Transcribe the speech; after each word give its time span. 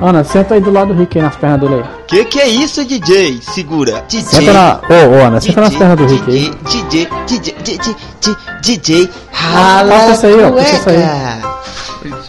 Ana, 0.00 0.22
senta 0.22 0.54
aí 0.54 0.60
do 0.60 0.70
lado 0.70 0.94
do 0.94 1.00
Rick 1.00 1.18
aí 1.18 1.24
nas 1.24 1.34
pernas 1.34 1.60
dele 1.60 1.74
aí. 1.74 1.82
Que 2.06 2.24
que 2.24 2.40
é 2.40 2.48
isso, 2.48 2.84
DJ? 2.84 3.40
Segura. 3.42 4.04
DJ. 4.08 4.22
Senta 4.22 4.52
na. 4.52 4.80
Ô, 4.88 5.08
ô, 5.10 5.14
Ana, 5.26 5.40
senta 5.40 5.60
nas 5.60 5.74
pernas 5.74 5.96
do 5.96 6.06
Rick 6.06 6.30
aí. 6.30 6.54
DJ, 6.70 7.08
DJ, 7.26 7.56
DJ, 7.62 7.96
DJ, 8.20 8.36
DJ, 8.62 9.10
rala 9.32 9.90
Passa 9.90 10.12
isso 10.12 10.26
aí, 10.26 10.44
ó, 10.44 10.52
passa 10.52 10.76
isso 10.76 10.90
aí. 10.90 10.98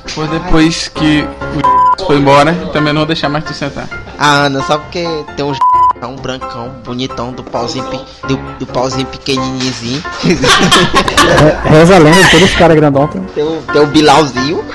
Foi 0.07 0.27
depois 0.27 0.87
que 0.87 1.21
o 1.21 1.27
foi 2.07 2.17
embora, 2.17 2.55
também 2.73 2.91
não 2.91 3.01
vou 3.01 3.07
deixar 3.07 3.29
mais 3.29 3.45
tu 3.45 3.53
sentar. 3.53 3.87
Ah, 4.17 4.45
Ana, 4.45 4.63
só 4.63 4.79
porque 4.79 5.05
tem 5.35 5.45
um 5.45 5.53
um 6.07 6.15
brancão, 6.15 6.71
bonitão, 6.83 7.31
do 7.31 7.43
pauzinho, 7.43 7.85
do, 8.27 8.37
do 8.57 8.65
pauzinho 8.65 9.05
pequenininho. 9.07 10.01
Reza 11.65 11.95
a 11.95 11.99
lenda, 11.99 12.27
todos 12.31 12.49
os 12.49 12.55
caras 12.55 12.75
grandão. 12.75 13.07
Tem 13.07 13.21
o, 13.43 13.61
tem 13.71 13.81
o 13.81 13.87
Bilauzinho. 13.87 14.65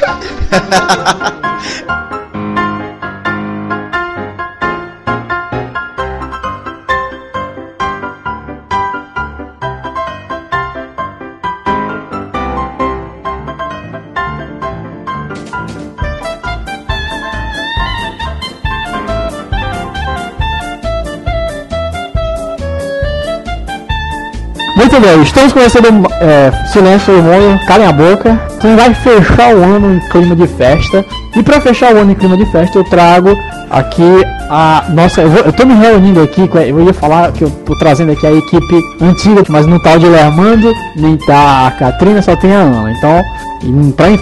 Muito 24.84 25.00
bem, 25.00 25.22
estamos 25.22 25.50
começando 25.50 25.86
é, 26.20 26.52
silêncio 26.66 27.16
hormônio, 27.16 27.58
calem 27.66 27.86
a 27.86 27.92
boca. 27.92 28.38
Então 28.54 28.76
vai 28.76 28.92
fechar 28.92 29.54
o 29.54 29.62
ano 29.62 29.94
em 29.94 30.08
clima 30.10 30.36
de 30.36 30.46
festa. 30.46 31.02
E 31.36 31.42
para 31.42 31.60
fechar 31.60 31.94
o 31.94 31.98
ano 31.98 32.12
em 32.12 32.14
clima 32.14 32.36
de 32.36 32.46
festa, 32.46 32.78
eu 32.78 32.84
trago 32.84 33.36
aqui 33.70 34.24
a 34.48 34.84
nossa. 34.90 35.22
Eu, 35.22 35.30
vou, 35.30 35.40
eu 35.40 35.52
tô 35.52 35.66
me 35.66 35.74
reunindo 35.74 36.22
aqui, 36.22 36.48
eu 36.68 36.84
ia 36.84 36.94
falar 36.94 37.32
que 37.32 37.42
eu 37.42 37.50
tô 37.50 37.76
trazendo 37.78 38.12
aqui 38.12 38.26
a 38.26 38.32
equipe 38.32 38.80
antiga, 39.00 39.42
mas 39.48 39.66
não 39.66 39.78
tá 39.80 39.94
o 39.94 39.98
de 39.98 40.06
Lermando, 40.06 40.72
nem 40.96 41.16
tá 41.16 41.66
a 41.66 41.70
Katrina, 41.72 42.22
só 42.22 42.36
tem 42.36 42.54
a 42.54 42.60
Ana. 42.60 42.92
Então, 42.92 43.22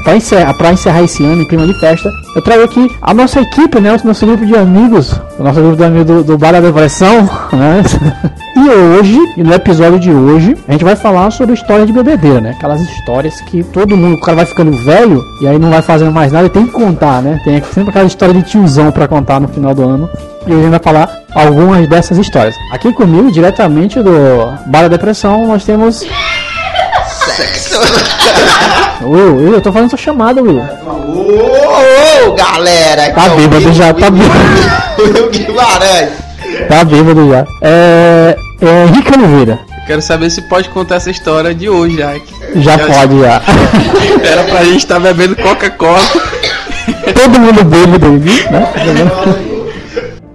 para 0.05 0.17
encerrar, 0.17 0.55
pra 0.55 0.73
encerrar 0.73 1.03
esse 1.03 1.25
ano 1.25 1.43
em 1.43 1.49
clima 1.49 1.67
de 1.67 1.75
festa, 1.75 2.11
eu 2.35 2.43
trago 2.43 2.63
aqui 2.63 2.89
a 3.01 3.13
nossa 3.13 3.41
equipe, 3.41 3.81
né? 3.81 3.93
O 3.93 4.07
nosso 4.07 4.25
grupo 4.25 4.47
de 4.47 4.57
amigos, 4.57 5.21
o 5.39 5.43
nosso 5.43 5.61
grupo 5.61 5.77
de 5.77 5.85
amigos 5.85 6.07
do, 6.07 6.25
do 6.25 6.39
Bar 6.39 6.53
da 6.53 6.61
Depressão, 6.61 7.29
né? 7.53 7.83
E 8.55 8.69
hoje, 8.69 9.19
no 9.39 9.53
episódio 9.53 9.99
de 9.99 10.11
hoje, 10.11 10.57
a 10.69 10.73
gente 10.73 10.85
vai 10.85 10.95
falar 10.95 11.31
sobre 11.31 11.55
história 11.55 11.85
de 11.85 11.93
bebedeira, 11.93 12.41
né? 12.41 12.55
Aquelas 12.57 12.81
histórias 12.81 13.41
que 13.41 13.65
todo 13.65 13.97
mundo, 13.97 14.17
o 14.17 14.21
cara 14.21 14.37
vai 14.37 14.47
ficando 14.47 14.73
velho 14.73 15.23
e 15.41 15.49
aí 15.49 15.59
não 15.59 15.71
vai 15.71 15.83
fazendo 15.83 16.13
mais 16.13 16.31
nada 16.31 16.47
e 16.47 16.51
tem 16.51 16.67
que 16.67 16.73
contar, 16.73 17.02
né? 17.23 17.41
Tem 17.45 17.63
sempre 17.73 17.91
aquela 17.91 18.07
história 18.07 18.35
de 18.35 18.43
tiozão 18.43 18.91
para 18.91 19.09
contar 19.09 19.41
no 19.41 19.49
final 19.49 19.75
do 19.75 19.83
ano. 19.83 20.11
E 20.47 20.51
hoje 20.51 20.61
a 20.61 20.63
gente 20.63 20.71
vai 20.71 20.81
falar 20.81 21.11
algumas 21.35 21.89
dessas 21.89 22.19
histórias. 22.19 22.55
Aqui 22.73 22.93
comigo, 22.93 23.31
diretamente 23.31 24.01
do 24.01 24.11
Bar 24.67 24.83
da 24.83 24.89
Depressão, 24.89 25.47
nós 25.47 25.65
temos. 25.65 26.05
Sexo! 27.09 27.79
Will, 29.03 29.37
Will, 29.37 29.55
eu 29.55 29.61
tô 29.61 29.73
fazendo 29.73 29.91
sua 29.91 29.99
chamada, 29.99 30.41
Will. 30.41 30.61
Ô, 30.61 32.29
ô, 32.29 32.35
galera! 32.35 33.11
Tá 33.13 33.29
bêbado 33.31 33.73
já, 33.73 33.93
tá 33.93 34.11
bêbado. 34.11 34.31
Will 34.99 35.31
Guimarães! 35.31 36.11
Tá 36.69 36.85
bêbado 36.85 37.29
já. 37.29 37.45
É. 37.61 38.37
É 38.63 38.87
Henrique 38.87 39.13
Oliveira. 39.13 39.59
Quero 39.89 40.01
saber 40.01 40.31
se 40.31 40.41
pode 40.43 40.69
contar 40.69 40.95
essa 40.95 41.11
história 41.11 41.53
de 41.53 41.69
hoje, 41.69 41.97
já. 41.97 42.15
Já 42.55 42.79
pode, 42.79 43.21
já. 43.21 43.43
Era 44.23 44.45
pra 44.45 44.65
gente 44.65 44.77
estar 44.77 44.95
tá 44.95 45.01
bebendo 45.01 45.35
Coca-Cola. 45.35 46.01
Todo 47.15 47.41
mundo 47.41 47.65
bêbado, 47.65 48.11
né? 48.13 48.73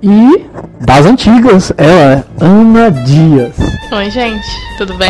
E 0.02 0.46
das 0.82 1.06
antigas, 1.06 1.74
ela, 1.78 2.26
Ana 2.40 2.92
Dias. 2.92 3.54
Oi, 3.92 4.10
gente, 4.10 4.46
tudo 4.78 4.94
bem? 4.96 5.10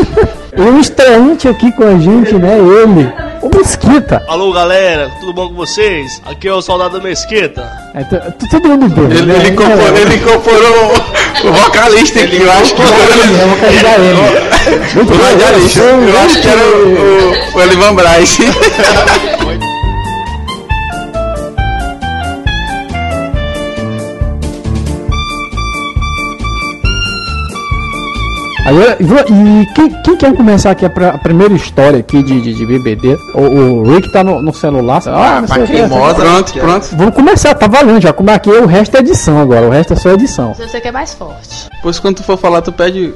um 0.56 0.78
estreante 0.78 1.48
aqui 1.48 1.72
com 1.72 1.84
a 1.84 1.98
gente, 1.98 2.34
né? 2.34 2.58
Ele, 2.58 3.12
o 3.42 3.56
Mesquita. 3.56 4.22
Alô, 4.28 4.52
galera, 4.52 5.10
tudo 5.20 5.32
bom 5.32 5.48
com 5.48 5.54
vocês? 5.54 6.20
Aqui 6.24 6.48
é 6.48 6.52
o 6.52 6.62
Soldado 6.62 7.02
Mesquita. 7.02 7.70
É, 7.94 8.04
todo 8.04 8.68
mundo 8.68 8.88
bem. 8.88 9.18
Ele, 9.18 9.26
né? 9.26 9.36
ele, 9.36 9.48
incorporou, 9.50 9.96
ele 9.96 10.14
incorporou 10.14 10.92
o 11.44 11.52
vocalista 11.52 12.20
aqui, 12.20 12.40
eu 12.40 12.52
acho 12.52 12.74
que 12.74 12.82
era 12.82 12.90
o 15.02 15.22
radialista. 15.22 15.80
Eu 15.80 16.18
acho 16.20 16.40
que 16.40 16.48
era 16.48 16.62
o, 16.62 17.54
o, 17.54 17.58
o 17.58 17.62
Elivan 17.62 17.94
Braz. 17.94 18.38
Agora, 28.70 28.96
e 29.00 29.66
quem, 29.74 29.90
quem, 30.02 30.16
quer 30.16 30.36
começar 30.36 30.70
aqui 30.70 30.86
a, 30.86 30.88
a, 30.88 31.18
primeira 31.18 31.52
história 31.52 31.98
aqui 31.98 32.22
de, 32.22 32.40
de, 32.40 32.54
de 32.54 32.64
BBD? 32.66 33.16
O, 33.34 33.40
o, 33.40 33.82
Rick 33.82 34.12
tá 34.12 34.22
no, 34.22 34.40
no 34.40 34.54
celular. 34.54 35.02
Ah, 35.06 35.38
ah 35.38 35.66
cremosa, 35.66 36.14
pronto, 36.14 36.52
pronto. 36.52 36.88
Vamos 36.92 37.14
começar, 37.16 37.52
tá 37.54 37.66
valendo 37.66 38.00
já. 38.00 38.12
Como 38.12 38.30
aqui 38.30 38.48
o 38.48 38.66
resto 38.66 38.96
é 38.96 39.00
edição 39.00 39.40
agora, 39.40 39.66
o 39.66 39.70
resto 39.70 39.94
é 39.94 39.96
só 39.96 40.10
edição. 40.10 40.54
Se 40.54 40.68
você 40.68 40.80
quer 40.80 40.92
mais 40.92 41.12
forte. 41.12 41.68
Pois 41.82 41.98
quando 41.98 42.18
tu 42.18 42.22
for 42.22 42.38
falar, 42.38 42.62
tu 42.62 42.72
pede. 42.72 43.12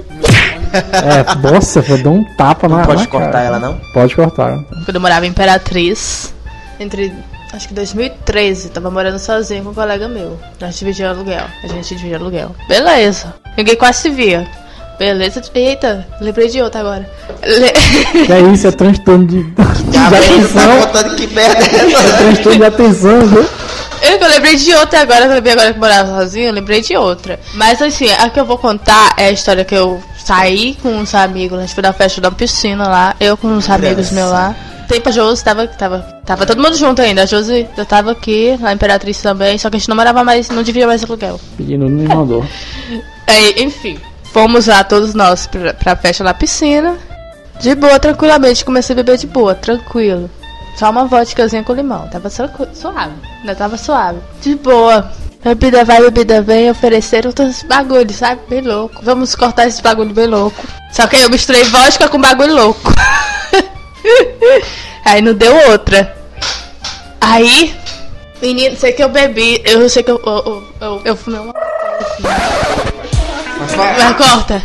É, 0.72 1.48
nossa, 1.52 1.80
vou 1.80 2.02
dar 2.02 2.10
um 2.10 2.24
tapa 2.36 2.66
não 2.66 2.78
na. 2.78 2.84
Pode 2.84 3.02
na 3.02 3.06
cortar 3.06 3.30
cara. 3.30 3.44
ela, 3.44 3.58
não? 3.60 3.78
Pode 3.92 4.16
cortar. 4.16 4.58
Quando 4.84 4.96
eu 4.96 5.00
morava 5.00 5.24
em 5.24 5.28
Imperatriz, 5.28 6.34
entre 6.80 7.14
acho 7.52 7.68
que 7.68 7.74
2013, 7.74 8.70
tava 8.70 8.90
morando 8.90 9.20
sozinho 9.20 9.62
com 9.62 9.70
um 9.70 9.74
colega 9.74 10.08
meu. 10.08 10.36
A 10.60 10.64
gente 10.64 10.80
dividia 10.80 11.10
aluguel. 11.10 11.44
A 11.62 11.66
gente 11.68 11.94
dividia 11.94 12.16
aluguel. 12.16 12.56
Beleza. 12.66 13.34
Ninguém 13.56 13.76
quase 13.76 14.00
se 14.00 14.10
via. 14.10 14.48
Beleza. 14.98 15.42
Eita, 15.54 16.06
lembrei 16.20 16.48
de 16.48 16.60
outra 16.62 16.80
agora. 16.80 17.10
Le... 17.42 18.26
Que 18.26 18.32
é 18.32 18.40
isso, 18.52 18.66
é 18.66 18.70
transtorno 18.70 19.26
de, 19.26 19.42
de, 19.44 19.90
de 19.90 19.98
atenção. 19.98 20.86
Tá 20.92 21.04
que 21.10 21.26
merda 21.28 21.64
é, 21.64 21.92
é 21.92 22.16
transtorno 22.18 22.58
de 22.58 22.64
atenção, 22.64 23.26
viu? 23.26 23.46
Eu, 24.02 24.18
eu 24.18 24.28
lembrei 24.28 24.56
de 24.56 24.74
outra 24.74 25.00
agora, 25.00 25.24
eu 25.24 25.34
lembrei 25.34 25.52
agora 25.54 25.72
que 25.72 25.78
morava 25.78 26.20
sozinho, 26.20 26.48
eu 26.48 26.52
lembrei 26.52 26.82
de 26.82 26.96
outra. 26.96 27.40
Mas 27.54 27.80
assim, 27.80 28.10
a 28.10 28.28
que 28.28 28.38
eu 28.38 28.44
vou 28.44 28.58
contar 28.58 29.14
é 29.16 29.26
a 29.26 29.30
história 29.30 29.64
que 29.64 29.74
eu 29.74 30.02
saí 30.16 30.76
com 30.82 30.90
uns 30.90 31.14
amigos, 31.14 31.58
a 31.58 31.62
gente 31.62 31.74
foi 31.74 31.82
na 31.82 31.92
festa 31.92 32.20
da 32.20 32.30
piscina 32.30 32.86
lá, 32.86 33.16
eu 33.18 33.36
com 33.36 33.48
uns 33.48 33.68
amigos 33.70 34.10
meus 34.10 34.30
lá. 34.30 34.54
Tempo 34.88 35.08
a 35.08 35.12
Josi 35.12 35.42
tava, 35.42 35.66
tava, 35.66 36.00
tava 36.26 36.44
todo 36.44 36.62
mundo 36.62 36.76
junto 36.76 37.00
ainda. 37.00 37.22
A 37.22 37.26
Josi 37.26 37.66
já 37.74 37.84
tava 37.86 38.12
aqui, 38.12 38.54
na 38.60 38.74
Imperatriz 38.74 39.20
também, 39.22 39.56
só 39.56 39.70
que 39.70 39.76
a 39.76 39.78
gente 39.78 39.88
não 39.88 39.96
morava 39.96 40.22
mais, 40.22 40.50
não 40.50 40.62
dividia 40.62 40.86
mais 40.86 41.02
aluguel. 41.02 41.40
Pedindo, 41.56 41.88
não 41.88 42.02
me 42.02 42.06
mandou. 42.06 42.44
é, 43.26 43.62
enfim. 43.62 43.98
Fomos 44.34 44.66
lá 44.66 44.82
todos 44.82 45.14
nós 45.14 45.46
pra, 45.46 45.72
pra 45.72 45.94
festa 45.94 46.24
na 46.24 46.34
piscina. 46.34 46.98
De 47.60 47.72
boa, 47.76 48.00
tranquilamente. 48.00 48.64
Comecei 48.64 48.92
a 48.92 48.96
beber 48.96 49.16
de 49.16 49.28
boa, 49.28 49.54
tranquilo. 49.54 50.28
Só 50.76 50.90
uma 50.90 51.04
vodkazinha 51.04 51.62
com 51.62 51.72
limão. 51.72 52.08
Tava 52.08 52.28
suave. 52.28 53.14
Ainda 53.40 53.54
tava 53.54 53.76
suave. 53.76 54.18
De 54.42 54.56
boa. 54.56 55.08
Bebida 55.44 55.84
vai, 55.84 56.00
bebida 56.00 56.42
vem. 56.42 56.68
Ofereceram 56.68 57.28
outros 57.28 57.62
bagulhos, 57.62 58.16
sabe? 58.16 58.40
Bem 58.48 58.60
louco. 58.60 59.00
Vamos 59.04 59.36
cortar 59.36 59.68
esse 59.68 59.80
bagulho 59.80 60.12
bem 60.12 60.26
louco. 60.26 60.66
Só 60.90 61.06
que 61.06 61.14
aí 61.14 61.22
eu 61.22 61.30
misturei 61.30 61.62
vodka 61.62 62.08
com 62.08 62.20
bagulho 62.20 62.56
louco. 62.56 62.92
aí 65.06 65.22
não 65.22 65.34
deu 65.34 65.54
outra. 65.70 66.12
Aí, 67.20 67.72
menino, 68.42 68.76
sei 68.76 68.90
que 68.90 69.04
eu 69.04 69.08
bebi. 69.08 69.62
Eu 69.64 69.88
sei 69.88 70.02
que 70.02 70.10
eu, 70.10 70.20
eu, 70.26 70.64
eu, 70.80 71.02
eu 71.04 71.16
fumei 71.16 71.38
uma. 71.38 71.54
Mas 73.76 74.16
corta. 74.16 74.62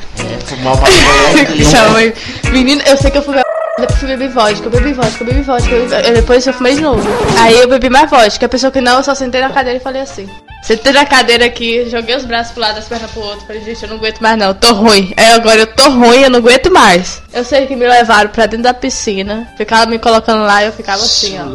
Uma 0.62 2.52
Menino, 2.52 2.82
eu 2.86 2.98
sei 2.98 3.12
que 3.12 3.18
eu 3.18 3.22
fumei. 3.22 3.42
Depois 3.80 4.02
eu 4.02 4.10
bebi 4.10 4.28
vodka, 4.28 4.66
eu 4.66 4.72
bebi 4.72 4.94
vodka, 4.94 5.24
eu 5.24 5.28
bebi 5.28 5.42
vodka. 5.42 5.72
Eu, 5.72 6.14
depois 6.14 6.46
eu 6.46 6.54
fumei 6.54 6.76
de 6.76 6.82
novo. 6.82 7.08
Aí 7.40 7.58
eu 7.58 7.68
bebi 7.68 7.90
mais 7.90 8.10
vodka. 8.10 8.46
A 8.46 8.50
pessoa 8.50 8.72
que 8.72 8.82
não, 8.82 8.98
eu 8.98 9.04
só 9.04 9.16
sentei 9.16 9.40
na 9.40 9.50
cadeira 9.50 9.80
e 9.80 9.82
falei 9.82 10.02
assim. 10.02 10.28
Sentei 10.64 10.92
na 10.92 11.06
cadeira 11.06 11.46
aqui, 11.46 11.90
joguei 11.90 12.16
os 12.16 12.26
braços 12.26 12.52
pro 12.52 12.62
lado, 12.62 12.78
as 12.78 12.86
pernas 12.86 13.10
pro 13.12 13.22
outro. 13.22 13.48
Falei, 13.48 13.64
gente, 13.64 13.82
eu 13.82 13.90
não 13.90 13.96
aguento 13.96 14.20
mais 14.20 14.38
não, 14.38 14.54
tô 14.54 14.74
ruim. 14.74 15.14
Aí 15.16 15.32
agora 15.32 15.62
eu 15.62 15.68
tô 15.68 15.90
ruim, 15.90 16.22
eu 16.22 16.30
não 16.30 16.40
aguento 16.40 16.70
mais. 16.70 17.22
Eu 17.34 17.46
sei 17.46 17.66
que 17.66 17.76
me 17.76 17.88
levaram 17.88 18.30
pra 18.30 18.46
dentro 18.46 18.64
da 18.64 18.74
piscina. 18.74 19.48
Ficava 19.58 19.86
me 19.86 19.98
colocando 19.98 20.44
lá 20.44 20.62
e 20.62 20.66
eu 20.66 20.74
ficava 20.74 21.02
assim, 21.02 21.40
ó. 21.40 21.46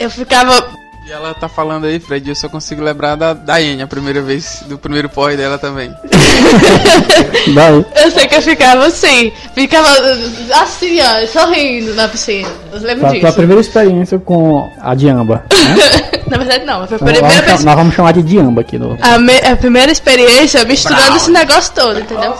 Eu 0.00 0.10
ficava 0.10 0.81
e 1.06 1.10
ela 1.12 1.34
tá 1.34 1.48
falando 1.48 1.86
aí, 1.86 1.98
Fred, 1.98 2.28
eu 2.28 2.34
só 2.34 2.48
consigo 2.48 2.82
lembrar 2.82 3.16
da 3.16 3.32
Daiane, 3.34 3.82
a 3.82 3.86
primeira 3.86 4.20
vez, 4.22 4.62
do 4.66 4.78
primeiro 4.78 5.08
porre 5.08 5.36
dela 5.36 5.58
também. 5.58 5.92
Daí. 7.54 7.84
Eu 7.96 8.10
sei 8.10 8.26
que 8.28 8.34
eu 8.36 8.42
ficava 8.42 8.86
assim, 8.86 9.32
ficava 9.54 9.88
assim, 10.62 10.98
ó, 11.00 11.26
sorrindo 11.26 11.94
na 11.94 12.08
piscina. 12.08 12.48
Eu 12.72 12.80
lembro 12.80 13.08
disso. 13.08 13.20
Foi 13.20 13.30
a 13.30 13.32
primeira 13.32 13.60
experiência 13.60 14.18
com 14.18 14.70
a 14.80 14.94
Diamba. 14.94 15.44
Né? 15.52 16.20
na 16.30 16.38
verdade, 16.38 16.64
não. 16.64 16.86
Foi 16.86 16.96
a 16.96 16.98
primeira 17.00 17.20
nós, 17.22 17.34
vamos, 17.44 17.64
nós 17.64 17.74
vamos 17.74 17.94
chamar 17.94 18.12
de 18.12 18.22
Diamba 18.22 18.60
aqui 18.60 18.78
no. 18.78 18.96
A, 19.00 19.18
me, 19.18 19.36
a 19.38 19.56
primeira 19.56 19.90
experiência 19.90 20.64
misturando 20.64 21.16
esse 21.16 21.30
negócio 21.30 21.72
todo, 21.74 21.98
entendeu? 22.00 22.34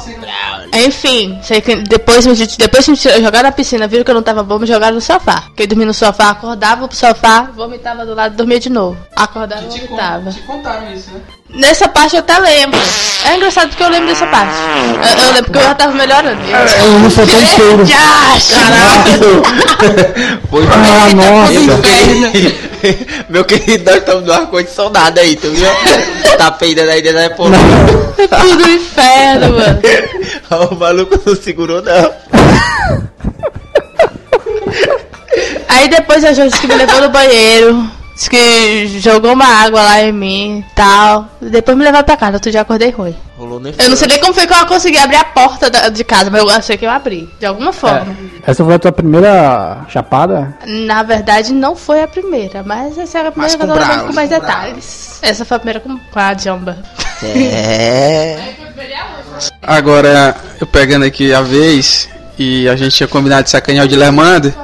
Enfim, 0.75 1.39
sei 1.43 1.61
que 1.61 1.77
depois, 1.77 2.27
a 2.27 2.35
gente- 2.35 2.57
depois 2.57 2.85
que 2.85 2.93
me 2.93 2.97
jogaram 2.97 3.43
na 3.49 3.53
piscina, 3.53 3.87
viram 3.87 4.05
que 4.05 4.11
eu 4.11 4.15
não 4.15 4.23
tava 4.23 4.43
bom, 4.43 4.59
me 4.59 4.67
jogaram 4.67 4.95
no 4.95 5.01
sofá. 5.01 5.43
Fiquei 5.51 5.67
dormindo 5.67 5.89
no 5.89 5.95
sofá, 5.95 6.31
acordava 6.31 6.87
pro 6.89 6.97
sofá, 6.97 7.51
vomitava 7.55 8.07
do 8.07 8.15
lado, 8.15 8.37
dormia 8.53 8.61
de 8.61 8.69
novo. 8.71 8.97
Acordava 9.17 9.63
e 9.63 9.69
vomitava. 9.69 10.31
contaram 10.47 10.93
isso, 10.93 11.11
né? 11.13 11.21
Nessa 11.55 11.89
parte 11.89 12.17
eu 12.17 12.21
até 12.21 12.39
lembro. 12.39 12.79
É 13.25 13.37
engraçado 13.37 13.69
porque 13.69 13.83
eu 13.83 13.89
lembro 13.89 14.09
dessa 14.09 14.27
parte. 14.27 14.55
Eu, 14.97 15.25
eu 15.27 15.33
lembro 15.35 15.53
que 15.53 15.59
eu 15.59 15.63
já 15.63 15.75
tava 15.75 15.93
melhorando. 15.93 16.41
Eu 16.43 16.99
não 16.99 17.11
sou 17.11 17.27
tão 17.27 17.41
feio. 17.47 17.87
Foi 20.51 20.65
Ah, 20.67 21.15
nossa. 21.15 21.53
meu 21.61 21.79
querido, 21.83 22.55
meu 23.29 23.45
querido, 23.45 23.85
nós 23.85 23.97
estamos 24.01 24.25
no 24.25 24.33
ar-condicionado 24.33 25.21
aí, 25.21 25.37
tu 25.37 25.51
viu? 25.51 25.69
Tá 26.39 26.51
peidando 26.51 26.91
aí 26.91 27.03
dentro 27.03 27.19
da 27.21 27.31
porra. 27.31 27.57
É 28.19 28.27
tudo 28.29 28.69
inferno, 28.71 29.53
mano. 29.59 29.81
O 30.71 30.75
maluco 30.75 31.21
não 31.25 31.37
segurou, 31.37 31.83
não. 31.83 32.13
Aí 35.69 35.89
depois 35.89 36.25
a 36.25 36.33
gente 36.33 36.59
que 36.61 36.67
me 36.67 36.75
levou 36.75 37.01
no 37.01 37.09
banheiro. 37.11 37.91
Disse 38.23 38.31
que 38.31 39.01
jogou 39.01 39.33
uma 39.33 39.45
água 39.45 39.83
lá 39.83 40.01
em 40.01 40.13
mim 40.13 40.65
e 40.71 40.75
tal. 40.77 41.29
Depois 41.41 41.77
me 41.77 41.83
levou 41.83 42.05
pra 42.05 42.17
casa, 42.17 42.35
outro 42.35 42.53
dia 42.53 42.61
eu 42.61 42.63
acordei 42.63 42.91
ruim. 42.91 43.17
Rolou 43.37 43.59
nem 43.59 43.75
Eu 43.77 43.89
não 43.91 43.97
sei 43.97 44.07
nem 44.07 44.21
como 44.21 44.33
foi 44.33 44.47
que 44.47 44.53
eu 44.55 44.67
consegui 44.67 44.97
abrir 44.97 45.17
a 45.17 45.25
porta 45.25 45.69
da- 45.69 45.89
de 45.89 46.05
casa, 46.05 46.31
mas 46.31 46.41
eu 46.41 46.49
achei 46.49 46.77
que 46.77 46.87
eu 46.87 46.91
abri, 46.91 47.29
de 47.41 47.47
alguma 47.47 47.73
forma. 47.73 48.17
Essa 48.47 48.65
foi 48.65 48.75
a 48.75 48.79
tua 48.79 48.93
primeira 48.93 49.85
chapada? 49.89 50.57
Na 50.65 51.03
verdade, 51.03 51.53
não 51.53 51.75
foi 51.75 52.01
a 52.01 52.07
primeira, 52.07 52.63
mas 52.63 52.97
essa 52.97 53.19
é 53.19 53.27
a 53.27 53.33
primeira 53.33 53.37
Mas 53.37 53.55
que 53.57 53.63
eu 53.63 53.67
com 53.67 53.73
lembrando 53.73 53.89
Braulio, 53.89 54.07
com 54.07 54.15
mais 54.15 54.29
com 54.31 54.35
detalhes. 54.39 55.19
Essa 55.21 55.45
foi 55.45 55.57
a 55.57 55.61
primeira 55.61 55.81
com, 55.81 55.99
com 55.99 56.19
a 56.21 56.35
Jamba. 56.39 56.77
É. 57.25 58.39
Agora, 59.61 60.37
eu 60.61 60.67
pegando 60.69 61.05
aqui 61.05 61.35
a 61.35 61.41
vez, 61.43 62.09
e 62.39 62.69
a 62.69 62.77
gente 62.77 62.95
tinha 62.95 63.09
combinado 63.09 63.43
de 63.43 63.51
sacanear 63.51 63.85
o 63.85 63.89
Dilemando, 63.89 64.55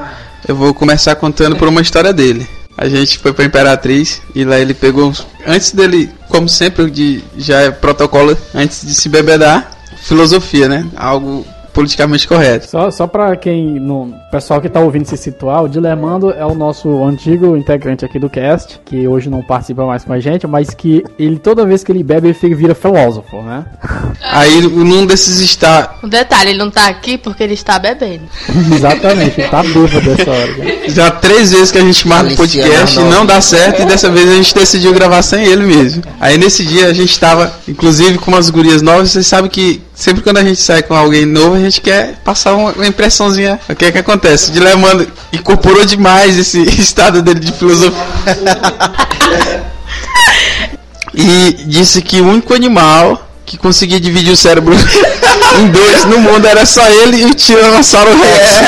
eu 0.46 0.54
vou 0.54 0.72
começar 0.72 1.16
contando 1.16 1.56
por 1.56 1.66
uma 1.66 1.80
história 1.80 2.12
dele. 2.12 2.57
A 2.78 2.88
gente 2.88 3.18
foi 3.18 3.32
pra 3.32 3.44
Imperatriz 3.44 4.22
e 4.36 4.44
lá 4.44 4.56
ele 4.56 4.72
pegou, 4.72 5.12
antes 5.44 5.72
dele, 5.72 6.08
como 6.28 6.48
sempre, 6.48 6.88
de, 6.88 7.24
já 7.36 7.60
é 7.60 7.72
protocolo, 7.72 8.38
antes 8.54 8.86
de 8.86 8.94
se 8.94 9.08
bebedar, 9.08 9.68
filosofia, 10.00 10.68
né? 10.68 10.86
Algo 10.96 11.44
politicamente 11.78 12.26
correto. 12.26 12.68
Só, 12.68 12.90
só 12.90 13.06
pra 13.06 13.36
quem 13.36 13.78
não. 13.78 14.12
Pessoal 14.32 14.60
que 14.60 14.68
tá 14.68 14.80
ouvindo 14.80 15.06
se 15.06 15.16
situar, 15.16 15.62
o 15.62 15.68
Dilemando 15.68 16.32
é 16.32 16.44
o 16.44 16.52
nosso 16.52 17.04
antigo 17.04 17.56
integrante 17.56 18.04
aqui 18.04 18.18
do 18.18 18.28
cast, 18.28 18.80
que 18.84 19.06
hoje 19.06 19.30
não 19.30 19.42
participa 19.44 19.86
mais 19.86 20.02
com 20.02 20.12
a 20.12 20.18
gente, 20.18 20.44
mas 20.44 20.70
que 20.70 21.04
ele 21.16 21.38
toda 21.38 21.64
vez 21.64 21.84
que 21.84 21.92
ele 21.92 22.02
bebe, 22.02 22.26
ele 22.26 22.34
fica, 22.34 22.56
vira 22.56 22.74
filósofo, 22.74 23.40
né? 23.42 23.64
Aí, 24.20 24.60
num 24.60 25.06
desses 25.06 25.38
está, 25.38 25.98
Um 26.02 26.08
detalhe, 26.08 26.50
ele 26.50 26.58
não 26.58 26.68
tá 26.68 26.88
aqui 26.88 27.16
porque 27.16 27.44
ele 27.44 27.54
está 27.54 27.78
bebendo. 27.78 28.24
Exatamente, 28.74 29.40
ele 29.40 29.48
tá 29.48 29.62
bêbado 29.62 30.00
dessa 30.00 30.30
hora. 30.30 30.88
Já 30.88 31.10
três 31.12 31.52
vezes 31.52 31.70
que 31.70 31.78
a 31.78 31.82
gente 31.82 32.08
marca 32.08 32.32
o 32.32 32.36
podcast 32.36 32.98
e 32.98 33.04
não 33.04 33.24
dá 33.24 33.40
certo, 33.40 33.82
e 33.82 33.86
dessa 33.86 34.10
vez 34.10 34.28
a 34.28 34.34
gente 34.34 34.52
decidiu 34.52 34.92
gravar 34.92 35.22
sem 35.22 35.44
ele 35.44 35.64
mesmo. 35.64 36.02
Aí 36.18 36.36
nesse 36.36 36.64
dia 36.64 36.88
a 36.88 36.92
gente 36.92 37.18
tava, 37.20 37.52
inclusive, 37.68 38.18
com 38.18 38.32
umas 38.32 38.50
gurias 38.50 38.82
novas, 38.82 39.12
vocês 39.12 39.28
sabem 39.28 39.48
que 39.48 39.86
sempre 39.98 40.22
quando 40.22 40.36
a 40.36 40.44
gente 40.44 40.60
sai 40.60 40.80
com 40.80 40.94
alguém 40.94 41.26
novo, 41.26 41.56
a 41.56 41.58
gente 41.58 41.80
quer 41.80 42.14
passar 42.24 42.54
uma, 42.54 42.86
impressãozinha. 42.86 43.58
O 43.68 43.74
que 43.74 43.86
é 43.86 43.92
que 43.92 43.98
acontece? 43.98 44.50
O 44.50 44.52
Dilemando 44.52 45.10
incorporou 45.32 45.84
demais 45.84 46.38
esse 46.38 46.62
estado 46.80 47.20
dele 47.20 47.40
de 47.40 47.50
filosofia. 47.50 47.98
e 51.12 51.64
disse 51.66 52.00
que 52.00 52.20
o 52.20 52.28
único 52.28 52.54
animal 52.54 53.27
que 53.48 53.56
conseguia 53.56 53.98
dividir 53.98 54.30
o 54.30 54.36
cérebro 54.36 54.74
em 55.58 55.68
dois 55.70 56.04
no 56.04 56.18
mundo 56.18 56.46
era 56.46 56.66
só 56.66 56.86
ele 56.86 57.22
e 57.22 57.24
o 57.24 57.34
Tiranossauro 57.34 58.10
Rex. 58.10 58.60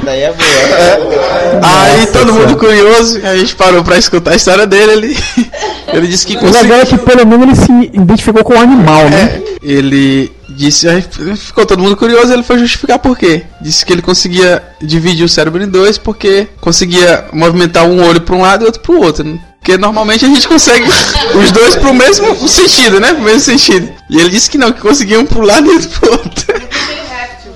Daí 0.02 0.22
é 0.22 0.32
boa. 0.32 1.60
Aí 1.62 2.06
todo 2.06 2.32
mundo 2.32 2.56
curioso, 2.56 3.20
a 3.22 3.36
gente 3.36 3.54
parou 3.54 3.84
pra 3.84 3.98
escutar 3.98 4.32
a 4.32 4.36
história 4.36 4.66
dele. 4.66 4.92
Ele, 4.92 5.18
ele 5.92 6.06
disse 6.06 6.26
que 6.26 6.36
O 6.36 6.40
legal 6.40 6.52
conseguiu. 6.54 6.76
é 6.76 6.86
que 6.86 6.98
pelo 6.98 7.26
menos 7.26 7.46
ele 7.46 7.56
se 7.56 7.90
identificou 7.96 8.42
com 8.42 8.54
o 8.54 8.58
animal, 8.60 9.08
né? 9.10 9.42
Ele 9.62 10.32
disse, 10.48 10.88
aí 10.88 11.04
ficou 11.36 11.66
todo 11.66 11.82
mundo 11.82 11.96
curioso, 11.96 12.32
ele 12.32 12.42
foi 12.42 12.58
justificar 12.58 12.98
por 12.98 13.16
quê. 13.18 13.42
Disse 13.60 13.84
que 13.84 13.92
ele 13.92 14.02
conseguia 14.02 14.62
dividir 14.80 15.24
o 15.24 15.28
cérebro 15.28 15.62
em 15.62 15.68
dois 15.68 15.98
porque 15.98 16.48
conseguia 16.60 17.26
movimentar 17.32 17.84
um 17.84 18.02
olho 18.08 18.22
pra 18.22 18.34
um 18.34 18.40
lado 18.40 18.64
e 18.64 18.66
outro 18.66 18.80
pro 18.80 19.00
outro. 19.00 19.38
Porque 19.68 19.76
normalmente 19.76 20.24
a 20.24 20.28
gente 20.28 20.48
consegue 20.48 20.88
os 21.34 21.52
dois 21.52 21.76
pro 21.76 21.92
mesmo 21.92 22.48
sentido, 22.48 22.98
né? 23.00 23.12
Pro 23.12 23.22
mesmo 23.22 23.40
sentido. 23.40 23.86
E 24.08 24.16
ele 24.18 24.30
disse 24.30 24.48
que 24.48 24.56
não, 24.56 24.72
que 24.72 24.80
conseguia 24.80 25.20
um 25.20 25.26
pro 25.26 25.42
lado 25.42 25.70
e 25.70 25.74
outro 25.74 25.88
pro 25.90 26.10
outro. 26.10 26.54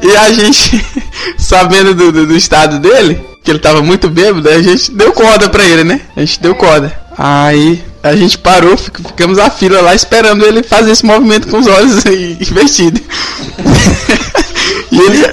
E 0.03 0.15
a 0.15 0.31
gente, 0.31 0.85
sabendo 1.39 1.95
do, 1.95 2.13
do, 2.13 2.27
do 2.27 2.37
estado 2.37 2.79
dele, 2.81 3.19
que 3.43 3.51
ele 3.51 3.59
tava 3.61 3.81
muito 3.81 4.11
bêbado, 4.11 4.47
a 4.47 4.61
gente 4.61 4.91
deu 4.93 5.11
corda 5.13 5.49
pra 5.49 5.65
ele, 5.65 5.85
né? 5.85 6.03
A 6.15 6.21
gente 6.21 6.39
deu 6.39 6.55
corda. 6.55 6.95
Aí 7.17 7.83
a 8.03 8.15
gente 8.15 8.37
parou, 8.37 8.77
fic- 8.77 9.01
ficamos 9.07 9.39
a 9.39 9.49
fila 9.49 9.81
lá 9.81 9.95
esperando 9.95 10.45
ele 10.45 10.63
fazer 10.63 10.91
esse 10.91 11.07
movimento 11.07 11.49
com 11.49 11.61
os 11.61 11.67
olhos 11.67 12.05
invertidos. 12.47 13.01
e 14.93 15.01
ele 15.01 15.27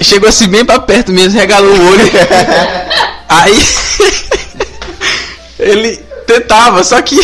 chegou 0.00 0.28
assim 0.28 0.46
bem 0.46 0.64
pra 0.64 0.78
perto 0.78 1.10
mesmo, 1.10 1.40
regalou 1.40 1.74
o 1.74 1.90
olho. 1.90 2.08
Aí 3.28 3.58
ele 5.58 6.09
tentava, 6.30 6.84
só 6.84 7.00
que 7.02 7.16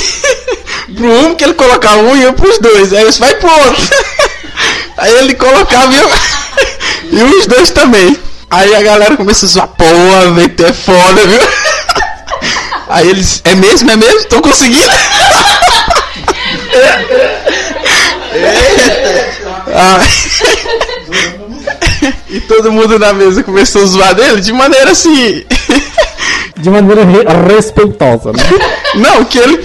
pro 0.95 1.13
um 1.13 1.35
que 1.35 1.45
ele 1.45 1.55
colocava 1.55 2.03
um 2.03 2.17
ia 2.17 2.33
pros 2.33 2.59
dois, 2.59 2.93
aí 2.93 3.03
eles 3.03 3.19
vai 3.19 3.35
pro 3.37 3.51
outro. 3.51 3.83
Aí 4.99 5.13
ele 5.19 5.35
colocava 5.35 5.93
e, 5.93 5.99
eu, 5.99 6.11
e 7.13 7.23
os 7.37 7.47
dois 7.47 7.71
também. 7.71 8.19
Aí 8.51 8.75
a 8.75 8.81
galera 8.81 9.15
começou 9.15 9.47
a 9.47 9.53
zoar, 9.53 9.69
porra, 9.69 10.31
velho, 10.33 10.55
é 10.67 10.73
foda, 10.73 11.27
viu? 11.27 11.41
Aí 12.89 13.07
eles, 13.07 13.43
é 13.45 13.55
mesmo, 13.55 13.91
é 13.91 13.97
mesmo? 13.97 14.25
Tô 14.25 14.41
conseguindo. 14.41 14.91
E 22.31 22.41
todo 22.41 22.73
mundo 22.73 22.99
na 22.99 23.13
mesa 23.13 23.43
começou 23.43 23.83
a 23.83 23.87
zoar 23.87 24.15
dele 24.15 24.41
de 24.41 24.53
maneira 24.55 24.93
assim. 24.93 25.45
De 26.67 26.71
maneira 26.71 27.05
re- 27.05 27.55
respeitosa, 27.55 28.33
né? 28.33 28.43
Não, 28.97 29.25
que 29.25 29.39
ele. 29.39 29.65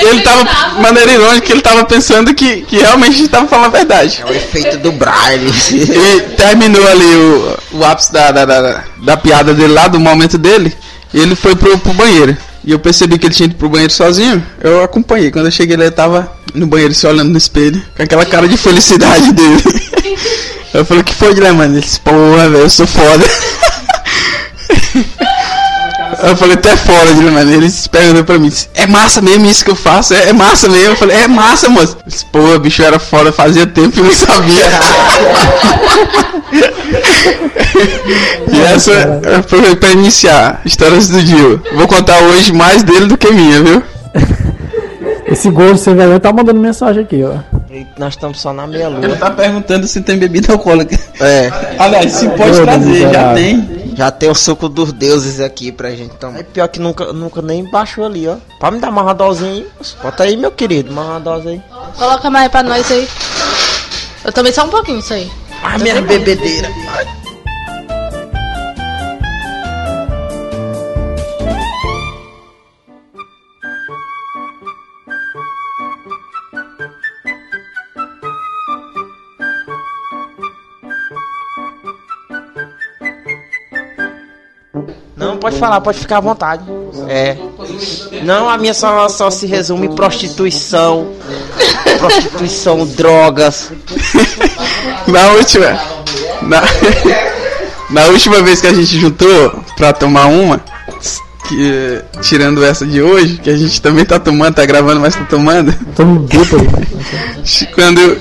Ele 0.00 0.22
tava. 0.22 0.44
De 0.74 0.80
maneira 0.80 1.12
irônica, 1.12 1.40
que 1.42 1.52
ele 1.52 1.60
tava 1.60 1.84
pensando 1.84 2.32
que, 2.32 2.62
que 2.62 2.78
realmente 2.78 3.14
a 3.14 3.18
gente 3.18 3.28
tava 3.28 3.46
falando 3.46 3.66
a 3.66 3.68
verdade. 3.78 4.22
É 4.26 4.30
o 4.30 4.34
efeito 4.34 4.78
do 4.78 4.90
Braille. 4.92 5.52
E 5.70 6.20
terminou 6.36 6.86
ali 6.88 7.04
o, 7.04 7.58
o 7.72 7.84
ápice 7.84 8.10
da, 8.10 8.30
da, 8.32 8.46
da, 8.46 8.84
da 9.02 9.16
piada 9.18 9.52
dele 9.52 9.74
lá, 9.74 9.86
do 9.86 10.00
momento 10.00 10.38
dele, 10.38 10.72
e 11.12 11.20
ele 11.20 11.34
foi 11.34 11.54
pro, 11.54 11.76
pro 11.78 11.92
banheiro. 11.92 12.34
E 12.64 12.72
eu 12.72 12.78
percebi 12.78 13.18
que 13.18 13.26
ele 13.26 13.34
tinha 13.34 13.44
ido 13.46 13.56
pro 13.56 13.68
banheiro 13.68 13.92
sozinho, 13.92 14.42
eu 14.62 14.82
acompanhei. 14.82 15.30
Quando 15.30 15.44
eu 15.46 15.50
cheguei 15.52 15.76
lá, 15.76 15.82
ele 15.84 15.90
tava 15.92 16.32
no 16.54 16.66
banheiro 16.66 16.94
se 16.94 17.06
olhando 17.06 17.28
no 17.30 17.36
espelho, 17.38 17.82
com 17.94 18.02
aquela 18.02 18.24
cara 18.24 18.48
de 18.48 18.56
felicidade 18.56 19.30
dele. 19.34 19.62
Eu 20.72 20.86
falei, 20.86 21.02
o 21.02 21.04
que 21.04 21.14
foi, 21.14 21.34
Guilherme? 21.34 21.64
Ele 21.64 21.80
disse, 21.80 22.00
porra, 22.00 22.48
velho, 22.48 22.58
eu 22.62 22.70
sou 22.70 22.86
foda. 22.86 23.24
Eu 26.22 26.36
falei, 26.36 26.56
tu 26.56 26.68
é 26.68 26.76
foda, 26.76 27.12
Guilherme. 27.12 27.52
Ele 27.54 27.70
se 27.70 27.88
perguntou 27.88 28.24
pra 28.24 28.38
mim, 28.38 28.52
é 28.74 28.86
massa 28.86 29.20
mesmo 29.20 29.46
isso 29.46 29.64
que 29.64 29.70
eu 29.70 29.76
faço? 29.76 30.14
É, 30.14 30.28
é 30.28 30.32
massa 30.32 30.68
mesmo? 30.68 30.92
Eu 30.92 30.96
falei, 30.96 31.16
é 31.16 31.28
massa, 31.28 31.68
moço. 31.68 31.96
Ele 32.00 32.04
disse, 32.06 32.24
Pô, 32.26 32.58
bicho, 32.58 32.82
era 32.82 32.98
foda, 32.98 33.32
fazia 33.32 33.66
tempo 33.66 33.90
que 33.92 34.00
eu 34.00 34.04
não 34.04 34.12
sabia. 34.12 34.66
e 38.52 38.60
essa 38.62 39.20
foi 39.46 39.74
pra 39.76 39.90
iniciar 39.90 40.60
histórias 40.64 41.08
do 41.08 41.22
Dio. 41.22 41.62
Vou 41.74 41.86
contar 41.88 42.18
hoje 42.22 42.52
mais 42.52 42.82
dele 42.82 43.06
do 43.06 43.16
que 43.16 43.30
minha, 43.32 43.62
viu? 43.62 43.82
Esse 45.26 45.48
gordo 45.48 45.78
sem 45.78 45.94
vergonha 45.94 46.18
tá 46.18 46.32
mandando 46.32 46.58
mensagem 46.58 47.04
aqui, 47.04 47.22
ó. 47.22 47.34
Nós 47.96 48.14
estamos 48.14 48.40
só 48.40 48.52
na 48.52 48.66
meia 48.66 48.86
Ele 48.86 49.06
lua. 49.06 49.16
tá 49.16 49.30
perguntando 49.30 49.86
se 49.86 50.00
tem 50.00 50.18
bebida 50.18 50.52
alcoólica. 50.52 50.98
É, 51.20 51.50
Aliás, 51.78 52.12
se 52.12 52.28
pode 52.30 52.60
trazer, 52.60 53.12
já 53.12 53.32
tem. 53.34 53.79
Já 53.94 54.10
tem 54.10 54.30
o 54.30 54.34
suco 54.34 54.68
dos 54.68 54.92
deuses 54.92 55.40
aqui 55.40 55.70
pra 55.72 55.90
gente 55.90 56.14
tomar. 56.16 56.40
É 56.40 56.42
pior 56.42 56.68
que 56.68 56.78
nunca, 56.78 57.12
nunca 57.12 57.42
nem 57.42 57.64
baixou 57.70 58.04
ali, 58.04 58.26
ó. 58.28 58.36
Pode 58.58 58.76
me 58.76 58.80
dar 58.80 58.90
uma 58.90 59.12
dosinha 59.12 59.52
aí? 59.52 59.66
Bota 60.02 60.22
aí, 60.24 60.36
meu 60.36 60.50
querido, 60.50 60.90
uma 60.90 61.18
dose 61.18 61.48
aí. 61.48 61.62
Coloca 61.96 62.30
mais 62.30 62.50
pra 62.50 62.62
nós 62.62 62.90
aí. 62.90 63.08
Eu 64.24 64.32
tomei 64.32 64.52
só 64.52 64.64
um 64.64 64.68
pouquinho 64.68 64.98
isso 64.98 65.14
aí. 65.14 65.30
Ah, 65.62 65.78
minha 65.78 66.00
bebedeira. 66.02 66.68
Falar, 85.60 85.80
pode 85.80 85.98
ficar 85.98 86.16
à 86.16 86.20
vontade. 86.20 86.64
É. 87.08 87.36
Não, 88.24 88.48
a 88.48 88.58
minha 88.58 88.74
só, 88.74 89.08
só 89.08 89.30
se 89.30 89.46
resume 89.46 89.86
em 89.86 89.94
prostituição. 89.94 91.12
Prostituição, 91.98 92.86
drogas. 92.86 93.70
Na 95.06 95.32
última. 95.32 95.78
Na, 96.42 96.62
na 97.90 98.06
última 98.06 98.42
vez 98.42 98.60
que 98.60 98.66
a 98.66 98.72
gente 98.72 98.98
juntou 98.98 99.62
pra 99.76 99.92
tomar 99.92 100.26
uma, 100.26 100.60
que, 101.48 102.02
tirando 102.22 102.64
essa 102.64 102.86
de 102.86 103.02
hoje, 103.02 103.38
que 103.38 103.50
a 103.50 103.56
gente 103.56 103.82
também 103.82 104.04
tá 104.04 104.18
tomando, 104.18 104.54
tá 104.54 104.64
gravando, 104.64 105.00
mas 105.00 105.14
tá 105.14 105.24
tomando. 105.24 105.74
Tamo 105.94 106.20
bêbado. 106.20 106.66
Quando 107.74 108.18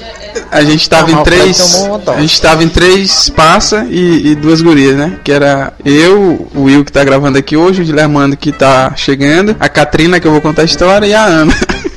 a 0.52 0.64
gente 0.64 0.90
tava 0.90 1.08
Ah, 1.08 1.22
em 1.22 1.24
três. 1.24 1.88
A 2.08 2.22
gente 2.22 2.42
tava 2.42 2.64
em 2.64 2.70
três 2.70 3.30
passa 3.30 3.86
e, 3.90 4.32
e 4.32 4.36
duas 4.36 4.62
gurias, 4.62 4.96
né? 4.96 5.14
Que 5.24 5.32
era 5.32 5.74
eu, 5.86 6.48
o 6.56 6.64
Will 6.64 6.84
que 6.86 6.92
tá 6.92 7.04
gravando 7.04 7.38
aqui 7.38 7.56
hoje, 7.58 7.82
o 7.82 7.86
Guilhermando 7.86 8.36
que 8.38 8.52
tá 8.52 8.94
chegando, 8.96 9.56
a 9.60 9.70
Katrina 9.70 10.20
que 10.20 10.28
eu 10.28 10.32
vou 10.32 10.42
contar 10.42 10.64
a 10.64 10.66
história 10.66 11.06
e 11.06 11.14
a 11.14 11.24
Ana. 11.26 11.54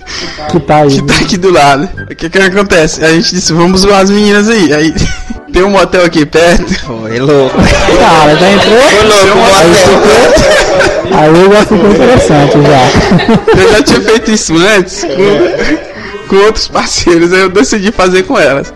Que 0.51 0.61
tá 0.61 0.77
aí. 0.77 0.91
que 0.91 1.03
tá 1.03 1.15
aqui 1.15 1.37
do 1.39 1.51
lado. 1.51 1.89
O 2.11 2.15
que 2.15 2.29
que 2.29 2.39
acontece? 2.39 3.03
A 3.03 3.13
gente 3.13 3.35
disse, 3.35 3.53
vamos 3.55 3.81
zoar 3.81 4.01
as 4.01 4.11
meninas 4.11 4.49
aí. 4.51 4.73
Aí 4.73 4.95
tem 5.51 5.63
um 5.63 5.71
motel 5.71 6.05
aqui 6.05 6.27
perto. 6.27 6.75
Foi 6.81 7.19
louco. 7.19 7.57
Cara, 7.99 8.37
já 8.37 8.53
entrou. 8.53 8.79
Foi 8.79 9.05
louco, 9.09 9.39
motel. 9.39 10.63
Aí 11.15 11.53
já 11.53 11.61
ficou 11.65 11.91
interessante 11.91 12.53
já. 12.63 13.61
Eu 13.63 13.73
já 13.73 13.83
tinha 13.83 14.01
feito 14.01 14.31
isso 14.31 14.55
antes 14.57 15.05
com, 15.05 15.92
com 16.33 16.37
outros 16.37 16.67
parceiros, 16.67 17.31
aí 17.31 17.41
eu 17.41 17.51
decidi 17.51 17.93
fazer 17.93 18.23
com 18.23 18.39
elas. 18.39 18.73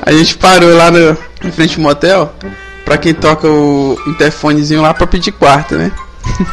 A 0.00 0.10
gente 0.10 0.38
parou 0.38 0.74
lá 0.74 0.90
no, 0.90 1.14
frente 1.52 1.76
ao 1.76 1.82
motel, 1.82 2.34
pra 2.82 2.96
quem 2.96 3.12
toca 3.12 3.46
o 3.46 3.98
interfonezinho 4.06 4.80
lá 4.80 4.94
pra 4.94 5.06
pedir 5.06 5.32
quarto, 5.32 5.74
né? 5.74 5.92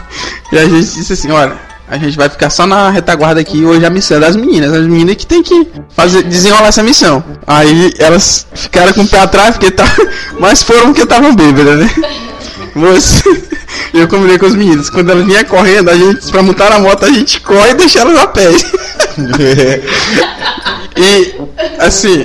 E 0.52 0.60
a 0.60 0.66
gente 0.66 0.94
disse 0.94 1.14
assim, 1.14 1.32
olha, 1.32 1.54
a 1.88 1.98
gente 1.98 2.16
vai 2.16 2.30
ficar 2.30 2.52
só 2.52 2.68
na 2.68 2.90
retaguarda 2.92 3.42
aqui 3.42 3.66
hoje 3.66 3.84
a 3.84 3.90
missão 3.90 4.18
é 4.18 4.20
das 4.20 4.36
meninas, 4.36 4.72
as 4.72 4.86
meninas 4.86 5.16
que 5.16 5.26
tem 5.26 5.42
que 5.42 5.68
fazer, 5.90 6.22
desenrolar 6.22 6.68
essa 6.68 6.84
missão. 6.84 7.24
Aí 7.48 7.94
elas 7.98 8.46
ficaram 8.54 8.94
com 8.94 9.02
o 9.02 9.08
pé 9.08 9.20
atrás, 9.20 9.58
porque 9.58 9.72
tá, 9.72 9.86
mas 10.40 10.62
foram 10.62 10.88
porque 10.88 11.02
estavam 11.02 11.34
bêbadas, 11.36 11.80
né? 11.80 11.90
Você, 12.76 13.42
eu 13.94 14.08
combinei 14.08 14.38
com 14.38 14.46
os 14.46 14.56
meninos. 14.56 14.90
Quando 14.90 15.10
elas 15.10 15.26
vinham 15.26 15.44
correndo, 15.46 15.90
a 15.90 15.96
gente, 15.96 16.30
pra 16.30 16.44
montar 16.44 16.70
na 16.70 16.80
moto, 16.80 17.06
a 17.06 17.10
gente 17.10 17.40
corre 17.42 17.72
e 17.72 17.74
deixa 17.74 18.00
elas 18.00 18.20
a 18.20 18.28
pé. 18.28 18.52
E, 20.98 21.36
assim, 21.80 22.24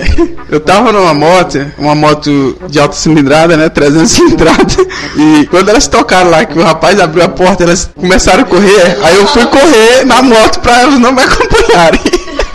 eu 0.48 0.60
tava 0.60 0.92
numa 0.92 1.12
moto, 1.12 1.58
uma 1.76 1.92
moto 1.92 2.56
de 2.68 2.78
alta 2.78 2.94
cilindrada, 2.94 3.56
né? 3.56 3.68
300 3.68 4.08
cilindrada. 4.08 4.76
E 5.16 5.46
quando 5.50 5.70
elas 5.70 5.88
tocaram 5.88 6.30
lá, 6.30 6.44
que 6.44 6.56
o 6.56 6.62
rapaz 6.62 7.00
abriu 7.00 7.24
a 7.24 7.28
porta, 7.28 7.64
elas 7.64 7.90
começaram 7.98 8.42
a 8.42 8.46
correr. 8.46 8.96
Aí 9.02 9.16
eu 9.16 9.26
fui 9.26 9.44
correr 9.46 10.04
na 10.06 10.22
moto 10.22 10.60
pra 10.60 10.82
elas 10.82 11.00
não 11.00 11.10
me 11.10 11.20
acompanharem. 11.20 12.00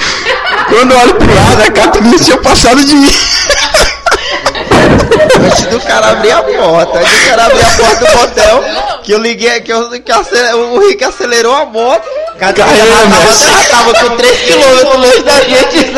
Quando 0.69 0.91
eu 0.91 0.99
olho 0.99 1.15
pro 1.15 1.35
lado, 1.35 1.61
a 1.61 1.71
Catarina 1.71 2.17
tinha 2.17 2.37
passado 2.37 2.83
de 2.83 2.95
mim. 2.95 3.11
Antes 5.45 5.65
do 5.65 5.79
cara 5.81 6.11
abrir 6.11 6.31
a 6.31 6.41
porta, 6.41 6.99
antes 6.99 7.19
do 7.19 7.27
cara 7.29 7.45
abrir 7.45 7.61
a 7.61 7.69
porta 7.71 8.05
do 8.05 8.17
motel, 8.17 8.63
que 9.03 9.11
eu 9.11 9.19
liguei, 9.19 9.59
que, 9.61 9.73
que 9.99 10.13
o 10.53 10.79
Rick 10.79 11.03
acelerou 11.03 11.53
a 11.55 11.65
moto, 11.65 12.07
já 12.39 12.47
né? 12.47 13.67
tava, 13.69 13.93
com 13.93 14.17
3 14.17 14.41
km 14.41 14.97
longe 14.97 15.23
da 15.23 15.39
gente. 15.41 15.91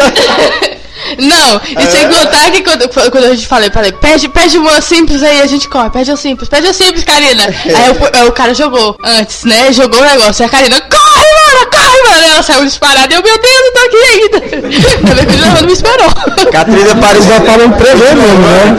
Não, 1.20 1.62
e 1.66 1.92
sem 1.92 2.10
contar 2.10 2.52
que 2.52 2.62
quando, 2.62 2.90
quando 2.90 3.24
a 3.24 3.36
gente 3.36 3.48
falei, 3.48 3.70
falei, 3.70 3.92
pede, 3.92 4.28
pede 4.28 4.58
uma 4.58 4.82
simples 4.82 5.24
aí, 5.24 5.42
a 5.42 5.48
gente 5.48 5.70
corre, 5.70 5.90
pede 5.90 6.12
o 6.12 6.18
simples, 6.18 6.50
pede 6.50 6.68
o 6.68 6.74
simples, 6.74 7.04
Karina. 7.04 7.44
Aí 7.48 7.92
o, 7.92 8.20
aí 8.20 8.28
o 8.28 8.32
cara 8.32 8.54
jogou 8.54 8.98
antes, 9.04 9.44
né? 9.44 9.72
Jogou 9.72 10.02
o 10.02 10.06
negócio. 10.06 10.44
Aí 10.44 10.48
a 10.48 10.52
Karina, 10.52 10.82
corre, 10.82 11.07
mano, 11.18 11.70
corre, 11.72 12.10
mano. 12.10 12.34
Ela 12.34 12.44
saiu 12.44 12.66
disparada 12.66 13.14
e 13.14 13.18
eu, 13.18 13.24
meu 13.24 13.38
Deus, 13.38 13.62
eu 13.66 13.74
tô 13.74 13.80
aqui 13.80 13.98
ainda. 13.98 15.10
Ainda 15.10 15.26
que 15.26 15.36
o 15.36 15.38
Giovanni 15.38 15.68
me 15.68 15.74
esperou. 15.74 16.12
Catrina 16.52 16.96
parecia 16.96 17.34
Já 17.34 17.40
tava 17.42 17.66
emprevendo 17.66 18.22
mesmo, 18.22 18.40
né? 18.40 18.76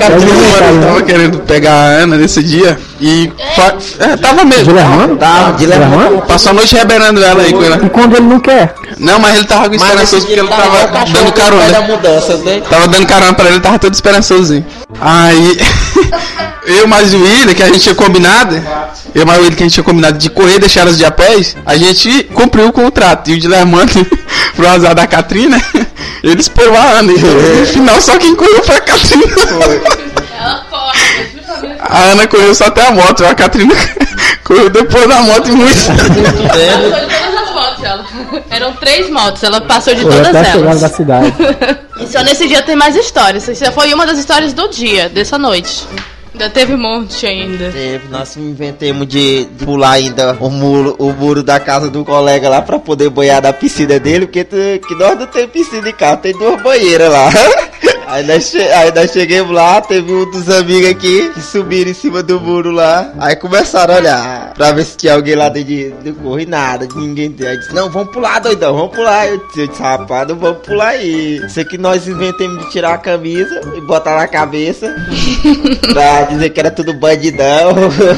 Eu 0.71 0.80
tava 0.88 1.02
querendo 1.02 1.38
pegar 1.40 1.73
a 1.73 1.85
Ana 2.02 2.16
nesse 2.16 2.42
dia. 2.42 2.78
E 3.00 3.30
fa- 3.54 3.76
é, 4.00 4.16
tava 4.16 4.45
mesmo. 4.45 4.73
Guilhermano? 4.73 5.16
De 5.16 5.59
Guilhermano? 5.59 6.23
Passou 6.23 6.50
a 6.50 6.54
noite 6.54 6.75
reberando 6.75 7.23
ela 7.23 7.42
aí 7.42 7.52
com 7.52 7.62
ela. 7.62 7.80
E 7.85 7.88
quando 7.90 8.16
ele 8.16 8.26
não 8.26 8.40
quer? 8.40 8.75
Não, 8.99 9.18
mas 9.21 9.37
ele 9.37 9.45
tava 9.45 9.68
com 9.68 9.75
esperançoso 9.76 10.26
porque 10.26 10.40
ele 10.40 10.49
tava 10.49 10.87
dando 11.07 11.25
da 11.26 11.33
carona. 11.33 11.80
mudanças, 11.83 12.40
né? 12.42 12.62
Tava 12.68 12.88
dando 12.88 13.07
carona 13.07 13.35
pra 13.35 13.49
ele, 13.49 13.61
tava 13.61 13.78
todo 13.78 13.95
esperançosozinho. 13.95 14.66
Aí, 15.00 15.59
eu 16.66 16.88
mais 16.88 17.14
o 17.14 17.23
William, 17.23 17.54
que 17.54 17.62
a 17.62 17.66
gente 17.66 17.80
tinha 17.80 17.95
combinado, 17.95 18.61
eu 19.14 19.25
mais 19.25 19.38
o 19.38 19.42
William, 19.42 19.57
que 19.57 19.62
a 19.62 19.66
gente 19.66 19.75
tinha 19.75 19.85
combinado 19.85 20.18
de 20.18 20.28
correr 20.30 20.57
e 20.57 20.59
deixar 20.59 20.80
elas 20.80 20.99
de 20.99 21.04
a 21.04 21.11
pés, 21.12 21.57
a 21.64 21.76
gente 21.76 22.27
cumpriu 22.35 22.68
o 22.68 22.73
contrato. 22.73 23.30
E 23.30 23.35
o 23.35 23.38
Dilermano, 23.40 23.88
pro 24.56 24.68
azar 24.68 24.94
da 24.94 25.06
Catrina, 25.06 25.61
ele 26.23 26.40
esperou 26.40 26.76
a 26.76 26.99
Ana. 26.99 27.12
E 27.12 27.18
no 27.18 27.66
final, 27.66 28.00
só 28.00 28.16
quem 28.18 28.35
correu 28.35 28.62
foi 28.64 28.76
a 28.76 28.80
Catrina. 28.80 29.25
Ela 30.40 30.64
corre, 30.70 31.76
A 31.80 31.99
Ana 32.12 32.26
correu 32.26 32.54
só 32.54 32.66
até 32.66 32.87
a 32.87 32.92
moto, 32.92 33.25
a 33.25 33.35
Catrina 33.35 33.75
correu 34.44 34.70
depois 34.70 35.08
da 35.08 35.20
moto 35.23 35.49
e 35.49 35.52
muito. 35.52 35.75
Passou 35.75 35.94
de 36.06 37.11
todas 37.11 37.42
as 37.42 37.54
motos, 37.54 37.85
ela. 37.85 38.06
Eram 38.50 38.73
três 38.75 39.11
motos, 39.11 39.42
ela 39.42 39.61
passou 39.61 39.94
de 39.94 40.02
Foi 40.02 40.11
todas 40.12 40.35
elas. 40.35 40.80
da 40.80 40.88
cidade. 40.88 41.35
E 42.00 42.06
só 42.06 42.23
nesse 42.23 42.47
dia 42.47 42.62
tem 42.62 42.76
mais 42.76 42.94
histórias. 42.94 43.49
Isso 43.49 43.73
foi 43.73 43.92
uma 43.92 44.06
das 44.06 44.18
histórias 44.18 44.52
do 44.52 44.68
dia, 44.68 45.08
dessa 45.08 45.37
noite. 45.38 45.87
Ainda 46.40 46.50
teve 46.50 46.75
um 46.75 46.78
monte 46.78 47.26
ainda. 47.26 47.73
Teve, 47.73 48.07
nós 48.09 48.37
inventemos 48.37 49.09
de, 49.09 49.45
de 49.47 49.64
pular 49.64 49.90
ainda 49.90 50.37
o 50.38 50.49
muro, 50.49 50.95
o 50.97 51.12
muro 51.12 51.42
da 51.42 51.59
casa 51.59 51.90
do 51.90 52.04
colega 52.04 52.49
lá 52.49 52.62
pra 52.62 52.78
poder 52.78 53.11
banhar 53.11 53.42
na 53.42 53.52
piscina 53.52 53.99
dele, 53.99 54.25
porque 54.26 54.45
tu- 54.45 54.57
que 54.87 54.95
nós 54.95 55.18
não 55.18 55.26
tem 55.26 55.49
piscina 55.49 55.88
em 55.88 55.92
casa, 55.92 56.18
tem 56.18 56.33
duas 56.38 56.62
banheiras 56.62 57.11
lá. 57.11 57.28
Aí 58.11 58.27
nós, 58.27 58.55
aí 58.55 58.93
nós 58.95 59.12
chegamos 59.12 59.55
lá, 59.55 59.81
teve 59.83 60.11
um 60.11 60.31
dos 60.31 60.49
amigos 60.49 60.88
aqui 60.91 61.31
que 61.35 61.43
subiram 61.43 61.91
em 61.91 61.95
cima 61.95 62.23
do 62.23 62.41
muro 62.41 62.71
lá. 62.71 63.12
Aí 63.19 63.37
começaram 63.37 63.95
a 63.95 63.97
olhar 63.99 64.55
pra 64.55 64.73
ver 64.73 64.85
se 64.85 64.97
tinha 64.97 65.15
alguém 65.15 65.35
lá 65.35 65.49
dentro 65.50 65.69
de- 65.69 65.91
do 65.91 66.15
corro 66.15 66.41
e 66.41 66.47
nada, 66.47 66.88
ninguém 66.97 67.31
tem. 67.31 67.47
Aí 67.47 67.59
disse, 67.59 67.75
não, 67.75 67.91
vamos 67.91 68.12
pular, 68.12 68.38
doidão, 68.41 68.75
vamos 68.75 68.95
pular. 68.97 69.29
Eu 69.29 69.38
disse, 69.49 69.61
eu 69.61 69.67
disse, 69.67 69.83
rapaz, 69.83 70.27
não 70.27 70.37
vamos 70.37 70.59
pular 70.67 70.88
aí. 70.88 71.37
Isso 71.45 71.61
aqui 71.61 71.77
nós 71.77 72.09
inventamos 72.09 72.65
de 72.65 72.71
tirar 72.71 72.95
a 72.95 72.99
camisa 72.99 73.61
e 73.77 73.81
botar 73.83 74.17
na 74.17 74.27
cabeça 74.27 74.95
pra 75.93 76.23
dizer 76.23 76.49
que 76.50 76.61
era 76.61 76.71
tudo 76.71 76.95
bandidão. 76.95 77.73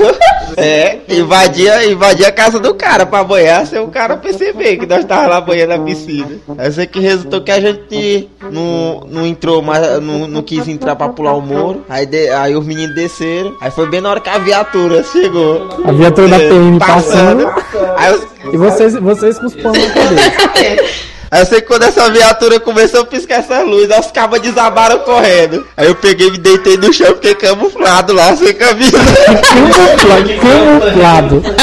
é, 0.56 0.99
invadia, 1.09 1.85
invadia 1.87 2.28
a 2.28 2.32
casa 2.32 2.59
do 2.59 2.75
cara 2.75 3.06
pra 3.06 3.25
banhar 3.25 3.66
sem 3.66 3.78
o 3.80 3.88
cara 3.88 4.16
perceber 4.16 4.76
que 4.76 4.87
nós 4.87 5.04
tava 5.04 5.26
lá 5.26 5.40
banhando 5.40 5.76
na 5.76 5.85
piscina. 5.85 6.28
Aí 6.59 6.68
isso 6.68 6.87
que 6.87 7.00
resultou 7.00 7.40
que 7.40 7.50
a 7.50 7.61
gente 7.61 8.28
não, 8.50 9.06
não 9.11 9.26
entrou 9.26 9.62
mais, 9.62 9.79
não, 10.00 10.26
não 10.28 10.42
quis 10.42 10.66
entrar 10.68 10.96
pra 10.96 11.08
pular 11.08 11.34
o 11.34 11.40
muro. 11.40 11.84
Aí, 11.88 12.06
de- 12.06 12.28
aí 12.30 12.54
os 12.56 12.64
meninos 12.64 12.94
desceram. 12.94 13.54
Aí 13.60 13.70
foi 13.70 13.87
bem 13.88 14.00
na 14.00 14.10
hora 14.10 14.20
que 14.20 14.28
a 14.28 14.38
viatura 14.38 15.02
chegou. 15.04 15.68
A 15.84 15.92
viatura 15.92 16.28
da 16.28 16.38
PM 16.38 16.78
passando. 16.78 17.49
Aí 17.96 18.14
os, 18.14 18.26
E 18.52 18.56
vocês, 18.56 18.94
vocês 18.96 19.38
com 19.38 19.46
os 19.46 19.54
panos 19.54 19.78
na 19.78 19.90
cabeça. 19.92 20.84
Aí 21.32 21.42
eu 21.42 21.46
sei 21.46 21.60
que 21.60 21.68
quando 21.68 21.84
essa 21.84 22.10
viatura 22.10 22.58
começou 22.58 23.02
a 23.02 23.06
piscar 23.06 23.37
essas 23.38 23.64
luzes, 23.64 23.88
aí 23.92 24.00
os 24.00 24.10
cabas 24.10 24.40
desabaram 24.40 24.99
correndo. 25.00 25.64
Aí 25.76 25.87
eu 25.87 25.94
peguei, 25.94 26.28
me 26.28 26.38
deitei 26.38 26.76
no 26.76 26.92
chão, 26.92 27.06
fiquei 27.14 27.37
camuflado 27.37 28.12
lá, 28.12 28.34
sem 28.34 28.52
camisa. 28.52 28.99
Camuflado. 28.99 30.30
Camuflado. 30.40 31.42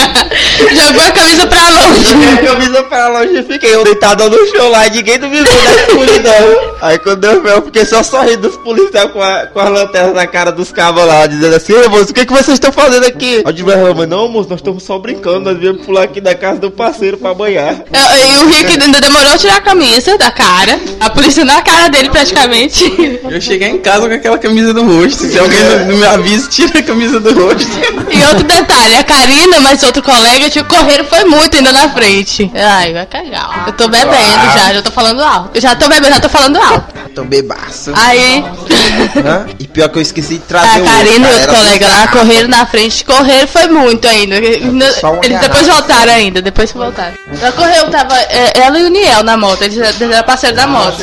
Jogou 0.57 1.01
a 1.03 1.11
camisa 1.11 1.47
pra 1.47 1.67
longe. 1.69 2.03
Joguei 2.03 2.29
a 2.29 2.37
camisa 2.53 2.83
pra 2.83 3.07
longe 3.09 3.39
e 3.39 3.43
fiquei 3.43 3.75
eu 3.75 3.83
deitado 3.83 4.29
no 4.29 4.45
chão 4.47 4.69
lá, 4.69 4.87
e 4.87 4.91
ninguém 4.91 5.19
me 5.19 5.27
viu 5.29 5.43
na 5.43 5.75
escuridão. 5.75 6.76
Aí 6.81 6.99
quando 6.99 7.23
eu 7.25 7.41
vi, 7.41 7.49
eu 7.49 7.61
fiquei 7.63 7.85
só 7.85 8.03
sorrindo 8.03 8.47
dos 8.49 8.57
policiais 8.57 9.11
com, 9.11 9.21
a, 9.21 9.47
com 9.47 9.59
as 9.59 9.69
lanternas 9.69 10.13
na 10.13 10.27
cara 10.27 10.51
dos 10.51 10.71
cabos 10.71 11.05
lá, 11.05 11.25
dizendo 11.25 11.55
assim, 11.55 11.73
"Ei, 11.73 11.87
moço, 11.87 12.11
o 12.11 12.13
que, 12.13 12.25
que 12.25 12.31
vocês 12.33 12.49
estão 12.55 12.71
fazendo 12.71 13.05
aqui? 13.05 13.41
Aí 13.45 13.87
eu 13.89 13.93
falei, 13.93 14.05
não, 14.07 14.27
moço, 14.27 14.49
nós 14.49 14.59
estamos 14.59 14.83
só 14.83 14.97
brincando, 14.99 15.39
nós 15.51 15.57
viemos 15.57 15.85
pular 15.85 16.03
aqui 16.03 16.21
da 16.21 16.35
casa 16.35 16.59
do 16.59 16.69
parceiro 16.71 17.17
pra 17.17 17.33
banhar. 17.33 17.75
Eu- 17.91 18.17
E 18.17 18.43
o 18.43 18.47
Rick 18.49 18.81
ainda 18.83 18.99
demorou 19.01 19.31
a 19.33 19.37
tirar 19.37 19.57
a 19.57 19.61
camisa 19.61 20.17
da 20.17 20.29
cara. 20.31 20.79
A 20.99 21.09
polícia 21.09 21.43
na 21.45 21.61
cara 21.61 21.87
dele 21.89 22.09
praticamente. 22.09 23.19
Eu 23.29 23.41
cheguei 23.41 23.69
em 23.69 23.79
casa 23.79 24.07
com 24.07 24.13
aquela 24.15 24.37
camisa 24.37 24.73
do 24.73 24.83
rosto. 24.83 25.25
Se 25.25 25.37
alguém 25.39 25.59
não, 25.63 25.85
não 25.87 25.97
me 25.97 26.05
avisa, 26.05 26.47
tira 26.49 26.79
a 26.79 26.83
camisa 26.83 27.19
do 27.19 27.33
rosto. 27.33 27.69
E 28.11 28.23
outro 28.25 28.43
detalhe, 28.43 28.95
a 28.95 29.03
Karina, 29.03 29.59
mas 29.61 29.81
outro 29.83 30.01
colega, 30.03 30.49
tipo, 30.49 30.67
correram 30.69 31.05
foi 31.05 31.23
muito 31.25 31.55
ainda 31.57 31.71
na 31.71 31.89
frente. 31.89 32.51
Ai, 32.55 32.93
vai 32.93 33.05
cagar. 33.05 33.63
Eu 33.67 33.73
tô 33.73 33.87
bebendo 33.87 34.11
já, 34.53 34.73
já 34.73 34.81
tô 34.81 34.91
falando 34.91 35.21
alto. 35.23 35.51
Eu 35.55 35.61
já 35.61 35.75
tô 35.75 35.87
bebendo, 35.87 36.13
já 36.15 36.19
tô 36.19 36.29
falando 36.29 36.57
alto. 36.57 36.66
Tô 37.15 37.23
bebaço. 37.23 37.91
Aí, 37.95 38.43
Hã? 39.25 39.45
E 39.59 39.67
pior 39.67 39.89
que 39.89 39.97
eu 39.97 40.01
esqueci 40.01 40.35
de 40.35 40.39
trazer 40.39 40.81
a 40.81 40.83
Karina 40.83 41.17
e 41.17 41.19
cara, 41.19 41.33
outro 41.33 41.49
era 41.49 41.55
colega 41.55 41.87
lá 41.87 42.07
correram 42.07 42.49
na 42.49 42.65
frente. 42.65 43.05
Correram 43.05 43.47
foi 43.47 43.67
muito 43.67 44.07
ainda. 44.07 44.35
Só 44.93 45.13
uma 45.13 45.25
Eles 45.25 45.39
depois 45.39 45.67
voltaram 45.67 46.13
ainda, 46.13 46.41
depois 46.41 46.71
voltaram. 46.71 47.13
Ela 47.39 47.51
correu, 47.51 47.89
tava 47.89 48.15
é, 48.15 48.59
ela 48.59 48.79
e 48.79 48.83
o 48.83 48.89
Niel 48.89 49.23
na 49.23 49.37
moto. 49.37 49.61
Eles, 49.61 49.77
eles 49.77 50.01
eram 50.01 50.23
parceiros 50.23 50.57
da 50.57 50.67
moto. 50.67 50.97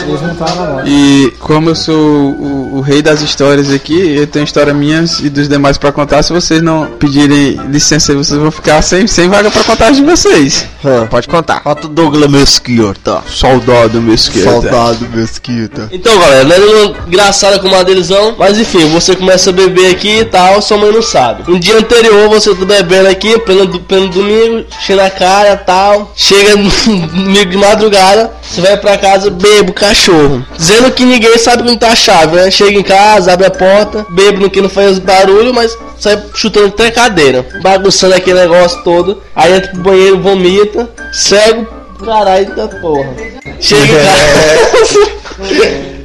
E 0.86 1.32
como 1.38 1.70
eu 1.70 1.74
sou 1.74 1.96
o, 1.96 2.76
o 2.76 2.80
rei 2.80 3.02
das 3.02 3.20
histórias 3.20 3.70
aqui, 3.70 4.16
eu 4.16 4.26
tenho 4.26 4.44
história 4.44 4.72
minhas 4.72 5.20
e 5.20 5.28
dos 5.28 5.48
demais 5.48 5.78
pra 5.78 5.92
contar. 5.92 6.22
Se 6.22 6.32
vocês 6.32 6.62
não 6.62 6.86
pedirem 6.86 7.60
licença, 7.68 8.14
vocês 8.14 8.38
vão 8.38 8.50
ficar 8.50 8.82
sem, 8.82 9.06
sem 9.06 9.28
vaga 9.28 9.50
pra 9.50 9.64
contar 9.64 9.90
de 9.90 10.02
vocês. 10.02 10.66
Pode 11.10 11.28
contar. 11.28 11.60
Conta 11.60 11.86
o 11.86 11.90
Douglas 11.90 12.30
Mesquita. 12.30 13.22
Soldado 13.28 14.00
Mesquita. 14.00 14.50
Soldado 14.50 15.08
Mesquita. 15.08 15.53
Então, 15.92 16.18
galera, 16.18 16.44
não 16.44 16.56
é 16.56 16.58
nenhuma 16.58 16.96
engraçada 17.06 17.58
como 17.58 17.74
a 17.74 17.82
delisão, 17.82 18.34
mas 18.38 18.58
enfim, 18.58 18.88
você 18.88 19.14
começa 19.14 19.50
a 19.50 19.52
beber 19.52 19.90
aqui 19.90 20.20
e 20.20 20.24
tal, 20.24 20.60
sua 20.60 20.76
mãe 20.76 20.92
não 20.92 21.02
sabe. 21.02 21.50
Um 21.50 21.58
dia 21.58 21.76
anterior 21.76 22.28
você 22.28 22.54
tá 22.54 22.64
bebendo 22.64 23.08
aqui, 23.08 23.38
pleno, 23.40 23.78
pleno 23.80 24.08
domingo, 24.08 24.64
cheia 24.80 25.02
na 25.02 25.10
cara 25.10 25.52
e 25.52 25.56
tal. 25.64 26.12
Chega 26.16 26.56
no 26.56 27.06
domingo 27.06 27.50
de 27.50 27.56
madrugada, 27.56 28.32
você 28.42 28.60
vai 28.60 28.76
pra 28.76 28.96
casa, 28.98 29.30
bebo 29.30 29.72
cachorro. 29.72 30.44
Dizendo 30.56 30.90
que 30.90 31.04
ninguém 31.04 31.38
sabe 31.38 31.62
onde 31.62 31.78
tá 31.78 31.88
a 31.88 31.96
chave, 31.96 32.36
né? 32.36 32.50
Chega 32.50 32.78
em 32.78 32.82
casa, 32.82 33.32
abre 33.32 33.46
a 33.46 33.50
porta, 33.50 34.06
bebo 34.10 34.40
no 34.40 34.50
que 34.50 34.60
não 34.60 34.68
faz 34.68 34.98
barulho, 34.98 35.52
mas 35.52 35.76
sai 35.98 36.22
chutando 36.34 36.66
até 36.66 36.90
cadeira, 36.90 37.46
bagunçando 37.62 38.14
aquele 38.14 38.40
negócio 38.40 38.82
todo. 38.82 39.22
Aí 39.34 39.52
entra 39.52 39.70
pro 39.72 39.82
banheiro, 39.82 40.20
vomita, 40.20 40.90
cego, 41.12 41.66
caralho 42.04 42.54
da 42.54 42.68
porra. 42.68 43.14
Chega 43.60 43.84
em 43.84 43.88
casa. 44.04 45.24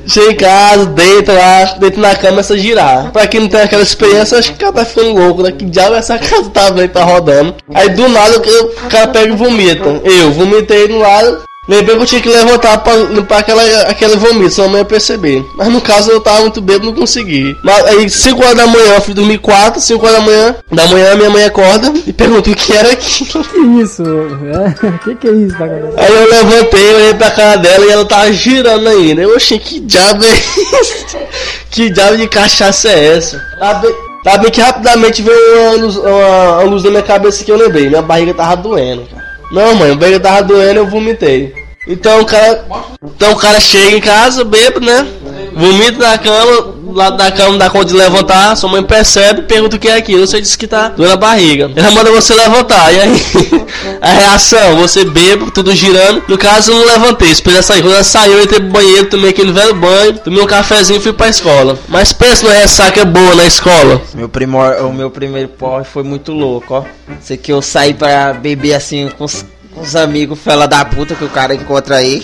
Chega 0.10 0.32
em 0.32 0.36
casa, 0.36 0.86
deita 0.88 1.34
lá, 1.34 1.66
deita 1.80 2.02
na 2.02 2.16
cama 2.16 2.28
e 2.28 2.30
começa 2.32 2.54
a 2.56 2.58
girar. 2.58 3.12
Pra 3.12 3.28
quem 3.28 3.42
não 3.42 3.48
tem 3.48 3.62
aquela 3.62 3.84
experiência, 3.84 4.40
acho 4.40 4.50
que 4.52 4.56
o 4.56 4.60
cara 4.60 4.74
tá 4.74 4.86
ficando 4.86 5.14
louco, 5.14 5.44
né? 5.44 5.52
Que 5.52 5.66
diabo 5.66 5.96
essa 5.96 6.18
casa 6.18 6.50
tá 6.50 6.72
vendo, 6.72 6.90
tá 6.90 7.04
rodando. 7.04 7.56
Aí 7.74 7.90
do 7.90 8.10
nada 8.10 8.38
o 8.38 8.90
cara 8.90 9.08
pega 9.10 9.32
e 9.32 9.36
vomita. 9.36 9.88
Eu 10.04 10.32
vomitei 10.32 10.88
no 10.88 11.00
lado. 11.00 11.44
Lembrei 11.70 11.96
que 11.96 12.02
eu 12.02 12.06
tinha 12.08 12.22
que 12.22 12.30
levantar 12.30 12.80
pra 12.80 12.96
limpar 12.96 13.40
aquela, 13.40 13.64
aquele 13.84 14.16
vomito, 14.16 14.50
senão 14.50 14.70
a 14.70 14.72
mãe 14.72 14.82
ia 14.82 14.86
perceber. 14.86 15.46
Mas 15.56 15.68
no 15.68 15.80
caso 15.80 16.10
eu 16.10 16.20
tava 16.20 16.42
muito 16.42 16.60
bêbado, 16.62 16.88
não 16.88 16.96
consegui. 16.96 17.56
Mas 17.64 17.86
aí 17.86 18.10
5 18.10 18.44
horas 18.44 18.58
da 18.58 18.66
manhã, 18.66 18.96
eu 18.96 19.02
fui 19.02 19.14
dormir 19.14 19.38
4, 19.38 19.80
5 19.80 20.04
horas 20.04 20.18
da 20.18 20.26
manhã, 20.26 20.56
da 20.72 20.88
manhã 20.88 21.16
minha 21.16 21.30
mãe 21.30 21.46
acorda 21.46 21.94
e 22.08 22.12
pergunta 22.12 22.50
o 22.50 22.56
que 22.56 22.74
era 22.74 22.92
aquilo. 22.92 23.46
Que 23.50 23.82
isso? 23.84 24.04
É? 24.04 24.98
Que 25.04 25.16
que 25.16 25.28
é 25.28 25.32
isso? 25.32 25.58
Tá 25.58 25.66
acontecendo? 25.66 26.00
Aí 26.00 26.16
eu 26.16 26.30
levantei, 26.30 26.96
olhei 26.96 27.14
pra 27.14 27.32
cara 27.32 27.58
dela 27.58 27.86
e 27.86 27.90
ela 27.92 28.06
tava 28.06 28.32
girando 28.32 28.88
ainda. 28.88 29.22
Eu 29.22 29.36
achei 29.36 29.60
que 29.60 29.80
diabo 29.80 30.24
é 30.24 30.34
isso? 30.82 31.18
Que 31.70 31.90
diabo 31.92 32.18
de 32.18 32.28
cachaça 32.28 32.90
é 32.90 33.18
essa? 33.18 33.40
Tá 33.60 33.76
bem, 33.76 33.94
tá 34.24 34.38
bem 34.40 34.50
que 34.50 34.60
rapidamente 34.60 35.22
veio 35.22 35.62
uma 35.62 35.72
luz, 35.74 35.98
uma, 35.98 36.58
uma 36.58 36.64
luz 36.64 36.84
na 36.84 36.90
minha 36.90 37.04
cabeça 37.04 37.44
que 37.44 37.52
eu 37.52 37.58
lembrei. 37.58 37.88
Minha 37.90 38.02
barriga 38.02 38.34
tava 38.34 38.58
doendo, 38.58 39.04
cara. 39.06 39.29
Não, 39.52 39.76
mãe, 39.76 39.92
a 39.92 39.96
barriga 39.96 40.20
tava 40.20 40.44
doendo 40.44 40.80
eu 40.80 40.88
vomitei. 40.88 41.69
Então 41.90 42.22
o 42.22 42.26
cara. 42.26 42.66
Então 43.04 43.32
o 43.32 43.36
cara 43.36 43.60
chega 43.60 43.98
em 43.98 44.00
casa, 44.00 44.44
bebo, 44.44 44.80
né? 44.80 45.08
Vomita 45.56 45.98
na 45.98 46.18
cama, 46.20 46.76
lado 46.94 47.18
da 47.18 47.32
cama 47.32 47.50
não 47.50 47.58
dá 47.58 47.70
conta 47.70 47.86
de 47.86 47.94
levantar, 47.96 48.56
sua 48.56 48.70
mãe 48.70 48.84
percebe, 48.84 49.42
pergunta 49.42 49.76
o 49.76 49.80
que 49.80 49.88
é 49.88 49.96
aquilo, 49.96 50.26
você 50.26 50.40
disse 50.40 50.58
que 50.58 50.68
tá 50.68 50.90
doendo 50.90 51.14
a 51.14 51.18
barriga. 51.18 51.72
Ela 51.76 51.90
manda 51.90 52.12
você 52.12 52.36
levantar, 52.36 52.94
e 52.94 53.00
aí 53.00 53.22
a 54.00 54.12
reação, 54.12 54.76
você 54.78 55.04
bebo, 55.04 55.50
tudo 55.50 55.76
girando. 55.76 56.24
No 56.28 56.38
caso 56.38 56.72
eu 56.72 56.76
não 56.78 56.86
levantei, 56.86 57.32
esperei 57.32 57.64
sair. 57.64 57.82
Quando 57.82 57.96
ela 57.96 58.04
saiu, 58.04 58.34
eu 58.34 58.44
entrei 58.44 58.60
pro 58.60 58.70
banheiro, 58.70 59.10
tomei 59.10 59.32
aquele 59.32 59.52
velho 59.52 59.74
banho, 59.74 60.20
tomei 60.20 60.44
um 60.44 60.48
cafezinho 60.48 61.00
e 61.00 61.02
fui 61.02 61.12
pra 61.12 61.28
escola. 61.28 61.78
Mas 61.88 62.14
pensa 62.14 62.46
numa 62.46 62.56
ressaca 62.56 63.04
boa 63.04 63.34
na 63.34 63.46
escola. 63.46 64.00
Meu 64.14 64.30
primor, 64.30 64.76
o 64.86 64.94
meu 64.94 65.10
primeiro 65.10 65.50
porre 65.50 65.84
foi 65.84 66.04
muito 66.04 66.32
louco, 66.32 66.76
ó. 66.76 66.84
Sei 67.20 67.36
que 67.36 67.52
eu 67.52 67.62
saí 67.64 67.96
pra 67.96 68.34
beber 68.34 68.76
assim 68.76 69.10
com 69.18 69.24
os, 69.24 69.44
os 69.80 69.96
amigos 69.96 70.40
fela 70.40 70.68
da 70.68 70.84
puta 70.86 71.16
que 71.16 71.24
o 71.24 71.30
cara 71.30 71.54
encontra 71.54 71.98
aí. 71.98 72.22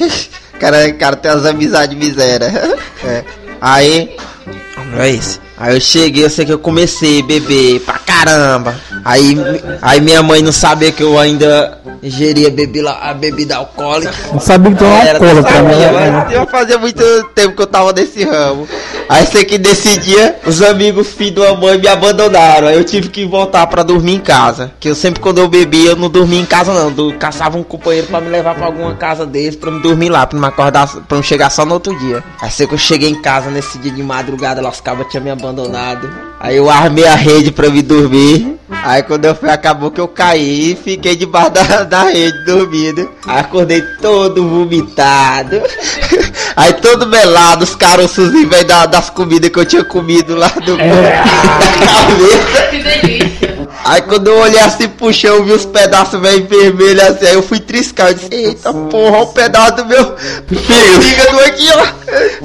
O 0.53 0.57
cara, 0.57 0.91
cara 0.93 1.15
tem 1.15 1.31
as 1.31 1.45
amizades 1.45 1.97
miséria. 1.97 2.51
É. 3.03 3.23
Aí. 3.61 4.15
Não 4.91 5.01
é 5.01 5.09
isso. 5.09 5.39
Aí 5.57 5.73
eu 5.75 5.79
cheguei, 5.81 6.25
eu 6.25 6.29
sei 6.29 6.45
que 6.45 6.51
eu 6.51 6.59
comecei 6.59 7.21
a 7.21 7.23
beber 7.23 7.79
pra 7.81 7.97
caramba. 7.97 8.75
Aí, 9.05 9.37
aí 9.81 10.01
minha 10.01 10.21
mãe 10.21 10.41
não 10.41 10.51
sabia 10.51 10.91
que 10.91 11.01
eu 11.01 11.17
ainda 11.17 11.79
ingeria 12.03 12.49
bebida, 12.49 12.91
a 12.91 13.13
bebida 13.13 13.55
alcoólica. 13.55 14.13
Não 14.33 14.39
sabia 14.39 14.71
que 14.71 14.77
tu 14.77 14.83
é 14.83 14.87
um 14.87 14.95
Era, 14.97 15.17
alcoólatra, 15.17 15.61
né? 15.61 16.27
já 16.31 16.45
fazia 16.45 16.77
muito 16.77 17.03
tempo 17.33 17.55
que 17.55 17.61
eu 17.61 17.67
tava 17.67 17.93
nesse 17.93 18.23
ramo. 18.23 18.67
Aí 19.07 19.25
sei 19.27 19.45
que 19.45 19.57
nesse 19.57 19.97
dia, 19.99 20.39
os 20.45 20.61
amigos 20.61 21.07
filhos 21.07 21.45
da 21.45 21.55
mãe 21.55 21.77
me 21.77 21.87
abandonaram. 21.87 22.67
Aí 22.67 22.75
eu 22.75 22.83
tive 22.83 23.07
que 23.07 23.25
voltar 23.25 23.65
pra 23.67 23.81
dormir 23.81 24.15
em 24.15 24.19
casa. 24.19 24.71
Que 24.79 24.89
eu 24.89 24.95
sempre 24.95 25.21
quando 25.21 25.37
eu 25.37 25.47
bebia, 25.47 25.91
eu 25.91 25.95
não 25.95 26.09
dormia 26.09 26.39
em 26.41 26.45
casa 26.45 26.73
não. 26.73 26.93
Eu 26.97 27.17
caçava 27.17 27.57
um 27.57 27.63
companheiro 27.63 28.07
pra 28.07 28.19
me 28.19 28.29
levar 28.29 28.55
pra 28.55 28.65
alguma 28.65 28.93
casa 28.95 29.25
deles, 29.25 29.55
pra 29.55 29.71
me 29.71 29.81
dormir 29.81 30.09
lá, 30.09 30.25
pra 30.25 30.37
não 30.37 30.47
me 30.47 30.51
acordar, 30.51 30.87
pra 30.87 31.15
não 31.15 31.23
chegar 31.23 31.49
só 31.49 31.65
no 31.65 31.75
outro 31.75 31.97
dia. 31.99 32.23
Aí 32.41 32.51
sei 32.51 32.67
que 32.67 32.73
eu 32.73 32.77
cheguei 32.77 33.09
em 33.09 33.21
casa 33.21 33.49
nesse 33.49 33.77
dia 33.77 33.91
de 33.91 34.03
madrugada, 34.03 34.61
cabas 34.83 35.07
tinham 35.09 35.23
me 35.23 35.31
abandonado. 35.31 35.44
Aí 36.39 36.57
eu 36.57 36.69
armei 36.69 37.05
a 37.07 37.15
rede 37.15 37.51
pra 37.51 37.69
me 37.69 37.81
dormir. 37.81 38.55
Aí 38.83 39.01
quando 39.03 39.25
eu 39.25 39.33
fui, 39.35 39.49
acabou 39.49 39.89
que 39.91 39.99
eu 40.01 40.07
caí 40.07 40.71
e 40.71 40.75
fiquei 40.75 41.15
debaixo 41.15 41.51
da, 41.51 41.83
da 41.83 42.03
rede 42.03 42.45
dormindo. 42.45 43.09
Aí 43.27 43.39
acordei 43.39 43.81
todo 44.01 44.47
vomitado. 44.47 45.61
Aí 46.55 46.71
todo 46.73 47.05
melado, 47.07 47.63
os 47.63 47.75
caroços 47.75 48.33
em 48.33 48.45
vez 48.45 48.63
da- 48.65 48.85
das 48.85 49.09
comidas 49.09 49.49
que 49.49 49.59
eu 49.59 49.65
tinha 49.65 49.83
comido 49.83 50.35
lá 50.35 50.47
do 50.47 50.77
da 50.77 50.83
cabeça. 51.85 52.61
Que 52.69 52.83
delícia. 52.83 53.34
Aí 53.85 54.01
quando 54.01 54.27
eu 54.27 54.39
olhei 54.39 54.59
assim 54.61 54.87
pro 54.87 55.13
chão, 55.13 55.35
eu 55.35 55.43
vi 55.43 55.51
os 55.51 55.63
pedaços 55.63 56.19
meio 56.19 56.47
vermelhos 56.47 57.03
assim, 57.03 57.27
aí 57.27 57.33
eu 57.35 57.43
fui 57.43 57.59
triscar, 57.59 58.07
eu 58.07 58.13
disse, 58.15 58.29
eita 58.31 58.73
porra, 58.73 59.19
o 59.19 59.27
pedaço 59.27 59.75
do 59.75 59.85
meu 59.85 60.15
fígado 60.17 61.39
aqui, 61.45 61.69
ó. 61.71 61.85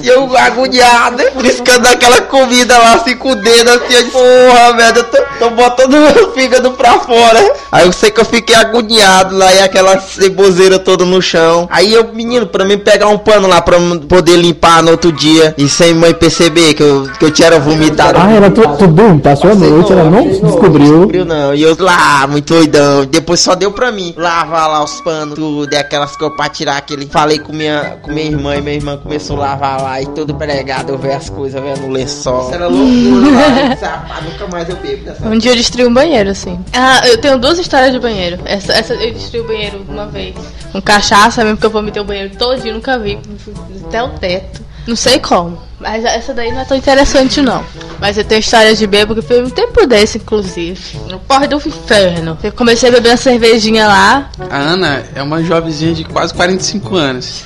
E 0.03 0.07
eu 0.07 0.37
agoniado, 0.37 1.23
triscando 1.39 1.87
aquela 1.87 2.21
comida 2.21 2.77
lá 2.77 2.93
assim 2.93 3.15
com 3.15 3.31
o 3.31 3.35
dedo 3.35 3.69
assim, 3.69 3.93
eu 3.93 4.03
disse, 4.03 4.11
porra, 4.11 4.73
velho, 4.77 4.97
eu 4.97 5.03
tô, 5.03 5.17
tô 5.39 5.49
botando 5.49 5.93
o 5.95 5.99
meu 5.99 6.31
fígado 6.33 6.71
pra 6.71 6.99
fora. 6.99 7.53
Aí 7.71 7.87
eu 7.87 7.91
sei 7.91 8.11
que 8.11 8.19
eu 8.19 8.25
fiquei 8.25 8.55
agoniado 8.55 9.35
lá 9.35 9.51
e 9.53 9.61
aquela 9.61 9.99
ceboseira 9.99 10.77
toda 10.77 11.05
no 11.05 11.21
chão. 11.21 11.67
Aí 11.71 11.91
eu, 11.91 12.13
menino, 12.13 12.45
pra 12.45 12.65
mim 12.65 12.77
pegar 12.77 13.07
um 13.07 13.17
pano 13.17 13.47
lá 13.47 13.61
pra 13.61 13.77
poder 14.07 14.35
limpar 14.35 14.83
no 14.83 14.91
outro 14.91 15.11
dia 15.11 15.55
e 15.57 15.67
sem 15.67 15.93
mãe 15.93 16.13
perceber 16.13 16.73
que 16.75 16.83
eu, 16.83 17.09
que 17.17 17.25
eu 17.25 17.31
tinha 17.31 17.59
vomitado. 17.59 18.19
Ah, 18.21 18.31
ela 18.31 18.51
tu, 18.51 18.61
tu 18.61 19.19
passou 19.23 19.51
a 19.51 19.55
noite, 19.55 19.91
ela 19.91 20.03
não 20.03 20.27
descobriu. 20.27 20.99
descobriu 20.99 21.30
não. 21.33 21.53
E 21.53 21.61
eu 21.61 21.75
lá, 21.79 22.27
muito 22.27 22.53
doidão. 22.53 23.05
Depois 23.05 23.39
só 23.39 23.55
deu 23.55 23.71
pra 23.71 23.91
mim. 23.91 24.13
Lavar 24.17 24.69
lá 24.69 24.83
os 24.83 24.99
panos, 25.01 25.35
tudo. 25.35 25.73
E 25.73 25.77
aquelas 25.77 26.15
coisas 26.15 26.35
pra 26.35 26.49
tirar 26.49 26.77
aquele. 26.77 27.05
Falei 27.07 27.39
com 27.39 27.51
minha, 27.53 27.97
com 28.01 28.11
minha 28.11 28.27
irmã 28.27 28.55
e 28.57 28.61
minha 28.61 28.75
irmã 28.75 28.97
começou 28.97 29.37
a 29.37 29.39
lavar 29.39 29.81
lá. 29.81 30.01
E 30.01 30.05
todo 30.07 30.35
pregado 30.35 30.91
eu 30.93 30.97
ver 30.97 31.13
as 31.13 31.29
coisas, 31.29 31.61
vendo 31.61 31.81
no 31.81 31.89
lençol. 31.93 32.45
Isso 32.45 32.53
era 32.55 32.67
loucura 32.67 33.31
lá. 33.81 34.05
"Ah, 34.09 34.21
nunca 34.21 34.47
mais 34.47 34.69
eu 34.69 34.75
bebo 34.77 35.05
dessa 35.05 35.25
Um 35.27 35.37
dia 35.37 35.51
eu 35.51 35.55
destruí 35.55 35.85
um 35.85 35.93
banheiro, 35.93 36.29
assim. 36.29 36.59
Ah, 36.73 37.07
eu 37.07 37.17
tenho 37.19 37.37
duas 37.37 37.57
histórias 37.59 37.91
de 37.91 37.99
banheiro. 37.99 38.39
Essa, 38.45 38.73
essa 38.73 38.93
eu 38.93 39.13
destruí 39.13 39.41
o 39.41 39.47
banheiro 39.47 39.85
uma 39.87 40.07
vez. 40.07 40.35
Com 40.71 40.81
cachaça 40.81 41.43
mesmo, 41.43 41.57
que 41.57 41.65
eu 41.65 41.69
vomitei 41.69 42.01
o 42.01 42.05
banheiro 42.05 42.35
todinho, 42.37 42.75
nunca 42.75 42.97
vi. 42.97 43.19
Fui 43.39 43.53
Até 43.87 44.01
o 44.01 44.09
teto. 44.09 44.70
Não 44.87 44.95
sei 44.95 45.19
como. 45.19 45.61
Mas 45.79 46.05
essa 46.05 46.33
daí 46.33 46.51
não 46.51 46.61
é 46.61 46.65
tão 46.65 46.77
interessante, 46.77 47.41
não. 47.41 47.63
Mas 47.99 48.17
eu 48.17 48.23
tenho 48.23 48.39
histórias 48.39 48.77
de 48.77 48.85
bêbado 48.85 49.21
que 49.21 49.27
foi 49.27 49.43
um 49.43 49.49
tempo 49.49 49.85
desse, 49.87 50.19
inclusive. 50.19 50.79
No 51.09 51.19
porre 51.19 51.47
do 51.47 51.55
inferno. 51.55 52.37
Eu 52.43 52.51
comecei 52.51 52.89
a 52.89 52.91
beber 52.91 53.09
uma 53.09 53.17
cervejinha 53.17 53.87
lá. 53.87 54.29
A 54.49 54.57
Ana 54.57 55.03
é 55.15 55.23
uma 55.23 55.43
jovenzinha 55.43 55.93
de 55.93 56.03
quase 56.03 56.33
45 56.33 56.95
anos. 56.95 57.43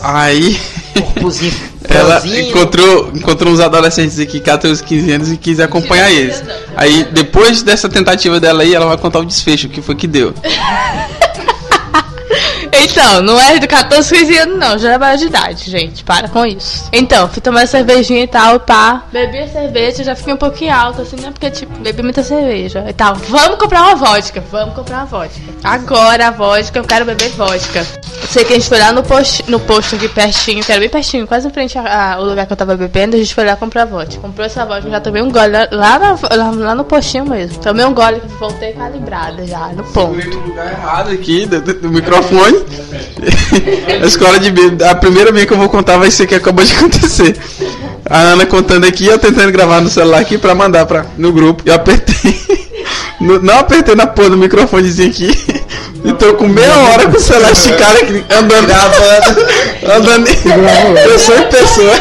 Aí 0.00 0.58
ela 1.88 2.22
encontrou, 2.26 3.10
encontrou 3.14 3.52
uns 3.52 3.60
adolescentes 3.60 4.18
aqui, 4.18 4.40
14, 4.40 4.82
15 4.82 5.12
anos, 5.12 5.32
e 5.32 5.36
quis 5.36 5.60
acompanhar 5.60 6.10
eles. 6.10 6.42
Aí 6.76 7.04
depois 7.04 7.62
dessa 7.62 7.88
tentativa 7.88 8.40
dela 8.40 8.62
aí, 8.62 8.74
ela 8.74 8.86
vai 8.86 8.96
contar 8.96 9.20
o 9.20 9.24
desfecho, 9.24 9.66
o 9.66 9.70
que 9.70 9.82
foi 9.82 9.94
que 9.94 10.06
deu. 10.06 10.32
Então, 12.84 13.22
não 13.22 13.40
é 13.40 13.58
de 13.58 13.66
14, 13.66 14.14
15 14.14 14.38
anos, 14.38 14.58
não. 14.58 14.78
Já 14.78 14.92
é 14.92 14.98
maior 14.98 15.16
de 15.16 15.24
idade, 15.26 15.70
gente. 15.70 16.04
Para 16.04 16.28
com 16.28 16.44
isso. 16.44 16.88
Então, 16.92 17.28
fui 17.28 17.40
tomar 17.40 17.66
cervejinha 17.66 18.22
e 18.24 18.26
tal, 18.26 18.60
pá. 18.60 19.04
Bebi 19.12 19.38
a 19.38 19.48
cerveja, 19.48 20.04
já 20.04 20.14
fiquei 20.14 20.34
um 20.34 20.36
pouquinho 20.36 20.74
alta, 20.74 21.02
assim, 21.02 21.16
né? 21.16 21.30
Porque, 21.30 21.50
tipo, 21.50 21.72
bebi 21.80 22.02
muita 22.02 22.22
cerveja 22.22 22.84
e 22.88 22.92
tal. 22.92 23.14
Vamos 23.14 23.58
comprar 23.58 23.82
uma 23.82 23.94
vodka. 23.94 24.42
Vamos 24.50 24.74
comprar 24.74 24.98
uma 24.98 25.06
vodka. 25.06 25.40
Agora 25.62 26.28
a 26.28 26.30
vodka, 26.30 26.78
eu 26.78 26.84
quero 26.84 27.04
beber 27.04 27.30
vodka. 27.30 27.84
Sei 28.28 28.44
que 28.44 28.52
a 28.52 28.56
gente 28.56 28.68
foi 28.68 28.78
lá 28.78 28.90
no 28.92 29.02
posto, 29.02 29.48
no 29.50 29.60
posto 29.60 29.96
aqui 29.96 30.08
pertinho, 30.08 30.62
que 30.64 30.70
era 30.72 30.80
bem 30.80 30.88
pertinho, 30.88 31.26
quase 31.26 31.46
em 31.46 31.50
frente 31.50 31.76
ao 31.78 32.24
lugar 32.24 32.46
que 32.46 32.52
eu 32.52 32.56
tava 32.56 32.76
bebendo. 32.76 33.16
A 33.16 33.18
gente 33.18 33.34
foi 33.34 33.44
lá 33.44 33.56
comprar 33.56 33.84
vodka. 33.84 34.20
Comprou 34.20 34.44
essa 34.46 34.64
vodka, 34.64 34.90
já 34.90 35.00
tomei 35.00 35.22
um 35.22 35.30
gole 35.30 35.52
lá, 35.52 35.68
lá, 35.70 35.98
lá, 36.32 36.50
lá 36.50 36.74
no 36.74 36.84
postinho 36.84 37.26
mesmo. 37.26 37.58
Tomei 37.62 37.84
um 37.84 37.94
gole, 37.94 38.20
voltei 38.38 38.72
calibrada 38.72 39.46
já, 39.46 39.68
no 39.68 39.84
ponto. 39.84 40.20
Segurei 40.20 40.40
no 40.40 40.46
lugar 40.48 40.70
errado 40.72 41.10
aqui 41.10 41.46
do- 41.46 41.60
do 41.60 41.90
microfone. 41.90 42.64
a 44.02 44.06
escola 44.06 44.38
de. 44.38 44.52
A 44.84 44.94
primeira 44.94 45.32
vez 45.32 45.46
que 45.46 45.52
eu 45.52 45.58
vou 45.58 45.68
contar 45.68 45.96
vai 45.98 46.10
ser 46.10 46.26
que 46.26 46.34
acabou 46.34 46.64
de 46.64 46.72
acontecer. 46.74 47.36
A 48.08 48.18
Ana 48.20 48.44
contando 48.46 48.84
aqui, 48.86 49.06
eu 49.06 49.18
tentando 49.18 49.50
gravar 49.52 49.80
no 49.80 49.88
celular 49.88 50.18
aqui 50.20 50.36
pra 50.38 50.54
mandar 50.54 50.84
pra, 50.86 51.06
no 51.16 51.32
grupo. 51.32 51.62
Eu 51.64 51.74
apertei. 51.74 52.38
no- 53.20 53.40
não 53.40 53.58
apertei 53.60 53.94
na 53.94 54.06
porra 54.06 54.30
do 54.30 54.36
microfonezinho 54.36 55.10
aqui. 55.10 55.30
E 56.04 56.12
tô 56.12 56.34
com 56.34 56.46
meia 56.46 56.76
hora 56.76 57.08
com 57.08 57.16
o 57.16 57.20
Celeste 57.20 57.72
cara 57.74 57.98
aqui 58.00 58.22
andando, 58.28 58.66
gravando, 58.66 59.46
andando, 59.96 60.26
pessoa 61.02 61.38
em 61.38 61.46
pessoa. 61.48 61.94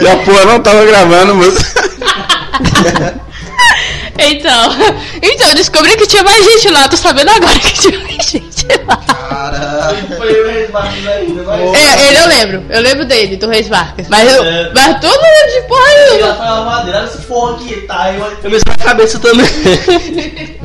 E 0.00 0.08
a 0.08 0.16
porra 0.18 0.44
não 0.44 0.60
tava 0.60 0.84
gravando, 0.84 1.34
moço. 1.34 1.58
Então, 4.18 4.70
então, 5.22 5.48
eu 5.48 5.54
descobri 5.54 5.96
que 5.96 6.06
tinha 6.06 6.22
mais 6.22 6.44
gente 6.44 6.68
lá. 6.70 6.88
Tô 6.88 6.96
sabendo 6.96 7.30
agora 7.30 7.58
que 7.58 7.72
tinha 7.72 7.98
mais 8.00 8.26
gente 8.30 8.66
lá. 8.86 9.02
Foi 10.16 10.40
o 10.40 10.46
Reis 10.46 10.70
Marques 10.70 11.06
ainda, 11.06 11.42
mas. 11.42 11.60
É, 11.74 12.08
ele 12.08 12.18
eu 12.18 12.26
lembro. 12.28 12.64
Eu 12.68 12.80
lembro 12.82 13.04
dele, 13.04 13.36
do 13.36 13.48
Reis 13.48 13.68
Marques. 13.68 14.08
Mas, 14.08 14.32
eu, 14.32 14.44
É. 14.44 14.70
mas 14.74 15.00
todo 15.00 15.12
mundo 15.12 15.54
de 15.54 15.68
porra 15.68 15.88
nenhuma. 16.10 16.34
foi 16.34 16.46
uma 16.46 16.64
madeira, 16.64 16.98
olha 16.98 17.06
esse 17.06 17.18
porra 17.18 17.54
aqui, 17.56 17.76
tá? 17.82 18.12
Eu, 18.12 18.36
eu 18.44 18.50
mexi 18.50 18.64
na 18.66 18.76
cabeça 18.76 19.18
também. 19.18 19.46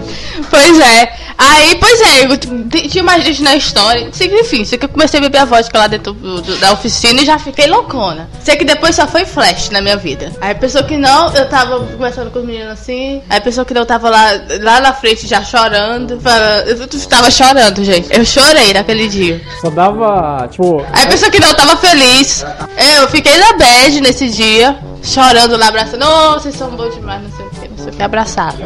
Pois 0.50 0.80
é. 0.80 1.14
Aí, 1.38 1.76
pois 1.80 2.02
é, 2.02 2.88
tinha 2.88 3.04
mais 3.04 3.24
gente 3.24 3.44
na 3.44 3.56
história. 3.56 4.10
Enfim, 4.42 4.66
sei 4.66 4.78
que 4.78 4.86
eu 4.86 4.90
comecei 4.90 5.20
a 5.20 5.22
beber 5.22 5.38
a 5.40 5.46
vodka 5.46 5.78
lá 5.78 5.86
dentro 5.88 6.14
do- 6.14 6.42
do- 6.42 6.58
da 6.58 6.72
oficina 6.74 7.22
e 7.22 7.26
já 7.26 7.38
fiquei 7.38 7.68
loucona. 7.68 8.28
Sei 8.44 8.56
que 8.56 8.66
depois 8.66 8.96
só 8.96 9.06
foi 9.08 9.24
flash 9.26 9.70
na 9.70 9.80
minha 9.80 9.96
vida. 9.98 10.32
Aí 10.42 10.56
pensou 10.56 10.84
que 10.84 10.98
não, 10.98 11.32
eu 11.36 11.48
tava 11.48 11.80
conversando 11.80 12.32
com 12.32 12.40
os 12.40 12.46
meninos 12.46 12.72
assim. 12.74 13.22
Aí 13.30 13.40
pensou 13.40 13.64
que 13.66 13.74
não, 13.74 13.82
eu 13.82 13.86
tava 13.86 14.10
lá, 14.10 14.30
lá 14.62 14.80
na 14.82 14.94
frente 14.94 15.28
já 15.28 15.44
chorando. 15.44 16.20
Fala- 16.22 16.64
Eu 16.68 16.88
tava 17.08 17.30
chorando, 17.30 17.84
gente. 17.84 18.08
Eu 18.12 18.26
chorei 18.26 18.74
naquele 18.74 19.08
dia. 19.08 19.40
Só 19.62 19.70
dava, 19.70 20.48
tipo, 20.50 20.84
Aí 20.92 21.06
pensou 21.08 21.30
que 21.30 21.40
não, 21.40 21.50
eu 21.50 21.56
tava 21.56 21.78
feliz. 21.78 22.44
É, 22.76 22.98
Eu 22.98 23.08
fiquei 23.10 23.38
na 23.38 23.54
bad 23.54 24.02
nesse 24.02 24.28
dia, 24.30 24.76
chorando 25.04 25.56
lá, 25.56 25.68
abraçando. 25.68 26.04
Oh, 26.06 26.34
vocês 26.34 26.56
são 26.56 26.72
bons 26.72 26.96
demais, 26.96 27.22
não 27.22 27.32
sei 27.38 27.46
o 27.46 27.50
que, 27.50 27.67
não 27.78 27.84
sei 27.84 27.94
o 27.94 27.96
que, 27.96 28.04
abraçado. 28.04 28.58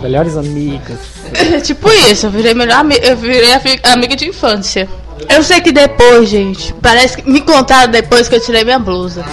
melhores 0.00 0.36
amigas. 0.36 0.98
tipo 1.64 1.90
isso, 1.90 2.26
eu 2.26 2.30
virei 2.30 2.54
melhor 2.54 2.78
ami- 2.80 2.98
eu 3.02 3.16
virei 3.16 3.52
ami- 3.52 3.80
amiga 3.84 4.16
de 4.16 4.28
infância. 4.28 4.88
Eu 5.28 5.42
sei 5.42 5.60
que 5.60 5.70
depois, 5.70 6.30
gente, 6.30 6.72
parece 6.80 7.18
que 7.18 7.30
me 7.30 7.42
contaram 7.42 7.90
depois 7.92 8.26
que 8.26 8.34
eu 8.36 8.40
tirei 8.40 8.64
minha 8.64 8.78
blusa. 8.78 9.22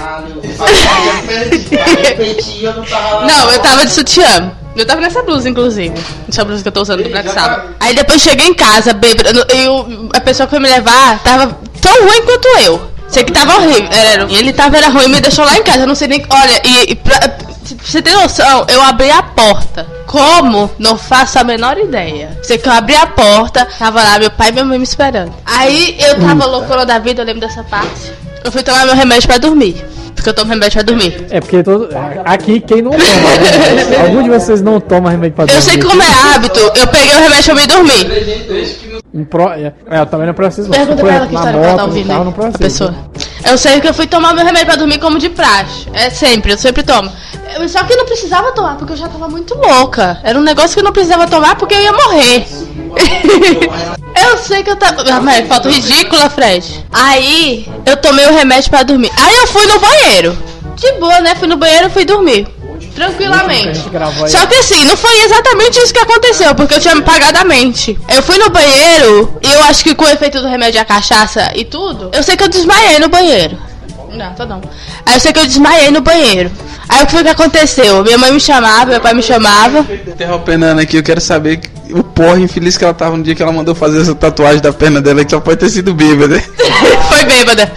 Não, 3.28 3.52
eu 3.52 3.60
tava 3.60 3.86
de 3.86 3.92
sutiã. 3.92 4.52
Eu 4.76 4.86
tava 4.86 5.02
nessa 5.02 5.24
blusa, 5.24 5.50
inclusive. 5.50 5.94
Essa 6.30 6.44
blusa 6.46 6.62
que 6.62 6.68
eu 6.68 6.72
tô 6.72 6.82
usando 6.82 7.04
do 7.04 7.10
Black 7.10 7.30
Sabbath. 7.32 7.66
Aí 7.80 7.96
depois 7.96 8.22
cheguei 8.22 8.48
em 8.48 8.54
casa, 8.54 8.94
bêbada. 8.94 9.32
E 9.54 9.66
a 10.16 10.22
pessoa 10.22 10.46
que 10.46 10.52
foi 10.52 10.60
me 10.60 10.70
levar 10.70 11.20
tava 11.24 11.58
tão 11.82 11.94
ruim 12.08 12.22
quanto 12.24 12.48
eu. 12.60 12.82
Sei 13.08 13.24
que 13.24 13.32
tava 13.32 13.56
horrível. 13.56 13.90
Era, 13.92 14.28
ele 14.32 14.54
tava 14.54 14.78
era 14.78 14.90
ruim 14.90 15.06
e 15.06 15.10
me 15.10 15.22
deixou 15.22 15.46
lá 15.46 15.58
em 15.58 15.64
casa. 15.64 15.80
Eu 15.80 15.88
não 15.88 15.96
sei 15.96 16.08
nem. 16.10 16.24
Olha, 16.30 16.62
e, 16.64 16.92
e 16.92 16.96
pra 16.96 17.18
você 17.76 18.02
ter 18.02 18.14
noção, 18.14 18.66
eu 18.70 18.82
abri 18.82 19.10
a 19.10 19.24
porta. 19.24 19.86
Como? 20.06 20.70
Não 20.80 20.98
faço 20.98 21.40
a 21.40 21.44
menor 21.44 21.78
ideia. 21.78 22.38
Sei 22.44 22.58
que 22.58 22.68
eu 22.68 22.74
abri 22.74 22.96
a 22.96 23.08
porta, 23.08 23.68
tava 23.78 24.02
lá 24.02 24.20
meu 24.20 24.32
pai 24.32 24.50
e 24.50 24.52
minha 24.54 24.66
mãe 24.66 24.78
me 24.78 24.84
esperando. 24.84 25.34
Aí 25.46 25.98
eu 26.00 26.20
tava 26.20 26.46
loucura 26.46 26.86
da 26.86 27.00
vida, 27.00 27.22
eu 27.22 27.26
lembro 27.26 27.42
dessa 27.42 27.64
parte. 27.64 28.14
Eu 28.44 28.52
fui 28.52 28.64
tomar 28.64 28.86
meu 28.86 28.96
remédio 28.96 29.28
pra 29.28 29.38
dormir. 29.38 29.84
Porque 30.16 30.30
eu 30.30 30.34
tomo 30.34 30.50
remédio 30.50 30.74
pra 30.74 30.82
dormir. 30.82 31.28
É 31.30 31.40
porque 31.40 31.62
todo, 31.62 31.90
aqui 32.26 32.60
quem 32.60 32.82
não 32.82 32.92
toma, 32.92 33.04
né? 33.04 33.98
Algum 34.08 34.24
de 34.24 34.30
vocês 34.30 34.62
não 34.62 34.80
toma 34.80 35.12
remédio 35.12 35.36
pra 35.36 35.54
Eu 35.54 35.62
sei 35.62 35.78
que 35.78 35.86
como 35.86 36.02
é 36.02 36.08
hábito, 36.34 36.60
eu 36.60 36.88
peguei 36.88 37.16
o 37.16 37.20
remédio 37.20 37.44
pra 37.44 37.56
me 37.56 37.68
dormir. 37.68 39.04
Em 39.14 39.24
pro, 39.24 39.50
é, 39.50 39.74
eu 39.90 40.06
também 40.08 40.28
não 40.28 40.34
preciso. 40.34 40.70
Pergunta 40.70 41.02
pra 41.04 41.14
ela 41.14 41.28
que 41.28 41.36
história 41.36 41.60
que 41.60 41.66
ela 41.66 41.78
tá 41.78 41.86
ouvindo 41.86 42.08
carro, 42.08 42.36
a 42.54 42.58
pessoa. 42.58 42.96
Eu 43.46 43.58
sei 43.58 43.80
que 43.80 43.88
eu 43.88 43.94
fui 43.94 44.08
tomar 44.08 44.34
meu 44.34 44.46
remédio 44.46 44.68
pra 44.68 44.76
dormir 44.76 45.00
como 45.00 45.18
de 45.20 45.30
praxe. 45.30 45.88
É 45.94 46.10
sempre, 46.10 46.54
eu 46.54 46.58
sempre 46.58 46.84
tomo. 46.84 47.12
Eu- 47.56 47.68
Só 47.70 47.84
que 47.84 47.94
eu 47.94 47.98
não 47.98 48.06
precisava 48.06 48.52
tomar, 48.52 48.76
porque 48.76 48.94
eu 48.94 48.98
já 48.98 49.08
tava 49.08 49.28
muito 49.30 49.56
louca. 49.56 50.20
Era 50.24 50.38
um 50.38 50.44
negócio 50.44 50.74
que 50.74 50.80
eu 50.80 50.84
não 50.84 50.92
precisava 50.92 51.28
tomar 51.28 51.56
porque 51.56 51.74
eu 51.76 51.82
ia 51.82 51.94
morrer. 51.94 52.46
eu 54.32 54.38
sei 54.40 54.64
que 54.64 54.70
eu 54.70 54.76
tava. 54.76 55.04
Ah, 55.10 55.22
mas 55.22 55.48
foto 55.48 55.70
ridícula, 55.70 56.30
Fred. 56.30 56.86
Aí, 56.92 57.70
eu 57.86 57.98
tomei 57.98 58.26
o 58.26 58.34
remédio 58.34 58.70
pra 58.70 58.84
dormir. 58.84 59.12
Aí 59.18 59.36
eu 59.38 59.48
fui 59.48 59.66
no 59.66 59.80
banheiro. 59.80 60.38
De 60.76 60.92
boa, 60.94 61.20
né? 61.22 61.34
Fui 61.36 61.48
no 61.48 61.58
banheiro 61.58 61.88
e 61.88 61.90
fui 61.90 62.06
dormir. 62.06 62.48
Tranquilamente. 62.98 63.80
Só 64.28 64.48
que 64.48 64.56
assim, 64.56 64.84
não 64.86 64.98
foi 64.98 65.22
exatamente 65.22 65.78
isso 65.78 65.94
que 65.94 66.00
aconteceu, 66.00 66.56
porque 66.56 66.74
eu 66.74 66.80
tinha 66.80 66.96
me 66.96 67.04
pagado 67.04 67.38
a 67.38 67.44
mente. 67.44 67.96
Eu 68.10 68.24
fui 68.24 68.40
no 68.40 68.50
banheiro 68.50 69.38
e 69.40 69.54
eu 69.54 69.62
acho 69.66 69.84
que 69.84 69.94
com 69.94 70.04
o 70.04 70.10
efeito 70.10 70.42
do 70.42 70.48
remédio, 70.48 70.82
a 70.82 70.86
cachaça 70.86 71.52
e 71.56 71.64
tudo, 71.64 72.10
eu 72.12 72.24
sei 72.24 72.36
que 72.36 72.44
eu 72.44 72.48
desmaiei 72.48 72.98
no 72.98 73.08
banheiro. 73.08 73.56
Não, 74.12 74.34
tô 74.34 74.48
não. 74.48 74.62
Aí 75.06 75.14
eu 75.14 75.20
sei 75.20 75.32
que 75.32 75.38
eu 75.38 75.46
desmaiei 75.46 75.92
no 75.92 76.02
banheiro. 76.02 76.52
Aí 76.90 77.04
o 77.04 77.06
que 77.06 77.12
foi 77.12 77.24
que 77.24 77.30
aconteceu? 77.30 78.04
Minha 78.04 78.18
mãe 78.18 78.32
me 78.32 78.40
chamava, 78.40 78.86
meu 78.86 79.02
pai 79.02 79.14
me 79.14 79.22
chamava. 79.22 79.86
Interrompendo 80.08 80.66
a 80.66 80.70
Ana 80.70 80.82
aqui, 80.82 80.98
eu 80.98 81.04
quero 81.04 81.22
saber 81.22 81.60
o 81.92 82.02
porra 82.02 82.40
infeliz 82.40 82.78
que 82.78 82.84
ela 82.84 82.96
tava 82.96 83.16
no 83.16 83.24
dia 83.24 83.36
que 83.36 83.44
ela 83.44 83.52
mandou 83.52 83.76
fazer 83.76 84.02
essa 84.02 84.16
tatuagem 84.16 84.60
da 84.60 84.74
perna 84.74 85.00
dela, 85.00 85.24
que 85.24 85.30
só 85.30 85.40
pode 85.40 85.60
ter 85.60 85.70
sido 85.70 85.94
bêbada. 85.94 86.42
foi 87.10 87.26
bêbada. 87.26 87.72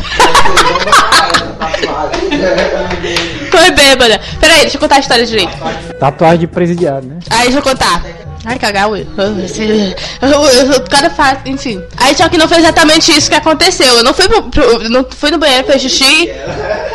foi 3.60 3.70
bêbada. 3.70 4.20
Peraí, 4.40 4.60
deixa 4.62 4.76
eu 4.76 4.80
contar 4.80 4.96
a 4.96 5.00
história 5.00 5.26
direito. 5.26 5.52
Tatuagem 5.98 6.40
de 6.40 6.46
presidiário, 6.46 7.08
né? 7.08 7.18
Aí 7.30 7.44
deixa 7.44 7.58
eu 7.58 7.62
contar. 7.62 8.02
Ai, 8.44 8.58
cagar, 8.58 8.88
eu, 8.88 10.80
cada 10.88 11.10
fase, 11.10 11.40
enfim. 11.44 11.82
Aí 11.98 12.14
só 12.16 12.26
que 12.28 12.38
não 12.38 12.48
foi 12.48 12.58
exatamente 12.58 13.12
isso 13.12 13.28
que 13.28 13.36
aconteceu. 13.36 13.94
Eu 13.98 14.02
não 14.02 14.14
fui, 14.14 14.26
pro, 14.28 14.42
pro- 14.44 14.88
não 14.88 15.04
fui 15.10 15.30
no 15.30 15.38
banheiro, 15.38 15.66
fez 15.66 15.82
xixi, 15.82 16.30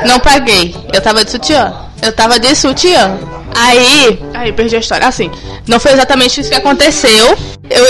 não 0.08 0.20
paguei. 0.20 0.76
Eu 0.92 1.02
tava 1.02 1.24
de 1.24 1.30
sutiã. 1.32 1.72
Eu 2.02 2.12
tava 2.12 2.40
de 2.40 2.56
sutiã. 2.56 3.18
Aí, 3.56 4.20
aí 4.34 4.52
perdi 4.54 4.76
a 4.76 4.80
história. 4.80 5.08
Assim, 5.08 5.30
não 5.68 5.80
foi 5.80 5.92
exatamente 5.94 6.42
isso 6.42 6.50
que 6.50 6.56
aconteceu. 6.58 7.38
Eu, 7.70 7.86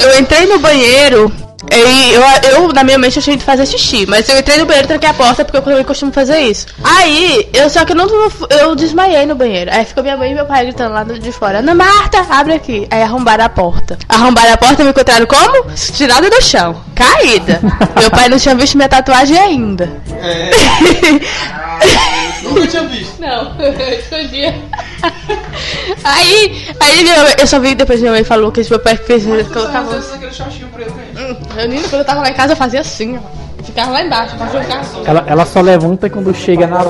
eu 0.00 0.18
entrei 0.18 0.46
no 0.46 0.58
banheiro. 0.58 1.32
E 1.70 2.14
eu, 2.14 2.22
eu, 2.50 2.72
na 2.72 2.82
minha 2.82 2.98
mente, 2.98 3.16
eu 3.16 3.22
tinha 3.22 3.36
de 3.36 3.44
fazer 3.44 3.66
xixi. 3.66 4.06
Mas 4.06 4.28
eu 4.28 4.38
entrei 4.38 4.58
no 4.58 4.66
banheiro 4.66 4.86
e 4.86 4.88
tranquei 4.88 5.08
a 5.08 5.14
porta 5.14 5.44
porque 5.44 5.58
eu 5.58 5.62
também 5.62 5.84
costumo 5.84 6.12
fazer 6.12 6.38
isso. 6.40 6.66
Aí, 6.82 7.48
eu 7.52 7.68
só 7.68 7.84
que 7.84 7.92
eu 7.92 7.96
não. 7.96 8.08
Eu 8.50 8.74
desmaiei 8.74 9.26
no 9.26 9.34
banheiro. 9.34 9.70
Aí 9.72 9.84
ficou 9.84 10.02
minha 10.02 10.16
mãe 10.16 10.32
e 10.32 10.34
meu 10.34 10.46
pai 10.46 10.64
gritando 10.64 10.94
lá 10.94 11.04
de 11.04 11.32
fora: 11.32 11.58
Ana 11.58 11.74
Marta, 11.74 12.24
abre 12.30 12.54
aqui. 12.54 12.86
Aí 12.90 13.02
arrombaram 13.02 13.44
a 13.44 13.48
porta. 13.48 13.98
Arrombaram 14.08 14.52
a 14.52 14.56
porta 14.56 14.82
e 14.82 14.84
me 14.84 14.90
encontraram 14.90 15.26
como? 15.26 15.70
Tirada 15.74 16.30
do 16.30 16.42
chão. 16.42 16.76
Caída. 16.94 17.60
meu 17.98 18.10
pai 18.10 18.28
não 18.28 18.38
tinha 18.38 18.54
visto 18.54 18.76
minha 18.76 18.88
tatuagem 18.88 19.38
ainda. 19.38 19.90
Nunca 22.48 22.66
tinha 22.66 22.82
visto. 22.84 23.20
Não, 23.20 23.54
eu 23.60 23.98
escondia. 23.98 24.54
Aí, 26.04 26.66
aí 26.80 27.02
minha 27.02 27.22
mãe- 27.22 27.34
eu 27.38 27.46
só 27.46 27.58
vi 27.58 27.74
depois 27.74 28.00
minha 28.00 28.12
mãe 28.12 28.24
falou 28.24 28.50
que 28.52 28.60
esse 28.60 28.70
meu 28.70 28.78
pai 28.80 28.96
fez 28.96 29.24
colocava. 29.52 29.94
Eu 31.56 31.68
nem 31.68 31.82
quando 31.82 31.94
eu 32.00 32.04
tava 32.04 32.20
lá 32.20 32.30
em 32.30 32.34
casa 32.34 32.52
eu 32.52 32.56
fazia 32.56 32.80
assim, 32.80 33.18
ó. 33.18 33.64
Ficava 33.64 33.90
lá 33.92 34.02
embaixo, 34.02 34.32
ficar 34.36 34.80
assim. 34.80 35.02
Ela, 35.04 35.24
ela 35.26 35.44
só 35.44 35.60
levanta 35.60 36.08
quando 36.08 36.34
chega 36.34 36.66
na. 36.66 36.80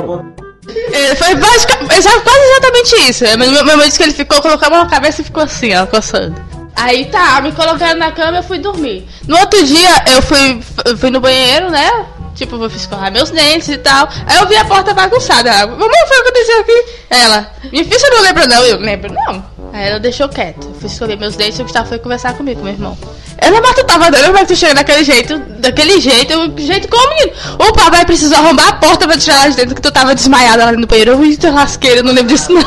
É, 0.93 1.15
Foi 1.17 1.35
basicamente, 1.35 1.95
exa- 1.97 2.21
quase 2.21 2.39
exatamente 2.39 3.11
isso. 3.11 3.25
É, 3.25 3.37
Mas 3.37 3.51
Minha 3.51 3.65
minha 3.65 3.77
mãe 3.77 3.87
disse 3.87 3.99
que 3.99 4.05
ele 4.05 4.13
ficou, 4.13 4.41
colocou 4.43 4.67
a 4.67 4.71
mão 4.71 4.85
na 4.85 4.91
cabeça 4.91 5.23
e 5.23 5.25
ficou 5.25 5.43
assim, 5.43 5.75
ó, 5.75 5.87
coçando. 5.87 6.35
Aí 6.77 7.07
tá, 7.07 7.41
me 7.41 7.51
colocaram 7.53 7.99
na 7.99 8.13
cama 8.13 8.37
e 8.37 8.41
eu 8.41 8.43
fui 8.45 8.59
dormir. 8.59 9.09
No 9.27 9.37
outro 9.39 9.65
dia 9.65 9.89
eu 10.15 10.23
fui, 10.23 10.61
eu 10.85 10.97
fui 10.97 11.11
no 11.11 11.21
banheiro, 11.21 11.71
né? 11.71 12.07
Tipo, 12.39 12.57
fui 12.57 12.79
escovar 12.79 13.11
meus 13.11 13.31
dentes 13.33 13.69
e 13.69 13.79
tal. 13.79 14.09
Aí 14.25 14.39
eu 14.39 14.47
vi 14.47 14.55
a 14.57 14.65
porta 14.65 14.95
bagunçada. 14.95 15.51
Ela, 15.51 15.67
Mamãe, 15.67 16.07
foi 16.07 16.19
o 16.19 16.23
que 16.23 16.29
aconteceu 16.29 16.61
aqui? 16.61 16.85
Ela, 17.11 17.51
minha 17.73 17.85
filha, 17.85 17.99
você 17.99 18.11
não 18.11 18.23
lembra 18.23 18.47
não? 18.47 18.63
Eu 18.63 18.79
lembro, 18.79 19.13
não. 19.13 19.45
Aí 19.73 19.89
ela 19.89 19.99
deixou 19.99 20.29
quieto. 20.29 20.69
Eu 20.69 20.75
fui 20.75 20.89
escover 20.89 21.19
meus 21.19 21.35
dentes 21.35 21.59
e 21.59 21.63
o 21.63 21.65
Gustavo 21.65 21.89
foi 21.89 21.99
conversar 21.99 22.35
comigo, 22.35 22.63
meu 22.63 22.73
irmão. 22.73 22.97
Ela, 23.39 23.61
mas 23.61 23.75
tu 23.75 23.85
tava 23.85 24.09
dando, 24.09 24.33
mas 24.33 24.47
tu 24.47 24.55
chega 24.55 24.75
daquele 24.75 25.03
jeito, 25.03 25.37
daquele 25.59 26.01
jeito, 26.01 26.33
jeito 26.59 26.89
como, 26.89 27.09
menino? 27.09 27.33
O 27.59 27.73
papai 27.73 28.05
precisou 28.05 28.39
arrombar 28.39 28.69
a 28.69 28.73
porta 28.75 29.09
pra 29.09 29.19
tirar 29.19 29.39
lá 29.41 29.49
de 29.49 29.57
dentro 29.57 29.75
que 29.75 29.83
tu 29.83 29.91
tava 29.91 30.15
desmaiada 30.15 30.65
lá 30.65 30.73
no 30.73 30.87
banheiro. 30.87 31.13
Eu, 31.13 31.25
eita 31.25 31.51
lasqueira, 31.51 32.01
eu 32.01 32.05
não 32.05 32.13
lembro 32.13 32.33
disso 32.33 32.53
não. 32.53 32.63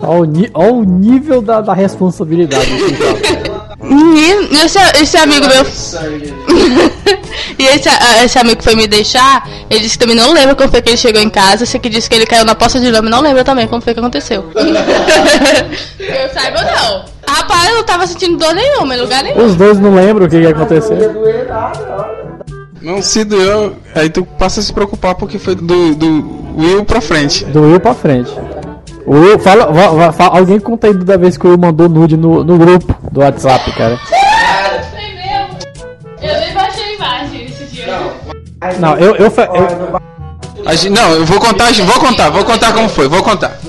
Olha 0.00 0.50
o, 0.54 0.84
nível 0.84 1.42
da, 1.42 1.60
da 1.60 1.74
responsabilidade. 1.74 2.66
Menino, 3.84 4.48
esse, 4.64 4.78
esse 5.00 5.16
amigo 5.16 5.46
meu. 5.46 5.64
e 7.58 7.64
esse, 7.66 7.88
ah, 7.88 8.24
esse 8.24 8.38
amigo 8.38 8.56
que 8.56 8.64
foi 8.64 8.74
me 8.74 8.86
deixar, 8.86 9.48
ele 9.68 9.80
disse 9.80 9.98
que 9.98 9.98
também 9.98 10.16
não 10.16 10.32
lembra 10.32 10.54
como 10.54 10.70
foi 10.70 10.80
que 10.80 10.90
ele 10.90 10.96
chegou 10.96 11.20
em 11.20 11.28
casa. 11.28 11.64
Esse 11.64 11.78
que 11.78 11.88
disse 11.88 12.08
que 12.08 12.16
ele 12.16 12.26
caiu 12.26 12.44
na 12.44 12.54
poça 12.54 12.80
de 12.80 12.90
lama, 12.90 13.10
não 13.10 13.20
lembra 13.20 13.44
também 13.44 13.68
como 13.68 13.82
foi 13.82 13.92
que 13.92 14.00
aconteceu. 14.00 14.44
eu 14.54 16.28
saiba 16.32 16.62
não. 16.62 17.04
Rapaz, 17.26 17.68
eu 17.68 17.76
não 17.76 17.84
tava 17.84 18.06
sentindo 18.06 18.36
dor 18.36 18.54
nenhuma, 18.54 18.94
em 18.94 19.00
lugar 19.00 19.22
nenhum. 19.22 19.44
Os 19.44 19.54
dois 19.54 19.78
não 19.78 19.94
lembram 19.94 20.26
o 20.26 20.30
que, 20.30 20.40
que 20.40 20.46
aconteceu. 20.46 20.96
Não, 22.80 23.00
se 23.00 23.24
doeu, 23.24 23.76
aí 23.94 24.10
tu 24.10 24.24
passa 24.24 24.60
a 24.60 24.62
se 24.62 24.72
preocupar 24.72 25.14
porque 25.14 25.38
foi 25.38 25.54
do, 25.54 25.94
do 25.94 26.54
Will 26.56 26.84
pra 26.84 27.00
frente. 27.00 27.44
Do 27.46 27.62
Will 27.62 27.80
pra 27.80 27.94
frente. 27.94 28.30
O 29.06 29.12
Will, 29.16 29.38
fala, 29.38 29.66
va- 29.70 30.10
va- 30.10 30.26
alguém 30.38 30.58
conta 30.58 30.86
aí 30.86 30.94
da 30.94 31.16
vez 31.16 31.36
que 31.36 31.46
o 31.46 31.50
Will 31.50 31.58
mandou 31.58 31.88
nude 31.88 32.16
no, 32.16 32.42
no 32.42 32.56
grupo 32.56 32.94
do 33.12 33.20
WhatsApp, 33.20 33.70
cara. 33.72 33.98
Foi 33.98 34.98
mesmo. 35.00 35.58
Eu 36.22 36.40
nem 36.40 36.54
baixei 36.54 36.84
a 36.84 36.92
imagem 36.94 37.44
esse 37.44 37.64
dia. 37.66 37.98
Não, 38.78 38.96
eu, 38.96 39.14
eu, 39.16 39.26
eu, 39.26 40.00
A 40.64 40.74
gente- 40.74 40.90
não, 40.98 41.10
eu 41.12 41.26
vou 41.26 41.38
contar, 41.38 41.70
vou 41.72 42.00
contar, 42.00 42.30
vou 42.30 42.44
contar 42.44 42.72
como 42.72 42.88
foi, 42.88 43.06
vou 43.08 43.22
contar. 43.22 43.58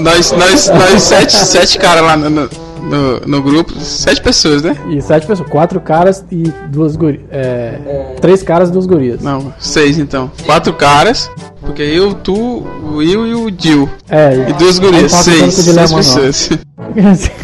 nós, 0.00 0.32
nós, 0.32 0.68
nós 0.68 1.02
sete, 1.02 1.32
sete 1.36 1.78
caras 1.78 2.02
lá 2.02 2.16
no, 2.16 2.30
no, 2.30 2.50
no, 2.82 3.20
no 3.20 3.42
grupo, 3.42 3.72
sete 3.80 4.20
pessoas, 4.20 4.62
né? 4.62 4.76
E 4.88 5.00
sete 5.00 5.26
pessoas, 5.26 5.48
quatro 5.48 5.80
caras 5.80 6.24
e 6.30 6.44
duas 6.68 6.96
gurias. 6.96 7.22
É, 7.30 8.16
três 8.20 8.42
caras 8.42 8.68
e 8.68 8.72
duas 8.72 8.86
gurias. 8.86 9.20
Não, 9.20 9.52
seis 9.58 9.98
então. 9.98 10.30
Quatro 10.44 10.72
caras, 10.72 11.30
porque 11.60 11.82
eu, 11.82 12.14
tu, 12.14 12.34
o 12.34 12.96
Will 12.96 13.26
e 13.26 13.34
o 13.34 13.52
Jill. 13.56 13.88
É, 14.08 14.46
E 14.48 14.52
duas 14.54 14.78
gurias, 14.78 15.12
seis, 15.12 15.54
seis 15.54 15.92
pessoas. 15.92 16.50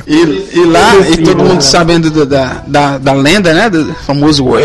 E, 0.07 0.49
e 0.55 0.65
lá, 0.65 0.97
e 1.09 1.19
todo 1.19 1.45
mundo 1.45 1.61
sabendo 1.61 2.11
da, 2.11 2.25
da, 2.25 2.63
da, 2.67 2.99
da 2.99 3.13
lenda, 3.13 3.53
né? 3.53 3.71
Do 3.71 3.95
famoso 3.95 4.45
Will. 4.45 4.65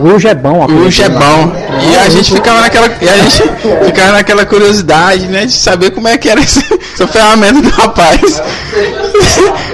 O 0.00 0.04
Will 0.04 0.18
já 0.18 0.30
é 0.30 0.34
bom, 0.34 0.66
O 0.66 0.80
Will 0.80 0.90
é 1.02 1.08
bom. 1.08 1.52
E 1.90 1.96
a 1.96 2.08
gente 2.08 2.32
ficava 2.32 2.60
naquela. 2.60 2.88
E 3.00 3.08
a 3.08 3.16
gente 3.18 3.42
ficava 3.86 4.12
naquela 4.12 4.46
curiosidade, 4.46 5.26
né? 5.26 5.46
De 5.46 5.52
saber 5.52 5.90
como 5.90 6.08
é 6.08 6.16
que 6.16 6.28
era 6.28 6.40
essa, 6.40 6.62
essa 6.94 7.06
ferramenta 7.06 7.60
do 7.60 7.70
rapaz. 7.70 8.20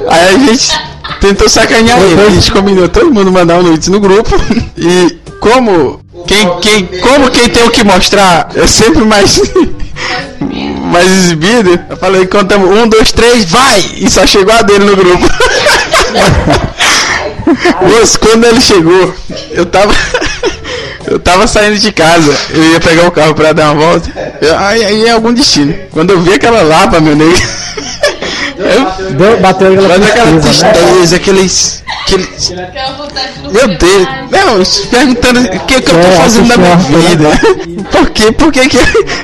Aí 0.09 0.35
a 0.35 0.39
gente 0.39 0.81
tentou 1.21 1.49
sacanear 1.49 1.99
ele. 2.01 2.21
A 2.21 2.31
gente 2.31 2.51
combinou 2.51 2.89
todo 2.89 3.13
mundo 3.13 3.31
mandar 3.31 3.59
um 3.59 3.63
nudes 3.63 3.89
no 3.89 4.01
grupo. 4.01 4.35
E 4.77 5.19
como 5.41 6.01
quem, 6.27 6.59
quem, 6.61 6.87
como 7.01 7.31
quem 7.31 7.49
tem 7.49 7.65
o 7.65 7.71
que 7.71 7.85
mostrar 7.85 8.49
é 8.55 8.67
sempre 8.67 9.05
mais. 9.05 9.41
mais 10.91 11.11
exibido, 11.11 11.79
eu 11.91 11.97
falei, 11.97 12.27
contamos 12.27 12.71
um, 12.71 12.89
dois, 12.89 13.13
três, 13.13 13.45
vai! 13.45 13.85
E 13.97 14.11
só 14.11 14.27
chegou 14.27 14.55
a 14.55 14.63
dele 14.63 14.85
no 14.85 14.97
grupo. 14.97 15.27
Moço, 17.83 18.19
quando 18.19 18.45
ele 18.45 18.61
chegou, 18.61 19.15
eu 19.51 19.67
tava. 19.67 19.95
Eu 21.07 21.19
tava 21.19 21.47
saindo 21.47 21.79
de 21.79 21.93
casa, 21.93 22.35
eu 22.49 22.65
ia 22.73 22.81
pegar 22.81 23.07
o 23.07 23.11
carro 23.11 23.35
pra 23.35 23.53
dar 23.53 23.73
uma 23.73 23.87
volta. 23.87 24.11
Aí, 24.59 24.83
aí 24.83 25.05
é 25.07 25.11
algum 25.11 25.35
destino. 25.35 25.75
Quando 25.91 26.11
eu 26.11 26.21
vi 26.21 26.33
aquela 26.33 26.63
lapa, 26.63 26.99
meu 26.99 27.15
nego. 27.15 27.37
Eu, 28.57 29.11
Deu, 29.15 29.41
bateu 29.41 29.73
aquela 29.73 29.89
mas 29.89 30.11
aquela 30.11 30.41
tristeza, 30.41 31.11
né? 31.11 31.17
aqueles. 31.17 31.83
aqueles 32.03 32.53
meu 33.51 33.69
Deus, 33.69 34.09
não, 34.31 34.65
se 34.65 34.87
perguntando 34.87 35.41
o 35.41 35.61
que, 35.61 35.81
que 35.81 35.91
eu 35.91 35.93
tô 35.95 35.99
É, 36.07 36.13
fazendo 36.13 36.49
da 36.49 36.57
minha 36.57 36.77
vida. 36.77 37.29
Por 37.91 38.11
quê? 38.11 38.33
Por 38.33 38.53
que, 38.53 38.69
que 38.69 38.79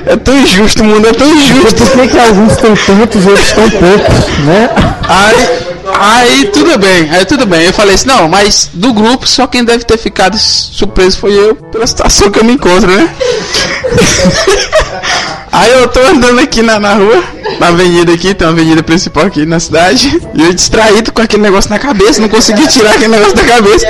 é 0.05 0.15
tão 0.17 0.37
injusto? 0.37 0.81
O 0.81 0.85
mundo 0.85 1.07
é 1.07 1.13
tão 1.13 1.27
injusto. 1.27 1.83
por 1.85 2.01
que, 2.01 2.07
que 2.09 2.19
alguns 2.19 2.57
têm 2.57 2.75
tantos 2.75 3.25
e 3.25 3.29
outros 3.29 3.51
tão 3.51 3.69
poucos, 3.69 4.27
né? 4.45 4.69
Aí, 5.09 5.49
aí 5.99 6.45
tudo 6.45 6.77
bem, 6.77 7.09
aí 7.11 7.25
tudo 7.25 7.45
bem. 7.45 7.63
Eu 7.63 7.73
falei 7.73 7.95
assim, 7.95 8.07
não, 8.07 8.27
mas 8.27 8.69
do 8.73 8.93
grupo 8.93 9.27
só 9.27 9.47
quem 9.47 9.63
deve 9.63 9.83
ter 9.83 9.97
ficado 9.97 10.37
surpreso 10.37 11.19
foi 11.19 11.33
eu, 11.33 11.55
pela 11.55 11.87
situação 11.87 12.31
que 12.31 12.39
eu 12.39 12.43
me 12.43 12.53
encontro, 12.53 12.89
né? 12.89 13.09
Aí 15.51 15.69
eu 15.73 15.87
tô 15.89 15.99
andando 15.99 16.39
aqui 16.39 16.61
na, 16.61 16.79
na 16.79 16.93
rua, 16.93 17.21
na 17.59 17.67
avenida 17.67 18.13
aqui, 18.13 18.33
tem 18.33 18.47
uma 18.47 18.53
avenida 18.53 18.81
principal 18.81 19.25
aqui 19.25 19.45
na 19.45 19.59
cidade, 19.59 20.21
e 20.33 20.41
eu 20.41 20.53
distraído 20.53 21.11
com 21.11 21.21
aquele 21.21 21.43
negócio 21.43 21.69
na 21.69 21.77
cabeça, 21.77 22.21
não 22.21 22.29
consegui 22.29 22.65
tirar 22.67 22.91
aquele 22.91 23.09
negócio 23.09 23.35
da 23.35 23.43
cabeça. 23.43 23.85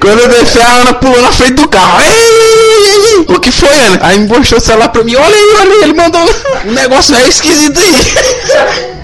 Quando 0.00 0.18
eu 0.20 0.28
desci, 0.28 0.60
a 0.60 0.66
Ana 0.66 0.94
pulou 0.94 1.22
na 1.22 1.30
frente 1.30 1.54
do 1.54 1.68
carro. 1.68 2.00
Ei. 2.00 3.24
O 3.28 3.38
que 3.38 3.52
foi, 3.52 3.68
Ana? 3.68 4.00
Aí 4.02 4.18
mostrou 4.26 4.58
o 4.58 4.62
celular 4.62 4.88
pra 4.88 5.04
mim, 5.04 5.14
olha 5.14 5.34
aí, 5.34 5.56
olha 5.60 5.72
aí, 5.72 5.82
ele 5.82 5.94
mandou 5.94 6.20
um 6.66 6.66
negócio 6.72 7.14
meio 7.14 7.28
esquisito 7.28 7.78
aí. 7.78 7.94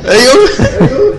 Aí 0.06 0.24
eu, 0.24 0.50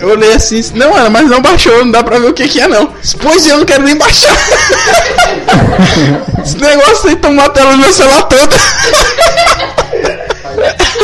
eu 0.02 0.10
olhei 0.10 0.34
assim, 0.34 0.62
não, 0.76 0.94
Ana, 0.94 1.10
mas 1.10 1.30
não 1.30 1.42
baixou, 1.42 1.86
não 1.86 1.92
dá 1.92 2.04
pra 2.04 2.20
ver 2.20 2.30
o 2.30 2.34
que 2.34 2.48
que 2.48 2.60
é 2.60 2.68
não. 2.68 2.94
Pois 3.22 3.48
é, 3.48 3.52
eu 3.52 3.60
não 3.60 3.66
quero 3.66 3.84
nem 3.84 3.96
baixar. 3.96 4.36
Esse 6.44 6.58
negócio 6.58 7.10
aí 7.10 7.16
tomou 7.16 7.46
a 7.46 7.50
tela 7.50 7.72
do 7.72 7.78
meu 7.78 7.94
celular 7.94 8.24
toda. 8.24 8.56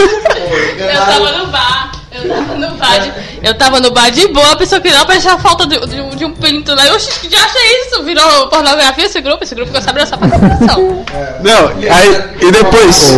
Eu 0.01 1.05
tava 1.05 1.31
no 1.37 1.47
bar. 1.47 1.91
Eu 2.13 2.27
tava 2.27 2.55
no 2.57 2.75
bar 2.75 2.99
de, 2.99 3.11
eu 3.41 3.53
tava 3.57 3.79
no 3.79 3.91
bar 3.91 4.09
de 4.11 4.27
boa, 4.27 4.51
a 4.51 4.55
pessoa 4.57 4.81
queria 4.81 5.01
achar 5.01 5.39
falta 5.39 5.65
de, 5.65 5.79
de, 5.87 6.01
um- 6.01 6.09
de 6.09 6.25
um 6.25 6.31
pinto 6.33 6.75
lá. 6.75 6.85
Eu 6.87 6.95
"Oxi, 6.95 7.09
que 7.21 7.29
já 7.29 7.43
achei 7.43 7.81
isso. 7.87 8.03
Virou 8.03 8.47
pornografia 8.49 9.05
esse 9.05 9.21
grupo. 9.21 9.43
Esse 9.43 9.55
grupo 9.55 9.71
que 9.71 9.77
eu 9.77 9.81
sabia 9.81 10.03
dessa 10.03 10.17
participação. 10.17 11.05
Não, 11.41 11.67
aí, 11.89 12.21
e 12.41 12.51
depois, 12.51 13.13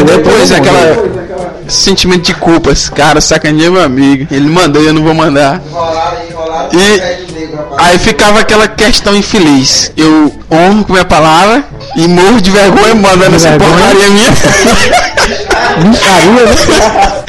e 0.00 0.04
depois 0.04 0.50
aquela 0.50 1.22
sentimento 1.68 2.22
de 2.22 2.34
culpa, 2.34 2.70
esse 2.72 2.90
cara 2.90 3.20
sacaneia 3.20 3.70
meu 3.70 3.82
amigo, 3.82 4.26
ele 4.34 4.48
mandou 4.48 4.82
e 4.82 4.86
eu 4.86 4.92
não 4.92 5.04
vou 5.04 5.14
mandar. 5.14 5.60
E 6.72 7.78
aí 7.78 7.98
ficava 7.98 8.40
aquela 8.40 8.66
questão 8.66 9.14
infeliz. 9.14 9.92
Eu 9.96 10.34
honro 10.50 10.84
com 10.84 10.92
minha 10.94 11.04
palavra 11.04 11.64
e 11.96 12.08
morro 12.08 12.40
de 12.40 12.50
vergonha 12.50 12.94
mandando 12.96 13.36
essa 13.36 13.50
porcaria 13.56 14.08
minha. 14.10 14.32
Micharia, 15.88 16.46
né? 16.46 17.22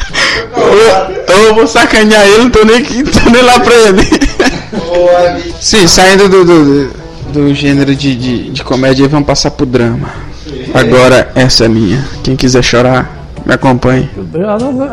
ou, 0.56 1.34
ou 1.36 1.42
eu 1.48 1.54
vou 1.54 1.66
sacanear 1.66 2.26
ele, 2.26 2.44
não 2.44 2.50
tô 2.50 2.64
nem, 2.64 2.76
aqui, 2.76 3.02
tô 3.04 3.30
nem 3.30 3.42
lá 3.42 3.58
pra 3.60 3.74
ele. 3.74 4.08
Sim, 5.60 5.86
saindo 5.86 6.28
do, 6.28 6.44
do, 6.44 6.90
do- 7.32 7.54
gênero 7.54 7.94
de, 7.94 8.14
de, 8.14 8.50
de 8.50 8.62
comédia, 8.64 9.08
vamos 9.08 9.26
passar 9.26 9.50
pro 9.50 9.66
drama. 9.66 10.08
Agora, 10.72 11.30
essa 11.34 11.64
é 11.64 11.68
minha. 11.68 12.04
Quem 12.22 12.36
quiser 12.36 12.62
chorar, 12.62 13.10
me 13.44 13.54
acompanhe. 13.54 14.08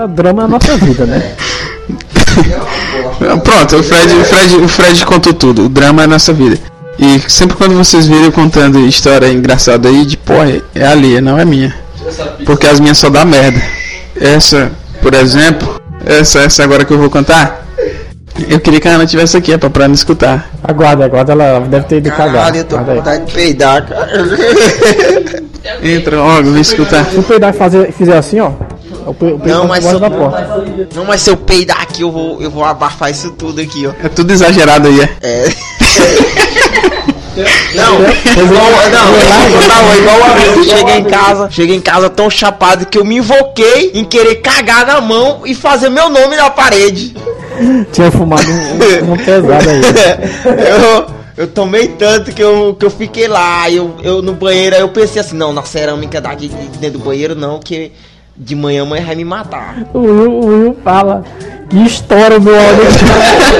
A 0.04 0.08
drama 0.08 0.44
é 0.44 0.46
a 0.46 0.48
nossa 0.48 0.78
vida, 0.78 1.06
né? 1.06 1.34
Pronto, 3.44 3.76
o 3.78 3.84
Fred, 3.84 4.14
o, 4.14 4.24
Fred, 4.24 4.56
o 4.56 4.68
Fred 4.68 5.06
contou 5.06 5.34
tudo. 5.34 5.66
O 5.66 5.70
drama 5.70 6.02
é 6.02 6.06
a 6.06 6.08
nossa 6.08 6.34
vida. 6.34 6.58
E 7.00 7.20
sempre 7.30 7.56
quando 7.56 7.76
vocês 7.76 8.06
virem 8.08 8.26
eu 8.26 8.32
contando 8.32 8.80
história 8.86 9.28
engraçada 9.28 9.90
aí, 9.90 10.06
de 10.06 10.18
porra, 10.18 10.62
é 10.76 10.86
ali, 10.86 11.20
não 11.22 11.38
é 11.40 11.46
minha. 11.46 11.74
Porque 12.46 12.68
as 12.68 12.80
minhas 12.80 12.98
só 12.98 13.10
dá 13.10 13.24
merda. 13.26 13.62
Essa, 14.20 14.72
por 15.02 15.14
exemplo, 15.14 15.82
essa, 16.06 16.40
essa 16.40 16.64
agora 16.64 16.84
que 16.86 16.92
eu 16.94 16.98
vou 16.98 17.10
contar. 17.10 17.66
Eu 18.48 18.60
queria 18.60 18.80
que 18.80 18.88
a 18.88 18.92
Ana 18.96 19.06
tivesse 19.06 19.36
aqui, 19.38 19.52
é 19.54 19.58
pra, 19.58 19.70
pra 19.70 19.88
não 19.88 19.94
escutar. 19.96 20.50
Aguarda, 20.64 21.04
aguarda, 21.06 21.34
ela 21.34 21.60
deve 21.62 21.86
ter 21.86 21.98
ido 21.98 22.10
cagar. 22.12 22.34
Caralho, 22.34 22.58
eu 22.58 22.64
tô 22.64 22.78
com 22.78 22.84
vontade 22.86 23.26
de 23.26 23.32
peidar, 23.34 23.86
cara. 23.88 24.10
Entra 25.84 26.18
logo, 26.18 26.52
vem 26.52 26.62
escutar. 26.62 27.06
Se 27.06 27.20
o 27.20 27.24
peidar 27.24 27.54
e 27.54 27.58
fazer, 27.58 27.92
fizer 27.92 28.18
assim, 28.18 28.40
ó. 28.40 28.52
O 29.06 29.14
pe- 29.14 29.26
o 29.34 29.42
Não, 29.46 29.68
mas 29.68 29.84
da 29.84 30.10
porta. 30.10 30.64
Não, 30.96 31.06
mas 31.06 31.22
se 31.22 31.30
eu 31.30 31.38
peidar 31.38 31.82
aqui, 31.82 32.02
eu 32.04 32.12
vou, 32.12 32.42
eu 32.42 32.50
vou 32.50 32.64
abafar 32.64 33.12
isso 33.12 33.32
tudo 33.32 33.60
aqui, 33.62 33.86
ó. 33.88 33.92
É 34.04 34.10
tudo 34.10 34.32
exagerado 34.32 34.88
aí, 34.88 35.02
é. 35.02 35.10
É. 35.22 35.50
Não, 37.36 37.96
igual, 38.44 38.66
não, 38.92 39.08
não, 39.68 39.98
igual 39.98 40.18
uma 40.18 40.30
vez 40.36 40.58
eu 40.58 40.64
cheguei 40.66 40.96
em 40.98 41.04
casa, 41.06 41.50
cheguei 41.50 41.76
em 41.78 41.82
casa 41.82 42.10
tão 42.10 42.30
chapado 42.30 42.86
que 42.86 42.98
eu 42.98 43.06
me 43.06 43.18
invoquei 43.18 43.92
em 43.94 44.04
querer 44.04 44.36
cagar 44.36 44.86
na 44.86 45.00
mão 45.00 45.42
e 45.46 45.56
fazer 45.56 45.90
meu 45.90 46.10
nome 46.10 46.36
na 46.36 46.50
parede. 46.50 47.16
Tinha 47.94 48.12
fumado 48.12 48.44
um, 48.52 49.14
um, 49.14 49.18
pesado 49.18 49.70
aí. 49.70 49.82
eu, 50.84 51.06
eu 51.38 51.48
tomei 51.48 51.88
tanto 51.88 52.34
que 52.34 52.44
eu, 52.44 52.76
que 52.78 52.86
eu 52.86 52.90
fiquei 52.92 53.30
lá, 53.30 53.70
eu, 53.70 53.96
eu 54.04 54.22
no 54.22 54.34
banheiro, 54.34 54.76
aí 54.76 54.82
eu 54.82 54.90
pensei 54.90 55.22
assim, 55.22 55.38
não, 55.38 55.54
na 55.54 55.64
cerâmica 55.64 56.20
daqui 56.20 56.50
de 56.50 56.78
dentro 56.80 57.00
do 57.00 57.06
banheiro 57.06 57.34
não, 57.34 57.60
que 57.60 57.94
de 58.36 58.56
manhã 58.56 58.82
a 58.84 58.86
mãe 58.86 59.02
vai 59.02 59.16
me 59.16 59.24
matar. 59.24 59.78
O 59.94 60.00
Will, 60.00 60.32
o 60.32 60.46
Will 60.46 60.78
fala 60.84 61.24
e 61.72 61.86
estoura 61.86 62.38
o 62.38 62.42
meu 62.42 62.56
áudio. 62.56 62.84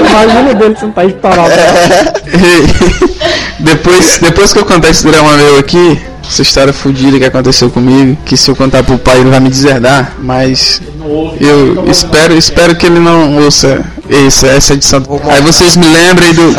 Imagina 0.10 0.54
dele 0.54 0.76
se 0.76 0.84
não 0.84 0.92
tá 0.92 1.04
estourado. 1.06 1.52
depois, 3.62 4.18
depois 4.18 4.52
que 4.52 4.58
eu 4.58 4.64
contar 4.64 4.90
esse 4.90 5.06
drama 5.06 5.36
meu 5.36 5.58
aqui, 5.58 6.00
essa 6.26 6.42
história 6.42 6.72
fodida 6.72 7.18
que 7.18 7.24
aconteceu 7.24 7.70
comigo, 7.70 8.16
que 8.24 8.36
se 8.36 8.50
eu 8.50 8.56
contar 8.56 8.82
pro 8.82 8.98
pai 8.98 9.20
ele 9.20 9.30
vai 9.30 9.40
me 9.40 9.48
deserdar, 9.48 10.14
mas 10.18 10.82
eu 11.40 11.84
espero, 11.90 12.34
espero 12.34 12.74
que 12.76 12.86
ele 12.86 12.98
não 12.98 13.36
ouça 13.42 13.84
essa, 14.08 14.46
essa 14.48 14.74
edição. 14.74 15.02
Aí 15.28 15.40
vocês 15.42 15.76
me 15.76 15.86
lembrem 15.86 16.32
do. 16.34 16.54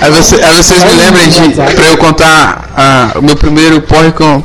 Aí, 0.00 0.12
você, 0.12 0.36
aí 0.36 0.54
vocês 0.54 0.84
me 0.84 0.94
lembrem 0.94 1.28
de 1.28 1.40
pra 1.74 1.86
eu 1.88 1.96
contar 1.96 2.70
ah, 2.76 3.18
o 3.18 3.22
meu 3.22 3.34
primeiro 3.34 3.80
porre 3.82 4.12
com. 4.12 4.44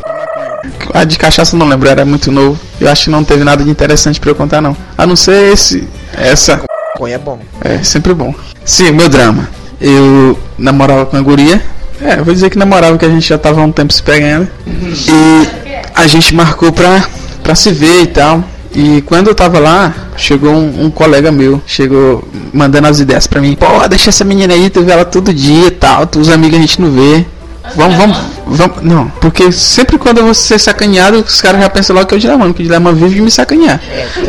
A 0.92 1.04
de 1.04 1.16
cachaça 1.16 1.56
não 1.56 1.68
lembro, 1.68 1.88
era 1.88 2.04
muito 2.04 2.32
novo. 2.32 2.60
Eu 2.82 2.90
acho 2.90 3.04
que 3.04 3.10
não 3.12 3.24
teve 3.24 3.44
nada 3.44 3.64
de 3.64 3.70
interessante 3.70 4.20
pra 4.20 4.32
eu 4.32 4.36
contar 4.36 4.62
não. 4.62 4.76
A 4.98 5.06
não 5.06 5.16
ser 5.16 5.54
esse. 5.54 5.88
Essa. 6.12 6.64
É 7.08 7.18
bom. 7.20 7.40
É, 7.62 7.84
sempre 7.84 8.16
bom. 8.16 8.34
Sim, 8.66 8.92
meu 8.94 9.10
drama. 9.10 9.48
Eu 9.80 10.38
namorava 10.58 11.06
com 11.06 11.18
a 11.18 11.22
guria. 11.22 11.62
É, 12.02 12.18
vou 12.18 12.34
dizer 12.34 12.50
que 12.50 12.58
namorava, 12.58 12.98
que 12.98 13.06
a 13.06 13.10
gente 13.10 13.28
já 13.28 13.38
tava 13.38 13.62
há 13.62 13.64
um 13.64 13.72
tempo 13.72 13.94
se 13.94 14.04
pegando. 14.04 14.48
E 14.68 15.48
a 15.94 16.08
gente 16.08 16.36
marcou 16.36 16.72
pra, 16.72 17.08
pra 17.42 17.56
se 17.56 17.72
ver 17.72 18.04
e 18.04 18.08
tal. 18.08 18.44
E 18.76 19.02
quando 19.04 19.28
eu 19.28 19.36
tava 19.36 19.60
lá, 19.60 19.94
chegou 20.18 20.52
um, 20.52 20.86
um 20.86 20.90
colega 20.90 21.32
meu, 21.32 21.62
chegou 21.66 22.28
mandando 22.52 22.88
as 22.88 23.00
ideias 23.00 23.28
pra 23.28 23.40
mim. 23.40 23.56
Pô, 23.56 23.88
deixa 23.88 24.10
essa 24.10 24.26
menina 24.26 24.54
aí, 24.54 24.70
tu 24.70 24.82
vê 24.82 24.92
ela 24.92 25.06
todo 25.06 25.32
dia 25.32 25.68
e 25.68 25.72
tal, 25.72 26.10
os 26.18 26.30
amigos 26.30 26.58
a 26.58 26.62
gente 26.62 26.82
não 26.82 26.90
vê. 26.90 27.26
Vamos, 27.76 27.96
vamos, 27.96 28.18
vamos. 28.46 28.84
Não, 28.84 29.08
porque 29.22 29.52
sempre 29.52 29.98
quando 29.98 30.18
eu 30.18 30.26
vou 30.26 30.34
ser 30.34 30.60
sacaneado, 30.60 31.20
os 31.20 31.42
caras 31.42 31.62
já 31.62 31.70
pensam 31.70 31.96
logo 31.96 32.08
que 32.08 32.14
é 32.14 32.18
o 32.18 32.20
Dilemano, 32.20 32.54
que 32.54 32.62
o 32.62 32.66
Dilemano 32.66 32.98
vive 32.98 33.16
de 33.16 33.22
me 33.22 33.32
sacanear. 33.32 33.82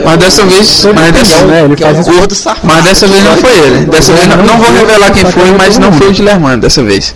Mas 0.05 0.19
dessa 0.19 0.47
vez. 0.47 0.85
Mas 0.95 1.13
dessa, 1.13 1.45
né? 1.47 1.65
Ele 1.65 1.75
é 1.75 1.77
faz 1.77 2.07
gordo 2.07 2.35
mas 2.63 2.85
dessa 2.85 3.07
vez 3.07 3.25
não 3.25 3.37
foi 3.37 3.59
ele. 3.59 3.87
Dessa 3.87 4.13
vez 4.13 4.27
não, 4.29 4.37
não 4.37 4.59
vou 4.59 4.73
revelar 4.73 5.11
quem 5.11 5.25
foi, 5.25 5.51
mas 5.59 5.79
não 5.79 5.93
foi 5.93 6.09
o 6.09 6.13
Dilermano 6.13 6.63
dessa 6.63 6.83
vez. 6.83 7.15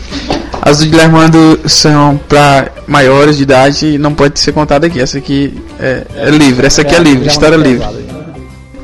As 0.60 0.80
do 0.80 0.86
Guilhermando 0.86 1.60
são 1.66 2.20
pra 2.28 2.68
maiores 2.86 3.36
de 3.36 3.42
idade 3.44 3.94
e 3.94 3.98
não 3.98 4.12
pode 4.12 4.38
ser 4.40 4.52
contada 4.52 4.86
aqui. 4.86 5.00
Essa 5.00 5.18
aqui 5.18 5.56
é, 5.80 6.02
é 6.14 6.30
livre, 6.30 6.66
essa 6.66 6.82
aqui 6.82 6.94
é 6.94 6.98
livre, 6.98 7.28
história 7.28 7.56
livre. 7.56 7.86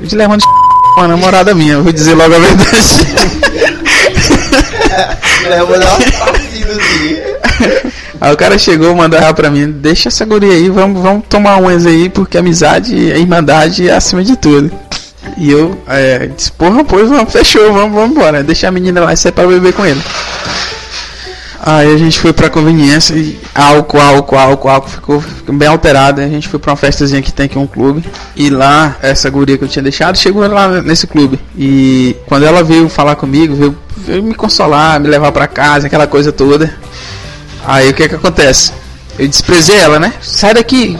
O 0.00 0.06
Guilhermando 0.06 0.44
uma 0.96 1.08
namorada 1.08 1.54
minha, 1.54 1.80
vou 1.80 1.92
dizer 1.92 2.14
logo 2.14 2.34
a 2.34 2.38
verdade. 2.38 2.68
Eu 5.44 5.66
vou 5.66 5.78
dar 5.78 5.94
um 5.94 5.98
passinho 5.98 6.66
Aí 8.20 8.32
o 8.32 8.36
cara 8.36 8.58
chegou, 8.58 8.94
mandou 8.94 9.18
ela 9.18 9.34
pra 9.34 9.50
mim, 9.50 9.70
deixa 9.70 10.08
essa 10.08 10.24
guria 10.24 10.52
aí, 10.52 10.70
vamos, 10.70 11.02
vamos 11.02 11.24
tomar 11.28 11.56
umas 11.56 11.84
aí, 11.84 12.08
porque 12.08 12.38
amizade 12.38 12.94
e 12.94 13.10
irmandade 13.10 13.88
é 13.88 13.92
acima 13.92 14.24
de 14.24 14.36
tudo. 14.36 14.70
E 15.36 15.50
eu 15.50 15.76
é, 15.86 16.26
disse, 16.26 16.52
porra, 16.52 16.84
pois 16.84 17.08
vamos, 17.08 17.32
fechou, 17.32 17.72
vamos, 17.72 17.92
vamos 17.92 18.16
embora. 18.16 18.42
Deixa 18.42 18.68
a 18.68 18.70
menina 18.70 19.00
lá 19.00 19.12
e 19.12 19.16
sai 19.16 19.32
pra 19.32 19.46
beber 19.46 19.72
com 19.72 19.84
ele. 19.84 20.00
Aí 21.66 21.94
a 21.94 21.96
gente 21.96 22.18
foi 22.18 22.30
pra 22.30 22.50
conveniência 22.50 23.14
e 23.14 23.40
álcool, 23.54 23.98
álcool, 23.98 24.36
álcool, 24.36 24.68
álcool 24.68 24.90
ficou, 24.90 25.20
ficou 25.22 25.54
bem 25.54 25.66
alterado. 25.66 26.20
A 26.20 26.28
gente 26.28 26.46
foi 26.46 26.60
pra 26.60 26.72
uma 26.72 26.76
festazinha 26.76 27.22
que 27.22 27.32
tem 27.32 27.46
aqui 27.46 27.58
um 27.58 27.66
clube. 27.66 28.04
E 28.36 28.50
lá, 28.50 28.96
essa 29.00 29.30
guria 29.30 29.56
que 29.56 29.64
eu 29.64 29.68
tinha 29.68 29.82
deixado 29.82 30.18
chegou 30.18 30.46
lá 30.46 30.82
nesse 30.82 31.06
clube. 31.06 31.40
E 31.56 32.14
quando 32.26 32.44
ela 32.44 32.62
veio 32.62 32.90
falar 32.90 33.16
comigo, 33.16 33.56
veio, 33.56 33.78
veio 33.96 34.22
me 34.22 34.34
consolar, 34.34 35.00
me 35.00 35.08
levar 35.08 35.32
pra 35.32 35.46
casa, 35.46 35.86
aquela 35.86 36.06
coisa 36.06 36.30
toda. 36.30 36.70
Aí 37.64 37.90
o 37.90 37.94
que 37.94 38.08
que 38.08 38.14
acontece? 38.14 38.72
Eu 39.18 39.26
desprezei 39.26 39.76
ela, 39.76 39.98
né? 39.98 40.12
Sai 40.20 40.54
daqui, 40.54 40.98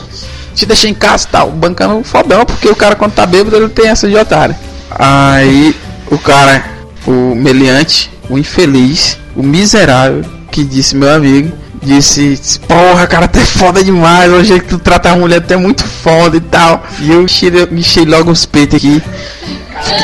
te 0.54 0.64
deixei 0.64 0.90
em 0.90 0.94
casa 0.94 1.26
e 1.28 1.30
tal, 1.30 1.50
bancando 1.50 2.02
fodão, 2.04 2.44
porque 2.46 2.68
o 2.68 2.76
cara 2.76 2.94
quando 2.94 3.12
tá 3.12 3.26
bêbado 3.26 3.56
ele 3.56 3.68
tem 3.68 3.88
essa 3.88 4.08
de 4.08 4.16
otário. 4.16 4.54
Aí 4.90 5.74
o 6.10 6.18
cara, 6.18 6.64
o 7.06 7.34
meliante, 7.34 8.10
o 8.30 8.38
infeliz, 8.38 9.18
o 9.34 9.42
miserável, 9.42 10.24
que 10.50 10.64
disse 10.64 10.96
meu 10.96 11.12
amigo, 11.12 11.52
disse, 11.82 12.38
porra, 12.68 13.06
cara, 13.06 13.26
até 13.26 13.40
foda 13.40 13.82
demais, 13.82 14.32
o 14.32 14.42
jeito 14.42 14.62
que 14.62 14.70
tu 14.70 14.78
trata 14.78 15.10
a 15.10 15.16
mulher 15.16 15.38
até 15.38 15.56
muito 15.56 15.84
foda 15.84 16.36
e 16.36 16.40
tal. 16.40 16.82
E 17.00 17.10
eu 17.10 17.22
enchei 17.22 18.04
logo 18.06 18.30
os 18.30 18.46
peitos 18.46 18.76
aqui. 18.76 19.02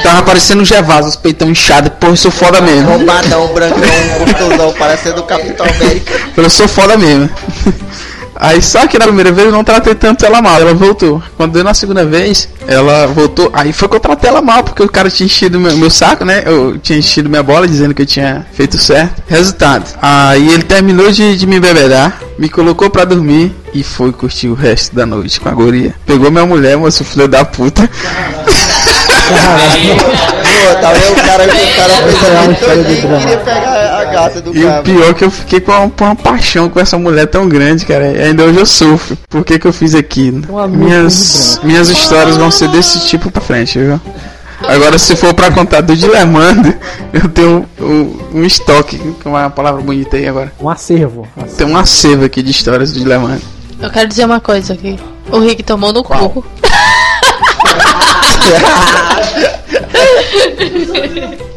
Tava 0.02 0.22
parecendo 0.22 0.62
um 0.62 0.64
Gevaz, 0.64 1.06
os 1.06 1.16
peitão 1.16 1.50
inchados, 1.50 1.92
porra, 1.98 2.12
eu 2.12 2.16
sou 2.16 2.30
foda 2.30 2.60
mesmo. 2.60 2.98
Bombadão, 2.98 3.48
brancão, 3.54 3.80
gostosão, 4.18 4.72
parecendo 4.74 5.20
o 5.20 5.24
Capitão 5.24 5.66
América. 5.66 6.12
Eu 6.36 6.50
sou 6.50 6.66
foda 6.68 6.96
mesmo. 6.96 7.28
Aí 8.42 8.62
só 8.62 8.86
que 8.86 8.98
na 8.98 9.04
primeira 9.04 9.30
vez 9.30 9.48
eu 9.48 9.52
não 9.52 9.62
tratei 9.62 9.94
tanto 9.94 10.24
ela 10.24 10.40
mal, 10.40 10.58
ela 10.58 10.72
voltou. 10.72 11.22
Quando 11.36 11.52
deu 11.52 11.62
na 11.62 11.74
segunda 11.74 12.06
vez, 12.06 12.48
ela 12.66 13.06
voltou. 13.06 13.50
Aí 13.52 13.70
foi 13.70 13.86
que 13.86 13.96
eu 13.96 14.00
tratei 14.00 14.30
ela 14.30 14.40
mal, 14.40 14.64
porque 14.64 14.82
o 14.82 14.88
cara 14.88 15.10
tinha 15.10 15.26
enchido 15.26 15.60
meu, 15.60 15.76
meu 15.76 15.90
saco, 15.90 16.24
né? 16.24 16.42
Eu 16.46 16.78
tinha 16.78 16.98
enchido 16.98 17.28
minha 17.28 17.42
bola 17.42 17.68
dizendo 17.68 17.92
que 17.92 18.00
eu 18.00 18.06
tinha 18.06 18.46
feito 18.54 18.78
certo. 18.78 19.22
Resultado. 19.28 19.84
Aí 20.00 20.48
ele 20.54 20.62
terminou 20.62 21.12
de, 21.12 21.36
de 21.36 21.46
me 21.46 21.60
bebedar, 21.60 22.18
me 22.38 22.48
colocou 22.48 22.88
pra 22.88 23.04
dormir 23.04 23.54
e 23.74 23.82
foi 23.82 24.10
curtir 24.10 24.48
o 24.48 24.54
resto 24.54 24.96
da 24.96 25.04
noite 25.04 25.38
com 25.38 25.50
a 25.50 25.52
guria. 25.52 25.94
Pegou 26.06 26.30
minha 26.30 26.46
mulher, 26.46 26.78
moço, 26.78 27.04
filho 27.04 27.28
da 27.28 27.44
puta. 27.44 27.88
Pô, 29.30 30.74
tá 30.80 30.92
vendo 30.92 31.12
o 31.12 31.16
cara 31.24 31.46
que 31.46 31.56
o 31.56 31.76
cara 31.76 31.94
fez 32.02 32.22
é 32.22 32.36
a 32.36 32.44
e 32.44 33.00
drama. 33.00 33.18
queria 33.20 33.36
pegar 33.38 33.98
a 34.00 34.04
gata 34.04 34.40
do 34.40 34.56
E 34.56 34.64
o 34.64 34.68
cara. 34.68 34.82
pior 34.82 35.10
é 35.10 35.14
que 35.14 35.24
eu 35.24 35.30
fiquei 35.30 35.60
com 35.60 35.72
uma, 35.72 35.90
uma 36.00 36.16
paixão 36.16 36.68
com 36.68 36.80
essa 36.80 36.98
mulher 36.98 37.26
tão 37.26 37.48
grande, 37.48 37.86
cara. 37.86 38.06
E 38.12 38.22
ainda 38.22 38.44
hoje 38.44 38.58
eu 38.58 38.66
sofro. 38.66 39.16
Por 39.28 39.44
que, 39.44 39.58
que 39.58 39.66
eu 39.66 39.72
fiz 39.72 39.94
aquilo? 39.94 40.58
Amigo 40.58 40.84
Minhas, 40.84 41.60
minhas 41.62 41.88
histórias 41.88 42.36
vão 42.36 42.50
ser 42.50 42.68
desse 42.68 43.06
tipo 43.06 43.30
pra 43.30 43.40
frente, 43.42 43.78
viu? 43.78 44.00
Agora, 44.68 44.98
se 44.98 45.16
for 45.16 45.32
pra 45.32 45.50
contar 45.50 45.80
do 45.80 45.96
Dilemando, 45.96 46.74
eu 47.14 47.28
tenho 47.30 47.66
um, 47.80 48.18
um 48.34 48.44
estoque, 48.44 48.98
que 48.98 49.26
é 49.26 49.28
uma 49.28 49.48
palavra 49.48 49.80
bonita 49.80 50.18
aí 50.18 50.28
agora. 50.28 50.52
Um 50.60 50.68
acervo. 50.68 51.26
Tem 51.56 51.66
um 51.66 51.76
acervo 51.76 52.26
aqui 52.26 52.42
de 52.42 52.50
histórias 52.50 52.92
do 52.92 52.98
Dilemando. 52.98 53.40
Eu 53.80 53.88
quero 53.90 54.06
dizer 54.06 54.26
uma 54.26 54.40
coisa 54.40 54.74
aqui. 54.74 54.98
O 55.32 55.38
Rick 55.38 55.62
tomou 55.62 55.92
no 55.92 56.02
cu. 56.04 56.44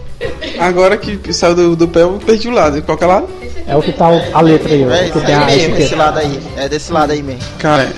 Agora 0.60 0.98
que 0.98 1.34
saiu 1.34 1.56
do, 1.56 1.76
do 1.76 1.88
pé, 1.88 2.04
eu 2.04 2.20
perdi 2.26 2.48
o 2.48 2.52
lado. 2.52 2.82
Qual 2.82 2.98
que 2.98 3.04
é 3.04 3.08
o 3.08 3.10
lado? 3.10 3.28
É 3.68 3.76
o 3.76 3.82
que 3.82 3.92
tá 3.92 4.08
a 4.34 4.42
letra 4.42 4.74
aí, 4.74 4.86
ó. 4.86 4.92
É, 4.92 5.10
que 5.10 5.20
tem 5.22 5.36
a 5.36 5.46
mesmo, 5.46 5.98
lado 5.98 6.20
aí. 6.20 6.40
É 6.58 6.70
desse 6.70 6.92
lado 6.92 7.12
aí 7.12 7.24
mesmo. 7.24 7.42
Cara, 7.60 7.92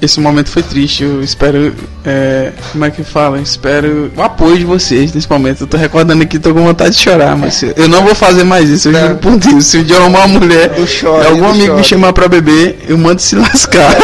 esse 0.00 0.20
momento 0.20 0.50
foi 0.50 0.62
triste. 0.62 1.04
Eu 1.04 1.22
espero. 1.22 1.74
é, 2.04 2.52
como 2.72 2.84
é 2.84 2.90
que 2.90 3.02
fala? 3.02 3.38
Espero 3.40 4.10
o 4.16 4.22
apoio 4.22 4.58
de 4.58 4.64
vocês 4.64 5.12
nesse 5.12 5.28
momento. 5.30 5.62
Eu 5.62 5.66
tô 5.66 5.76
recordando 5.76 6.22
aqui, 6.22 6.38
tô 6.38 6.54
com 6.54 6.64
vontade 6.64 6.94
de 6.94 7.00
chorar, 7.02 7.36
mas 7.36 7.62
eu 7.62 7.88
não 7.88 8.02
vou 8.02 8.14
fazer 8.14 8.44
mais 8.44 8.68
isso. 8.68 8.88
Eu 8.88 9.00
juro 9.00 9.16
por 9.16 9.36
Deus. 9.36 9.66
Se 9.66 9.78
o 9.78 9.84
dia 9.84 9.96
eu 9.96 10.02
arrumar 10.02 10.26
uma 10.26 10.38
mulher, 10.40 10.72
choro, 10.86 11.26
algum 11.26 11.46
amigo 11.48 11.66
choro. 11.66 11.78
me 11.78 11.84
chamar 11.84 12.12
pra 12.12 12.28
beber, 12.28 12.78
eu 12.88 12.96
mando 12.96 13.20
se 13.20 13.36
lascar. 13.36 13.94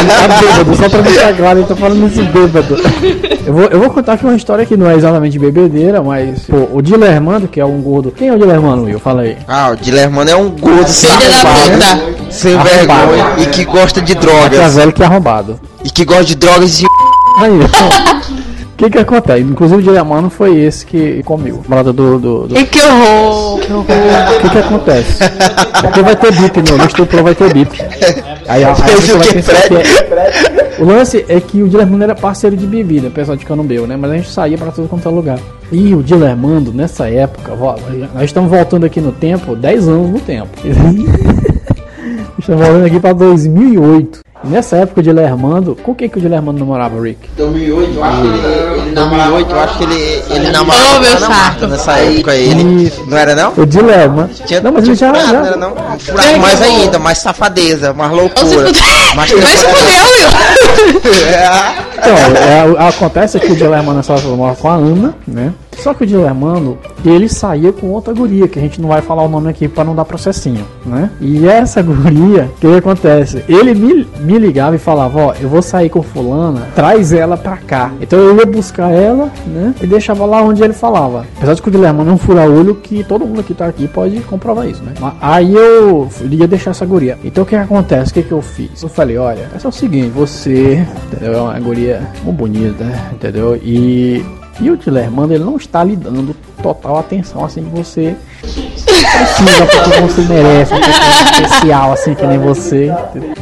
Tá 0.00 0.40
bêbado, 0.40 0.76
só 0.76 0.88
pra 0.88 1.00
deixar 1.02 1.36
claro, 1.36 1.58
ele 1.58 1.66
tá 1.66 1.76
falando 1.76 2.06
isso 2.06 2.22
bêbado. 2.24 2.76
Eu 3.46 3.52
vou, 3.52 3.64
eu 3.64 3.80
vou 3.80 3.90
contar 3.90 4.14
aqui 4.14 4.24
uma 4.24 4.34
história 4.34 4.64
que 4.64 4.76
não 4.76 4.88
é 4.88 4.94
exatamente 4.94 5.38
bebedeira, 5.38 6.02
mas, 6.02 6.44
pô, 6.44 6.68
o 6.72 6.80
Dilermando, 6.80 7.48
que 7.48 7.60
é 7.60 7.64
um 7.64 7.80
gordo. 7.82 8.10
Quem 8.10 8.28
é 8.28 8.32
o 8.32 8.38
Dilermando, 8.38 8.84
Will? 8.84 8.98
Fala 8.98 9.22
aí. 9.22 9.36
Ah, 9.46 9.70
o 9.70 9.76
Dilermano 9.76 10.30
é 10.30 10.36
um 10.36 10.50
gordo 10.50 10.88
safado, 10.88 12.30
sem 12.30 12.56
vergonha 12.56 13.34
e 13.38 13.46
que 13.46 13.64
gosta 13.64 13.89
de 13.94 14.02
Que 14.02 14.12
é 14.12 14.20
drogas. 14.20 14.74
velho 14.76 14.92
que 14.92 15.02
é 15.02 15.06
arrombado. 15.06 15.58
E 15.84 15.90
que 15.90 16.04
gosta 16.04 16.24
de 16.24 16.34
drogas 16.36 16.80
e 16.80 16.86
Aí, 17.38 17.50
então, 17.62 17.88
o 17.88 18.76
que 18.76 18.90
que 18.90 18.98
acontece? 18.98 19.40
Inclusive 19.42 19.80
o 19.80 19.82
Dilermando 19.82 20.28
foi 20.30 20.58
esse 20.60 20.84
que 20.84 21.22
comeu. 21.22 21.62
Morada 21.68 21.92
do. 21.92 22.18
do, 22.18 22.46
do... 22.48 22.58
E 22.58 22.64
que 22.66 22.80
horror! 22.80 23.60
Que 23.60 23.72
horror! 23.72 23.86
O 24.36 24.40
que 24.40 24.50
que 24.50 24.58
acontece? 24.58 25.18
Porque 25.80 26.02
vai 26.02 26.16
ter 26.16 26.32
bip 26.32 26.62
no, 26.70 26.76
no 26.76 26.84
estupro 26.84 27.22
vai 27.22 27.34
ter 27.34 27.52
bip. 27.52 27.70
Aí, 28.48 28.64
a- 28.64 28.72
aí 28.72 28.92
Eu 28.92 29.16
vai 29.18 29.26
que 29.28 29.34
pensar 29.34 29.54
que 29.62 29.74
é... 29.76 30.70
O 30.80 30.84
lance 30.84 31.24
é 31.28 31.38
que 31.40 31.62
o 31.62 31.68
Dilermando 31.68 32.02
era 32.04 32.14
parceiro 32.14 32.56
de 32.56 32.66
bebida, 32.66 33.08
o 33.08 33.10
pessoal 33.10 33.36
de 33.36 33.44
Canumbeu, 33.44 33.86
né? 33.86 33.96
Mas 33.96 34.10
a 34.10 34.16
gente 34.16 34.30
saía 34.30 34.56
pra 34.58 34.70
tudo 34.72 34.88
quanto 34.88 35.06
é 35.08 35.12
lugar. 35.12 35.38
E 35.70 35.94
o 35.94 36.02
Dilermando, 36.02 36.72
nessa 36.72 37.08
época, 37.08 37.52
nós 38.14 38.24
estamos 38.24 38.50
voltando 38.50 38.84
aqui 38.86 39.00
no 39.00 39.12
tempo, 39.12 39.54
10 39.54 39.88
anos 39.88 40.10
no 40.10 40.18
tempo. 40.20 40.48
estamos 42.40 42.64
voltando 42.66 42.86
aqui 42.86 43.00
pra 43.00 43.12
2008. 43.12 44.20
E 44.42 44.48
nessa 44.48 44.76
época 44.76 45.00
o 45.00 45.02
Dilermando, 45.02 45.76
com 45.82 45.94
quem 45.94 46.08
que 46.08 46.16
o 46.16 46.20
Dilermando 46.20 46.58
namorava, 46.58 46.98
Rick? 46.98 47.28
2008, 47.36 47.94
eu 47.94 48.02
acho 48.04 48.22
que 48.22 48.26
ele, 48.26 48.38
ele 48.86 48.94
2008, 48.94 49.50
eu 49.50 49.60
acho 49.60 49.78
que 49.78 49.84
ele, 49.84 50.22
ele 50.30 50.50
namorava 50.50 50.96
Oh, 50.96 51.00
meu 51.00 51.10
com 51.10 51.16
a 51.16 51.16
Ana 51.18 51.28
Marta 51.28 51.66
nessa 51.68 51.92
época 51.98 52.34
ele. 52.34 52.84
Isso. 52.84 53.04
Não 53.06 53.18
era 53.18 53.34
não? 53.34 53.52
O 53.54 53.66
Dilermando. 53.66 54.30
Tinha, 54.46 54.60
Não, 54.62 54.72
mas 54.72 54.84
ele 54.84 54.94
já, 54.94 55.08
furado, 55.08 55.26
já, 55.30 55.38
não 55.40 55.46
era 55.46 55.56
não? 55.56 55.76
Furado 55.98 56.38
mais 56.38 56.62
ainda, 56.62 56.98
mais 56.98 57.18
safadeza, 57.18 57.92
mais 57.92 58.10
loucura. 58.12 58.70
Mais 59.14 59.30
Vai 59.30 59.56
se 59.56 59.64
fuder, 59.64 60.04
Will! 60.06 61.10
É, 61.30 61.90
Então, 61.98 62.82
é, 62.84 62.88
acontece 62.88 63.38
que 63.38 63.52
o 63.52 63.56
Dilermano 63.56 64.02
só 64.02 64.18
mora 64.20 64.54
com 64.54 64.68
a 64.70 64.74
Ana, 64.74 65.14
né? 65.28 65.52
Só 65.80 65.94
que 65.94 66.04
o 66.04 66.06
Dilermano, 66.06 66.78
ele 67.04 67.28
saía 67.28 67.72
com 67.72 67.88
outra 67.88 68.12
guria, 68.12 68.46
que 68.46 68.58
a 68.58 68.62
gente 68.62 68.80
não 68.80 68.88
vai 68.88 69.00
falar 69.00 69.22
o 69.22 69.28
nome 69.28 69.48
aqui 69.48 69.66
pra 69.66 69.82
não 69.82 69.94
dar 69.94 70.04
processinho, 70.04 70.64
né? 70.84 71.10
E 71.20 71.48
essa 71.48 71.80
guria, 71.82 72.50
o 72.56 72.60
que 72.60 72.66
acontece? 72.66 73.44
Ele 73.48 73.74
me, 73.74 74.06
me 74.20 74.38
ligava 74.38 74.76
e 74.76 74.78
falava, 74.78 75.18
ó, 75.18 75.34
eu 75.40 75.48
vou 75.48 75.62
sair 75.62 75.88
com 75.88 76.02
fulana, 76.02 76.68
traz 76.74 77.12
ela 77.12 77.36
pra 77.36 77.56
cá. 77.56 77.92
Então 78.00 78.18
eu 78.18 78.36
ia 78.36 78.46
buscar 78.46 78.90
ela, 78.90 79.30
né? 79.46 79.74
E 79.80 79.86
deixava 79.86 80.26
lá 80.26 80.42
onde 80.42 80.62
ele 80.62 80.74
falava. 80.74 81.26
Apesar 81.36 81.54
de 81.54 81.62
que 81.62 81.68
o 81.68 81.72
Dilermano 81.72 82.10
é 82.10 82.14
um 82.14 82.18
fura-olho 82.18 82.74
que 82.74 83.02
todo 83.02 83.26
mundo 83.26 83.42
que 83.42 83.54
tá 83.54 83.66
aqui 83.66 83.88
pode 83.88 84.20
comprovar 84.20 84.68
isso, 84.68 84.82
né? 84.82 84.92
Aí 85.20 85.54
eu 85.54 86.08
ia 86.30 86.46
deixar 86.46 86.72
essa 86.72 86.84
guria. 86.84 87.18
Então 87.24 87.44
o 87.44 87.46
que 87.46 87.56
acontece? 87.56 88.10
O 88.10 88.14
que 88.14 88.22
que 88.22 88.32
eu 88.32 88.42
fiz? 88.42 88.82
Eu 88.82 88.88
falei, 88.88 89.16
olha, 89.16 89.48
é 89.62 89.68
o 89.68 89.72
seguinte, 89.72 90.10
você, 90.10 90.86
entendeu? 91.06 91.34
É 91.34 91.40
uma 91.40 91.60
guria 91.60 92.08
muito 92.22 92.36
bonita, 92.36 92.84
entendeu? 93.12 93.56
E, 93.62 94.24
e 94.60 94.70
o 94.70 94.76
Dilermando, 94.76 95.32
ele 95.32 95.44
não 95.44 95.56
está 95.56 95.82
lhe 95.82 95.96
dando 95.96 96.36
total 96.62 96.98
atenção 96.98 97.44
assim 97.44 97.62
que 97.64 97.70
você 97.70 98.16
precisa, 98.40 99.66
porque 99.66 100.00
você 100.00 100.22
merece, 100.22 100.72
uma 100.74 100.80
pessoa 100.80 101.22
especial 101.24 101.92
assim 101.92 102.14
que 102.14 102.26
nem 102.26 102.38
você. 102.38 102.92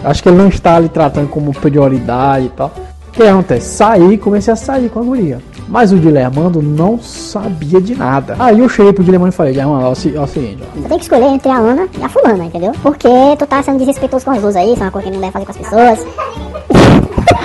Acho 0.05 0.23
que 0.23 0.29
ele 0.29 0.39
não 0.39 0.49
está 0.49 0.79
lhe 0.79 0.89
tratando 0.89 1.29
como 1.29 1.53
prioridade 1.53 2.47
e 2.47 2.51
tal. 2.51 2.73
O 3.09 3.11
que 3.11 3.23
acontece? 3.23 3.75
Saí, 3.75 4.17
comecei 4.17 4.53
a 4.53 4.57
sair 4.57 4.89
com 4.89 5.01
a 5.01 5.03
guria. 5.03 5.39
Mas 5.67 5.93
o 5.93 5.99
Dilermando 5.99 6.63
não 6.63 7.01
sabia 7.01 7.81
de 7.81 7.95
nada. 7.95 8.37
Aí 8.39 8.61
eu 8.61 8.69
cheguei 8.69 8.93
pro 8.93 9.03
Dilermando 9.03 9.33
e 9.33 9.37
falei, 9.37 9.53
Dilermando, 9.53 9.85
é 9.85 9.87
é 9.87 10.21
o 10.21 10.27
seguinte, 10.27 10.63
ó. 10.63 10.83
Tu 10.83 10.89
tem 10.89 10.99
que 10.99 11.05
escolher 11.05 11.27
entre 11.27 11.51
a 11.51 11.57
Ana 11.57 11.89
e 11.99 12.03
a 12.03 12.09
fulana, 12.09 12.45
entendeu? 12.45 12.73
Porque 12.81 13.09
tu 13.39 13.47
tá 13.47 13.63
sendo 13.63 13.79
desrespeitoso 13.79 14.25
com 14.25 14.31
as 14.31 14.41
duas 14.41 14.55
aí, 14.55 14.73
isso 14.73 14.83
é 14.83 14.87
uma 14.87 14.93
coisa 14.93 15.09
que 15.09 15.15
não 15.15 15.21
deve 15.21 15.33
fazer 15.33 15.45
com 15.45 15.51
as 15.51 15.57
pessoas. 15.59 16.07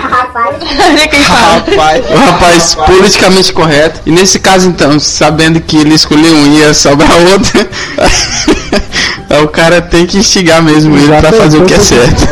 Rapaz, 0.08 0.56
rapaz. 1.26 2.04
O 2.10 2.16
rapaz 2.16 2.74
politicamente 2.74 3.52
correto. 3.52 4.00
E 4.06 4.10
nesse 4.10 4.38
caso, 4.38 4.68
então, 4.68 4.98
sabendo 5.00 5.60
que 5.60 5.76
ele 5.76 5.94
escolheu 5.94 6.34
um 6.34 6.46
e 6.46 6.58
ia 6.58 6.74
sobrar 6.74 7.10
outro, 7.32 7.66
o 9.42 9.48
cara 9.48 9.80
tem 9.80 10.06
que 10.06 10.18
instigar 10.18 10.62
mesmo 10.62 10.96
ele 10.96 11.08
pra 11.20 11.32
fazer 11.32 11.58
o 11.58 11.64
que 11.64 11.74
é 11.74 11.78
certo. 11.78 12.28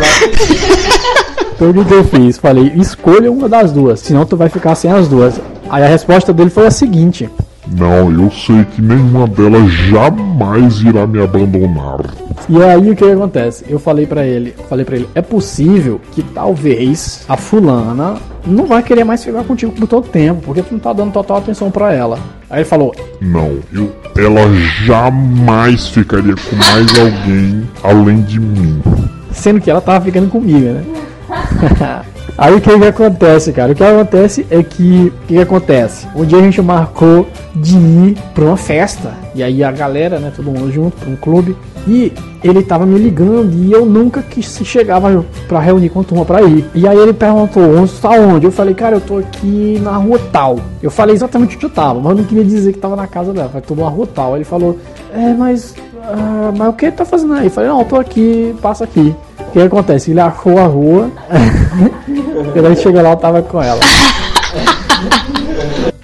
Então 1.54 1.70
o 1.70 1.74
que 1.74 1.84
que 1.84 1.94
eu 1.94 2.04
fiz? 2.04 2.38
Falei, 2.38 2.72
escolha 2.76 3.30
uma 3.30 3.48
das 3.48 3.70
duas, 3.70 4.00
senão 4.00 4.26
tu 4.26 4.36
vai 4.36 4.48
ficar 4.48 4.74
sem 4.74 4.90
as 4.90 5.06
duas. 5.06 5.34
Aí 5.70 5.84
a 5.84 5.86
resposta 5.86 6.32
dele 6.32 6.50
foi 6.50 6.66
a 6.66 6.70
seguinte: 6.70 7.30
Não, 7.70 8.10
eu 8.10 8.30
sei 8.30 8.64
que 8.64 8.82
nenhuma 8.82 9.26
delas 9.26 9.70
jamais 9.72 10.80
irá 10.80 11.06
me 11.06 11.22
abandonar. 11.22 12.00
E 12.48 12.60
aí 12.62 12.90
o 12.90 12.96
que, 12.96 13.04
que 13.04 13.10
acontece? 13.12 13.64
Eu 13.68 13.78
falei 13.78 14.04
pra 14.06 14.26
ele, 14.26 14.54
falei 14.68 14.84
para 14.84 14.96
ele, 14.96 15.08
é 15.14 15.22
possível 15.22 16.00
que 16.10 16.22
talvez 16.22 17.24
a 17.28 17.36
fulana 17.36 18.16
não 18.44 18.66
vai 18.66 18.82
querer 18.82 19.04
mais 19.04 19.22
ficar 19.22 19.44
contigo 19.44 19.70
por 19.72 19.86
todo 19.86 20.08
tempo, 20.08 20.42
porque 20.44 20.62
tu 20.62 20.72
não 20.72 20.80
tá 20.80 20.92
dando 20.92 21.12
total 21.12 21.36
atenção 21.36 21.70
pra 21.70 21.92
ela. 21.92 22.18
Aí 22.50 22.58
ele 22.58 22.64
falou, 22.64 22.92
Não, 23.20 23.56
eu, 23.72 23.92
ela 24.18 24.40
jamais 24.84 25.86
ficaria 25.88 26.34
com 26.34 26.56
mais 26.56 26.98
alguém 26.98 27.68
além 27.84 28.22
de 28.22 28.40
mim. 28.40 28.82
sendo 29.30 29.60
que 29.60 29.70
ela 29.70 29.80
tava 29.80 30.04
ficando 30.04 30.28
comigo, 30.28 30.58
né? 30.66 30.84
Aí 32.36 32.54
o 32.54 32.60
que 32.60 32.78
que 32.78 32.86
acontece, 32.86 33.52
cara? 33.52 33.72
O 33.72 33.74
que 33.74 33.84
acontece 33.84 34.46
é 34.50 34.62
que. 34.62 35.12
O 35.22 35.26
que, 35.26 35.34
que 35.34 35.40
acontece? 35.40 36.06
Um 36.14 36.24
dia 36.24 36.38
a 36.38 36.42
gente 36.42 36.62
marcou 36.62 37.28
de 37.54 37.76
ir 37.76 38.16
pra 38.34 38.44
uma 38.44 38.56
festa. 38.56 39.12
E 39.34 39.42
aí 39.42 39.62
a 39.62 39.70
galera, 39.70 40.18
né? 40.18 40.32
Todo 40.34 40.50
mundo 40.50 40.72
junto, 40.72 40.96
pra 40.96 41.08
um 41.08 41.16
clube. 41.16 41.56
E 41.86 42.12
ele 42.44 42.62
tava 42.62 42.86
me 42.86 42.98
ligando 42.98 43.52
e 43.54 43.72
eu 43.72 43.84
nunca 43.84 44.22
que 44.22 44.42
se 44.42 44.64
chegava 44.64 45.24
pra 45.48 45.58
reunir 45.58 45.88
com 45.88 46.00
a 46.00 46.04
turma 46.04 46.24
pra 46.24 46.42
ir. 46.42 46.64
E 46.74 46.86
aí 46.86 46.96
ele 46.96 47.12
perguntou, 47.12 47.62
onde 47.62 47.92
tá 47.94 48.10
onde? 48.10 48.46
Eu 48.46 48.52
falei, 48.52 48.74
cara, 48.74 48.96
eu 48.96 49.00
tô 49.00 49.18
aqui 49.18 49.80
na 49.82 49.96
rua 49.96 50.18
tal. 50.30 50.60
Eu 50.82 50.90
falei 50.90 51.14
exatamente 51.14 51.56
onde 51.56 51.66
eu 51.66 51.70
tava, 51.70 52.00
mas 52.00 52.16
não 52.16 52.24
queria 52.24 52.44
dizer 52.44 52.72
que 52.72 52.78
tava 52.78 52.94
na 52.94 53.06
casa 53.06 53.32
dela. 53.32 53.48
Falei, 53.48 53.64
tô 53.66 53.74
na 53.74 53.88
rua 53.88 54.06
tal. 54.06 54.34
Aí 54.34 54.38
ele 54.38 54.44
falou, 54.44 54.78
é, 55.12 55.34
mas. 55.34 55.74
Ah, 56.02 56.52
mas 56.56 56.68
o 56.68 56.72
que 56.72 56.90
tá 56.90 57.04
fazendo 57.04 57.34
aí? 57.34 57.46
Eu 57.46 57.50
falei, 57.50 57.70
não, 57.70 57.80
eu 57.80 57.84
tô 57.84 57.96
aqui, 57.96 58.54
passa 58.60 58.84
aqui. 58.84 59.14
O 59.38 59.50
que 59.52 59.60
acontece? 59.60 60.10
Ele 60.10 60.20
achou 60.20 60.58
a 60.58 60.66
rua. 60.66 61.10
Quando 62.52 62.66
ele 62.66 62.76
chegou 62.76 63.00
lá, 63.00 63.10
eu 63.10 63.16
tava 63.16 63.42
com 63.42 63.62
ela. 63.62 63.80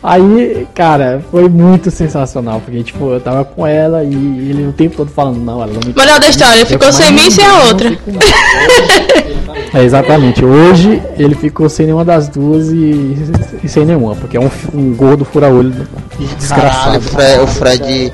Aí, 0.00 0.66
cara, 0.74 1.22
foi 1.30 1.48
muito 1.48 1.90
sensacional, 1.90 2.62
porque, 2.64 2.82
tipo, 2.84 3.10
eu 3.10 3.20
tava 3.20 3.44
com 3.44 3.66
ela 3.66 4.04
e 4.04 4.14
ele 4.14 4.68
o 4.68 4.72
tempo 4.72 4.96
todo 4.96 5.10
falando, 5.10 5.38
não, 5.38 5.60
ela 5.60 5.72
não 5.72 5.80
me 5.84 5.92
Moral 5.92 6.20
da 6.20 6.28
história, 6.28 6.64
ficou 6.64 6.92
sem 6.92 7.12
mim 7.12 7.26
e 7.26 7.30
sem 7.30 7.44
a 7.44 7.64
outra. 7.64 7.98
É, 9.74 9.82
exatamente. 9.84 10.42
Hoje 10.44 11.02
ele 11.18 11.34
ficou 11.34 11.68
sem 11.68 11.86
nenhuma 11.86 12.04
das 12.04 12.28
duas 12.28 12.68
e, 12.68 13.18
e 13.62 13.68
sem 13.68 13.84
nenhuma, 13.84 14.14
porque 14.14 14.36
é 14.36 14.40
um, 14.40 14.50
um 14.72 14.94
gordo 14.94 15.24
fura-olho 15.24 15.74
desgraçado. 16.26 16.98
o 16.98 17.00
Fred, 17.00 17.40
o 17.40 17.46
Fred. 17.46 18.12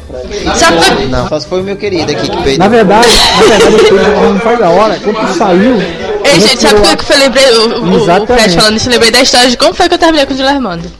Não, 1.10 1.28
só 1.28 1.40
se 1.40 1.46
foi 1.46 1.60
o 1.60 1.64
meu 1.64 1.76
querido 1.76 2.10
aqui 2.12 2.28
que 2.28 2.36
Na 2.36 2.42
peidou. 2.42 2.68
verdade, 2.70 3.08
na 3.08 3.42
verdade, 3.46 3.74
eu 3.74 3.78
fui- 3.78 4.28
não 4.32 4.38
foi 4.40 4.56
da 4.56 4.70
hora. 4.70 4.98
Quando 5.02 5.34
saiu. 5.36 5.76
Ei, 6.24 6.40
gente, 6.40 6.60
sabe 6.62 6.80
por 6.80 6.96
que 6.96 7.12
eu 7.12 7.18
lembrei? 7.18 7.50
O, 7.58 7.94
o. 8.22 8.26
Fred 8.26 8.54
falando 8.56 8.76
isso, 8.76 8.88
eu 8.88 8.92
lembrei 8.92 9.10
da 9.10 9.20
história 9.22 9.48
de 9.50 9.56
como 9.56 9.74
foi 9.74 9.88
que 9.88 9.94
eu 9.94 9.98
terminei 9.98 10.26
com 10.26 10.32
o 10.32 10.36
Dilermando. 10.36 10.90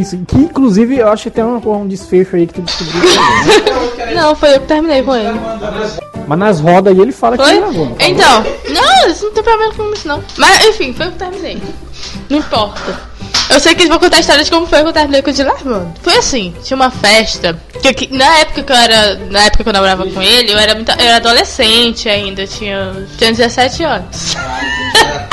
Isso, 0.00 0.18
que 0.26 0.36
inclusive 0.36 0.96
eu 0.98 1.08
acho 1.08 1.24
que 1.24 1.30
tem 1.30 1.44
um, 1.44 1.56
um 1.64 1.86
desfecho 1.86 2.34
aí 2.36 2.46
que 2.46 2.54
tu 2.54 2.62
descobriu. 2.62 3.02
também. 3.02 4.14
Não, 4.16 4.34
foi 4.34 4.56
eu 4.56 4.60
que 4.60 4.66
terminei 4.66 5.02
com 5.02 5.14
ele. 5.14 5.38
Mas 6.26 6.38
nas 6.38 6.60
rodas 6.60 6.92
aí 6.92 7.00
ele 7.00 7.12
fala 7.12 7.36
que 7.36 7.42
Foi? 7.44 7.52
ele 7.52 7.60
gravou. 7.60 7.86
fala? 7.86 7.96
Então, 8.08 8.44
não, 8.70 9.08
isso 9.10 9.24
não 9.26 9.32
tem 9.32 9.42
problema 9.42 9.74
com 9.74 9.92
isso 9.92 10.06
não. 10.08 10.22
Mas 10.36 10.64
enfim, 10.66 10.92
foi 10.92 11.06
eu 11.06 11.10
que 11.12 11.18
terminei. 11.18 11.62
Não 12.28 12.38
importa. 12.38 13.09
Eu 13.50 13.58
sei 13.60 13.74
que 13.74 13.80
eles 13.82 13.88
vão 13.88 13.98
contar 13.98 14.18
a 14.18 14.20
história 14.20 14.44
de 14.44 14.50
como 14.50 14.66
foi 14.66 14.80
que 14.82 14.88
eu 14.88 14.92
terminei 14.92 15.22
com 15.22 15.30
o 15.30 15.32
Dilarmando. 15.32 15.92
Foi 16.02 16.16
assim, 16.16 16.54
tinha 16.62 16.76
uma 16.76 16.90
festa. 16.90 17.58
Que, 17.82 17.92
que- 17.92 18.14
na 18.16 18.38
época 18.38 18.62
que 18.62 18.72
eu 18.72 18.76
era. 18.76 19.14
Na 19.30 19.40
época 19.44 19.64
que 19.64 19.68
eu 19.68 19.72
namorava 19.72 20.06
com 20.06 20.22
ele, 20.22 20.52
eu 20.52 20.58
era 20.58 20.74
muito. 20.74 20.90
Eu 20.92 20.98
era 21.06 21.16
adolescente 21.16 22.08
ainda, 22.08 22.42
eu 22.42 22.48
tinha, 22.48 23.06
tinha 23.18 23.30
17 23.32 23.82
anos. 23.84 24.36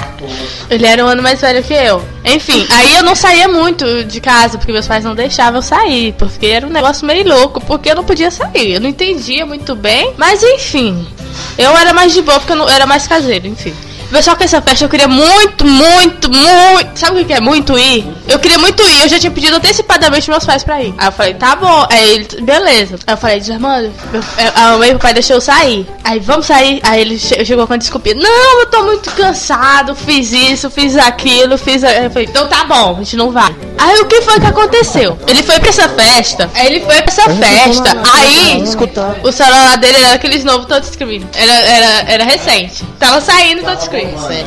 Ele 0.70 0.86
era 0.86 1.05
um 1.05 1.07
ano 1.07 1.22
mais 1.22 1.39
velho 1.39 1.63
que 1.63 1.74
eu. 1.74 2.03
Enfim, 2.26 2.65
aí 2.72 2.95
eu 2.95 3.03
não 3.03 3.13
saía 3.15 3.47
muito 3.47 4.03
de 4.03 4.20
casa, 4.20 4.57
porque 4.57 4.72
meus 4.74 4.88
pais 4.88 5.03
não 5.03 5.13
deixavam 5.15 5.59
eu 5.59 5.61
sair. 5.61 6.13
Porque 6.18 6.47
era 6.47 6.65
um 6.65 6.72
negócio 6.72 7.05
meio 7.05 7.26
louco, 7.28 7.61
porque 7.61 7.91
eu 7.91 7.95
não 7.95 8.03
podia 8.03 8.32
sair. 8.32 8.74
Eu 8.74 8.82
não 8.82 8.89
entendia 8.89 9.45
muito 9.45 9.76
bem. 9.76 10.13
Mas 10.18 10.41
enfim. 10.41 11.07
Eu 11.57 11.70
era 11.78 11.93
mais 11.93 12.13
de 12.13 12.22
boa, 12.24 12.39
porque 12.39 12.51
eu 12.51 12.55
não, 12.57 12.65
eu 12.68 12.74
era 12.74 12.88
mais 12.88 13.07
caseiro, 13.07 13.47
enfim. 13.47 13.74
Só 14.22 14.36
que 14.36 14.43
essa 14.45 14.62
festa 14.62 14.86
eu 14.86 14.89
queria 14.89 15.08
muito, 15.08 15.66
muito, 15.66 16.30
muito. 16.32 16.97
Sabe 16.99 17.22
o 17.22 17.26
que 17.26 17.34
é 17.34 17.39
muito 17.41 17.78
ir? 17.78 18.05
Eu 18.28 18.39
queria 18.39 18.58
muito 18.58 18.82
ir. 18.82 19.01
Eu 19.01 19.10
já 19.10 19.20
tinha 19.20 19.32
pedido 19.32 19.55
antecipadamente 19.58 20.30
meus 20.30 20.45
pais 20.45 20.64
pra 20.64 20.82
ir. 20.82 20.93
Aí 20.97 21.08
eu 21.08 21.12
falei, 21.12 21.34
tá 21.36 21.55
bom. 21.55 21.86
Aí 21.91 22.10
ele, 22.12 22.28
beleza. 22.41 22.95
Aí 23.05 23.14
eu 23.14 23.18
falei, 23.18 23.41
Germano, 23.41 23.93
a 24.55 24.78
mãe 24.78 24.91
e 24.91 24.95
o 24.95 24.99
pai 24.99 25.14
deixou 25.14 25.36
eu 25.38 25.41
sair. 25.41 25.88
Aí 26.03 26.20
vamos 26.20 26.45
sair. 26.45 26.80
Aí 26.84 27.01
ele 27.01 27.20
che- 27.20 27.43
chegou 27.45 27.68
com 27.68 27.74
a 27.74 27.78
desculpinha: 27.78 28.16
Não, 28.16 28.60
eu 28.62 28.66
tô 28.68 28.84
muito 28.84 29.12
cansado. 29.12 29.93
Fiz 29.95 30.32
isso, 30.32 30.70
fiz 30.70 30.95
aquilo, 30.95 31.58
fiz. 31.58 31.84
a-" 31.84 31.88
Aí 31.89 32.05
eu 32.05 32.12
falei, 32.12 32.28
então 32.30 32.47
tá 32.47 32.64
bom, 32.64 32.91
a 32.95 32.99
gente 33.03 33.16
não 33.18 33.32
vai. 33.32 33.53
Aí 33.78 33.99
o 33.99 34.05
que 34.05 34.22
foi 34.22 34.39
que 34.39 34.45
aconteceu? 34.45 35.18
Ele 35.28 35.43
foi 35.43 35.60
pra 35.60 35.70
essa 35.70 35.88
festa. 35.89 36.49
Aí 36.55 36.68
ele 36.68 36.80
foi 36.86 36.95
pra 37.01 37.05
essa 37.14 37.30
festa. 37.30 37.97
Aí, 38.14 38.64
o 39.24 39.32
celular 39.32 39.78
dele 39.78 39.97
era 39.97 40.14
aqueles 40.16 40.43
novos 40.43 40.66
touchscreen. 40.66 41.28
Era, 41.36 41.51
era, 41.53 42.12
era 42.14 42.24
recente. 42.24 42.84
Tava 42.99 43.20
saindo 43.22 43.64
touchscreen. 43.64 43.97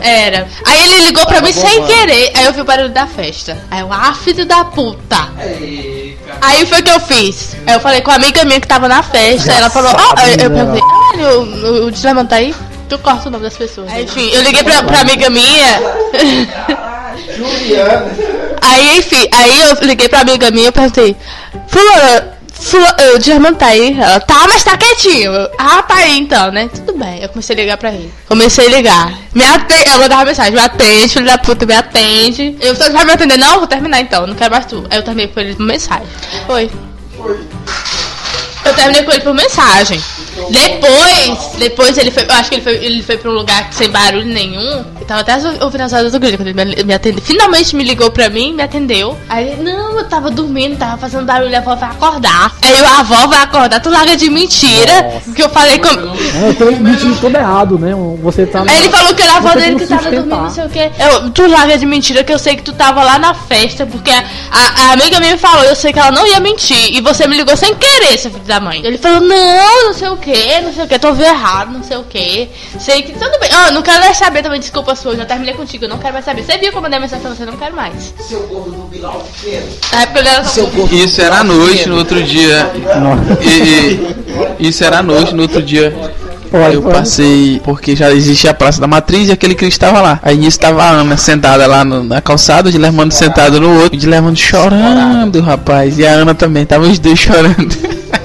Era. 0.02 0.46
Aí 0.64 0.82
ele 0.84 1.06
ligou 1.06 1.26
pra 1.26 1.40
mim 1.40 1.52
sem 1.52 1.84
querer. 1.84 2.32
Aí 2.34 2.44
eu 2.44 2.52
vi 2.52 2.60
o 2.60 2.64
barulho 2.64 2.90
da 2.90 3.06
festa. 3.06 3.58
Aí 3.70 3.80
eu, 3.80 3.92
ah, 3.92 4.14
filho 4.14 4.44
da 4.46 4.64
puta. 4.64 5.28
Aí 6.40 6.66
foi 6.66 6.80
o 6.80 6.82
que 6.82 6.90
eu 6.90 7.00
fiz. 7.00 7.56
Aí 7.66 7.74
eu 7.74 7.80
falei 7.80 8.00
com 8.00 8.10
a 8.10 8.14
amiga 8.14 8.44
minha 8.44 8.60
que 8.60 8.66
tava 8.66 8.88
na 8.88 9.02
festa. 9.02 9.52
Ela 9.52 9.70
falou, 9.70 9.92
ó, 9.92 10.14
eu, 10.22 10.44
eu 10.44 10.50
perguntei, 10.50 10.82
ah, 10.82 11.14
o, 11.34 11.84
o, 11.84 11.88
o 11.88 12.24
tá 12.26 12.36
aí? 12.36 12.54
Tu 12.88 12.98
corta 12.98 13.28
o 13.28 13.30
nome 13.30 13.44
das 13.44 13.56
pessoas. 13.56 13.90
Aí, 13.92 14.04
enfim, 14.04 14.30
eu 14.32 14.42
liguei 14.42 14.64
pra, 14.64 14.82
pra 14.82 15.00
amiga 15.00 15.30
minha. 15.30 15.80
Aí, 18.60 18.98
enfim, 18.98 19.28
aí 19.32 19.60
eu 19.62 19.86
liguei 19.86 20.08
pra 20.08 20.20
amiga 20.20 20.50
minha 20.50 20.68
e 20.68 20.72
perguntei, 20.72 21.16
Fulana, 21.66 22.38
Fula, 22.60 22.94
o 23.16 23.20
Germano 23.20 23.56
tá 23.56 23.66
aí? 23.66 23.98
Ela, 23.98 24.20
tá, 24.20 24.46
mas 24.46 24.62
tá 24.62 24.76
quietinho. 24.76 25.32
Eu, 25.32 25.50
ah, 25.58 25.82
tá 25.82 25.94
aí 25.94 26.18
então, 26.18 26.52
né? 26.52 26.68
Tudo 26.68 26.92
bem. 26.92 27.22
Eu 27.22 27.28
comecei 27.30 27.56
a 27.56 27.58
ligar 27.58 27.76
pra 27.78 27.90
ele. 27.90 28.12
Comecei 28.28 28.66
a 28.66 28.70
ligar. 28.70 29.18
Me 29.34 29.44
atende, 29.44 29.90
eu 29.90 29.98
mandava 29.98 30.26
mensagem, 30.26 30.52
me 30.52 30.60
atende, 30.60 31.08
filho 31.08 31.24
da 31.24 31.38
puta, 31.38 31.64
me 31.64 31.74
atende. 31.74 32.56
Eu 32.60 32.76
falei, 32.76 32.92
vai 32.92 33.04
me 33.06 33.12
atender? 33.12 33.38
Não, 33.38 33.58
vou 33.58 33.66
terminar 33.66 34.00
então, 34.00 34.26
não 34.26 34.34
quero 34.34 34.50
mais 34.50 34.66
tu. 34.66 34.86
Aí 34.90 34.98
eu 34.98 35.02
terminei 35.02 35.28
com 35.28 35.40
ele 35.40 35.54
por 35.54 35.64
mensagem. 35.64 36.06
Foi. 36.46 36.70
Eu 38.64 38.74
terminei 38.74 39.02
com 39.04 39.10
ele 39.10 39.22
por 39.22 39.34
mensagem. 39.34 40.00
Depois, 40.50 41.50
depois 41.58 41.98
ele 41.98 42.10
foi, 42.10 42.24
eu 42.24 42.32
acho 42.32 42.50
que 42.50 42.56
ele 42.56 42.62
foi, 42.62 42.74
ele 42.84 43.02
foi 43.02 43.16
pra 43.16 43.30
um 43.30 43.34
lugar 43.34 43.68
sem 43.72 43.90
barulho 43.90 44.24
nenhum. 44.24 44.84
Eu 45.00 45.06
tava 45.06 45.20
até 45.20 45.36
ouvindo 45.62 45.82
as 45.82 45.92
horas 45.92 46.12
do 46.12 46.20
grito 46.20 46.36
quando 46.36 46.48
ele 46.48 46.64
me, 46.64 46.84
me 46.84 46.94
atendeu. 46.94 47.22
Finalmente 47.22 47.74
me 47.74 47.84
ligou 47.84 48.10
pra 48.10 48.28
mim, 48.28 48.52
me 48.54 48.62
atendeu. 48.62 49.16
Aí 49.28 49.48
ele, 49.48 49.62
não, 49.62 49.98
eu 49.98 50.04
tava 50.04 50.30
dormindo, 50.30 50.78
tava 50.78 50.98
fazendo 50.98 51.24
barulho, 51.24 51.54
a 51.54 51.58
avó 51.58 51.74
vai 51.74 51.90
acordar. 51.90 52.54
Aí 52.62 52.78
eu, 52.78 52.86
a 52.86 53.00
avó 53.00 53.26
vai 53.26 53.38
acordar, 53.42 53.80
tu 53.80 53.90
larga 53.90 54.16
de 54.16 54.30
mentira. 54.30 55.20
Que 55.34 55.42
eu 55.42 55.50
falei 55.50 55.78
com. 55.78 55.88
É, 55.88 56.48
eu 56.48 56.54
tô 56.54 56.70
mentindo 56.72 57.16
todo 57.20 57.34
errado, 57.34 57.78
né? 57.78 57.92
Você 58.22 58.46
tá. 58.46 58.62
Aí 58.66 58.78
ele 58.78 58.88
falou 58.90 59.14
que 59.14 59.22
era 59.22 59.32
a 59.34 59.36
avó 59.36 59.54
dele 59.54 59.76
que 59.76 59.86
tava 59.86 60.10
dormindo, 60.10 60.36
não 60.36 60.50
sei 60.50 60.64
o 60.64 60.68
que. 60.68 60.78
Eu, 60.78 61.30
tu 61.30 61.46
larga 61.46 61.76
de 61.78 61.86
mentira 61.86 62.24
que 62.24 62.32
eu 62.32 62.38
sei 62.38 62.56
que 62.56 62.62
tu 62.62 62.72
tava 62.72 63.02
lá 63.02 63.18
na 63.18 63.34
festa, 63.34 63.86
porque 63.86 64.10
a, 64.10 64.22
a 64.88 64.92
amiga 64.92 65.18
minha 65.20 65.32
me 65.32 65.38
falou, 65.38 65.64
eu 65.64 65.74
sei 65.74 65.92
que 65.92 65.98
ela 65.98 66.10
não 66.10 66.26
ia 66.26 66.40
mentir. 66.40 66.94
E 66.94 67.00
você 67.00 67.26
me 67.26 67.36
ligou 67.36 67.56
sem 67.56 67.74
querer, 67.74 68.18
seu 68.18 68.30
filho 68.30 68.44
da 68.44 68.60
mãe. 68.60 68.80
Ele 68.84 68.98
falou, 68.98 69.20
não, 69.20 69.86
não 69.86 69.94
sei 69.94 70.08
o 70.08 70.16
que, 70.20 70.60
não 70.60 70.72
sei 70.72 70.84
o 70.84 70.88
que, 70.88 70.98
tô 70.98 71.08
ouvindo 71.08 71.26
errado, 71.26 71.72
não 71.72 71.82
sei 71.82 71.96
o 71.96 72.04
que. 72.04 72.48
Sei 72.78 73.02
que 73.02 73.12
tudo 73.12 73.38
bem. 73.40 73.50
Ah, 73.52 73.70
não 73.70 73.82
quero 73.82 74.00
mais 74.00 74.16
saber 74.16 74.42
também, 74.42 74.60
desculpa 74.60 74.94
sua, 74.94 75.12
eu 75.12 75.16
já 75.16 75.24
terminei 75.26 75.54
contigo, 75.54 75.84
eu 75.84 75.88
não 75.88 75.98
quero 75.98 76.12
mais 76.12 76.24
saber. 76.24 76.44
Você 76.44 76.58
viu 76.58 76.68
como 76.72 76.78
eu 76.78 76.82
mandei 76.82 77.00
mensagem 77.00 77.22
pra 77.24 77.34
você, 77.34 77.44
não 77.44 77.56
quero 77.56 77.74
mais. 77.74 78.14
Seu 78.28 78.40
gordo 78.46 78.70
do 78.72 78.82
Bilal 78.88 79.24
pequeno. 79.40 79.66
Na 79.92 80.02
época 80.02 80.18
ele 80.20 80.28
era 80.28 80.44
só 80.44 80.50
Seu 80.50 80.66
gordo. 80.68 80.94
Isso 80.94 81.20
era 81.20 81.38
à 81.40 81.44
noite, 81.44 81.88
no 81.88 81.96
outro 81.96 82.22
dia. 82.22 82.70
E, 83.40 83.48
e- 84.60 84.68
isso 84.68 84.84
era 84.84 84.98
à 84.98 85.02
noite, 85.02 85.34
no 85.34 85.42
outro 85.42 85.62
dia. 85.62 85.92
Pode, 86.50 86.74
Eu 86.74 86.82
pode. 86.82 86.94
passei 86.96 87.60
porque 87.62 87.94
já 87.94 88.10
existia 88.10 88.50
a 88.50 88.54
Praça 88.54 88.80
da 88.80 88.86
Matriz 88.88 89.28
e 89.28 89.32
aquele 89.32 89.54
Cristo 89.54 89.72
estava 89.84 90.00
lá. 90.00 90.18
Aí 90.20 90.36
nisso 90.36 90.48
estava 90.58 90.82
a 90.82 90.90
Ana 90.90 91.16
sentada 91.16 91.64
lá 91.66 91.84
no- 91.84 92.02
na 92.02 92.20
calçada, 92.20 92.68
o 92.68 92.72
Dilermando 92.72 93.14
sentado 93.14 93.60
no 93.60 93.72
outro, 93.80 93.94
o 93.96 94.00
Dilermando 94.00 94.36
chorando, 94.36 95.40
rapaz. 95.40 95.96
E 95.98 96.04
a 96.04 96.10
Ana 96.10 96.34
também, 96.34 96.66
tava 96.66 96.86
os 96.88 96.98
dois 96.98 97.18
chorando. 97.20 97.76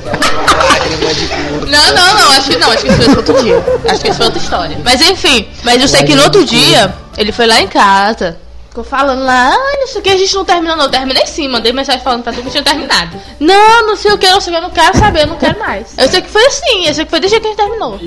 Não, 1.75 1.93
não, 1.93 2.13
não, 2.21 2.31
acho 2.31 2.49
que 2.49 2.57
não, 2.57 2.71
acho 2.71 2.83
que 2.85 2.91
isso 2.91 3.01
foi 3.03 3.15
outro 3.15 3.43
dia. 3.43 3.63
Acho 3.89 4.01
que 4.01 4.07
isso 4.07 4.17
foi 4.17 4.25
outra 4.25 4.41
história. 4.41 4.77
Mas 4.83 5.01
enfim, 5.01 5.47
mas 5.63 5.81
eu 5.81 5.87
sei 5.87 6.03
que 6.03 6.15
no 6.15 6.23
outro 6.23 6.43
dia, 6.45 6.93
ele 7.17 7.31
foi 7.31 7.45
lá 7.47 7.61
em 7.61 7.67
casa. 7.67 8.37
Ficou 8.69 8.83
falando 8.83 9.23
lá, 9.23 9.51
ai, 9.51 9.77
não 9.79 9.87
sei 9.87 10.01
o 10.01 10.03
que, 10.03 10.09
a 10.09 10.17
gente 10.17 10.35
não 10.35 10.43
terminou, 10.43 10.75
não. 10.75 10.83
Eu 10.85 10.91
terminei 10.91 11.25
sim, 11.25 11.47
mandei 11.47 11.71
mensagem 11.71 12.01
falando 12.01 12.23
pra 12.23 12.33
tu 12.33 12.41
que 12.41 12.49
tinha 12.49 12.61
terminado. 12.61 13.11
Não, 13.39 13.87
não 13.87 13.95
sei 13.95 14.11
o 14.11 14.17
que, 14.17 14.29
não 14.29 14.41
sei 14.41 14.51
o 14.51 14.55
que, 14.57 14.61
eu 14.61 14.67
não 14.67 14.69
quero 14.69 14.97
saber, 14.97 15.21
eu 15.21 15.27
não 15.27 15.37
quero 15.37 15.57
mais. 15.57 15.93
Eu 15.97 16.09
sei 16.09 16.21
que 16.21 16.29
foi 16.29 16.45
assim, 16.45 16.85
eu 16.85 16.93
sei 16.93 17.05
que 17.05 17.09
foi 17.09 17.21
desde 17.21 17.39
que 17.39 17.47
a 17.47 17.51
gente 17.51 17.57
terminou. 17.57 17.97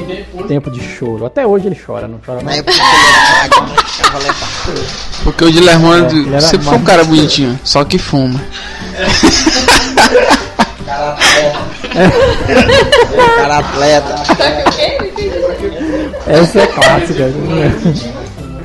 Tempo 0.47 0.71
de 0.71 0.83
choro. 0.83 1.25
Até 1.25 1.47
hoje 1.47 1.69
ele 1.69 1.75
chora, 1.75 2.07
não 2.07 2.21
chora 2.25 2.43
mais. 2.43 2.61
tava 2.63 4.19
levar. 4.19 4.49
Porque 5.25 5.43
o 5.45 5.51
Dilermando 5.51 6.35
É, 6.35 6.41
sempre 6.41 6.67
foi 6.67 6.77
um 6.77 6.85
cara 6.85 7.03
bonitinho, 7.03 7.59
só 7.65 7.83
que 7.83 7.97
fuma. 7.97 8.39
Cara 10.85 11.17
atleta. 13.59 14.15
Essa 16.27 16.61
é 16.61 16.67
clássica. 16.67 17.29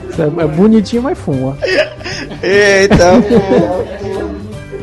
Isso 0.09 0.21
é, 0.21 0.25
é 0.25 0.47
bonitinho, 0.47 1.03
mas 1.03 1.17
fuma. 1.17 1.57
Eita, 2.41 3.13
pô. 3.21 4.03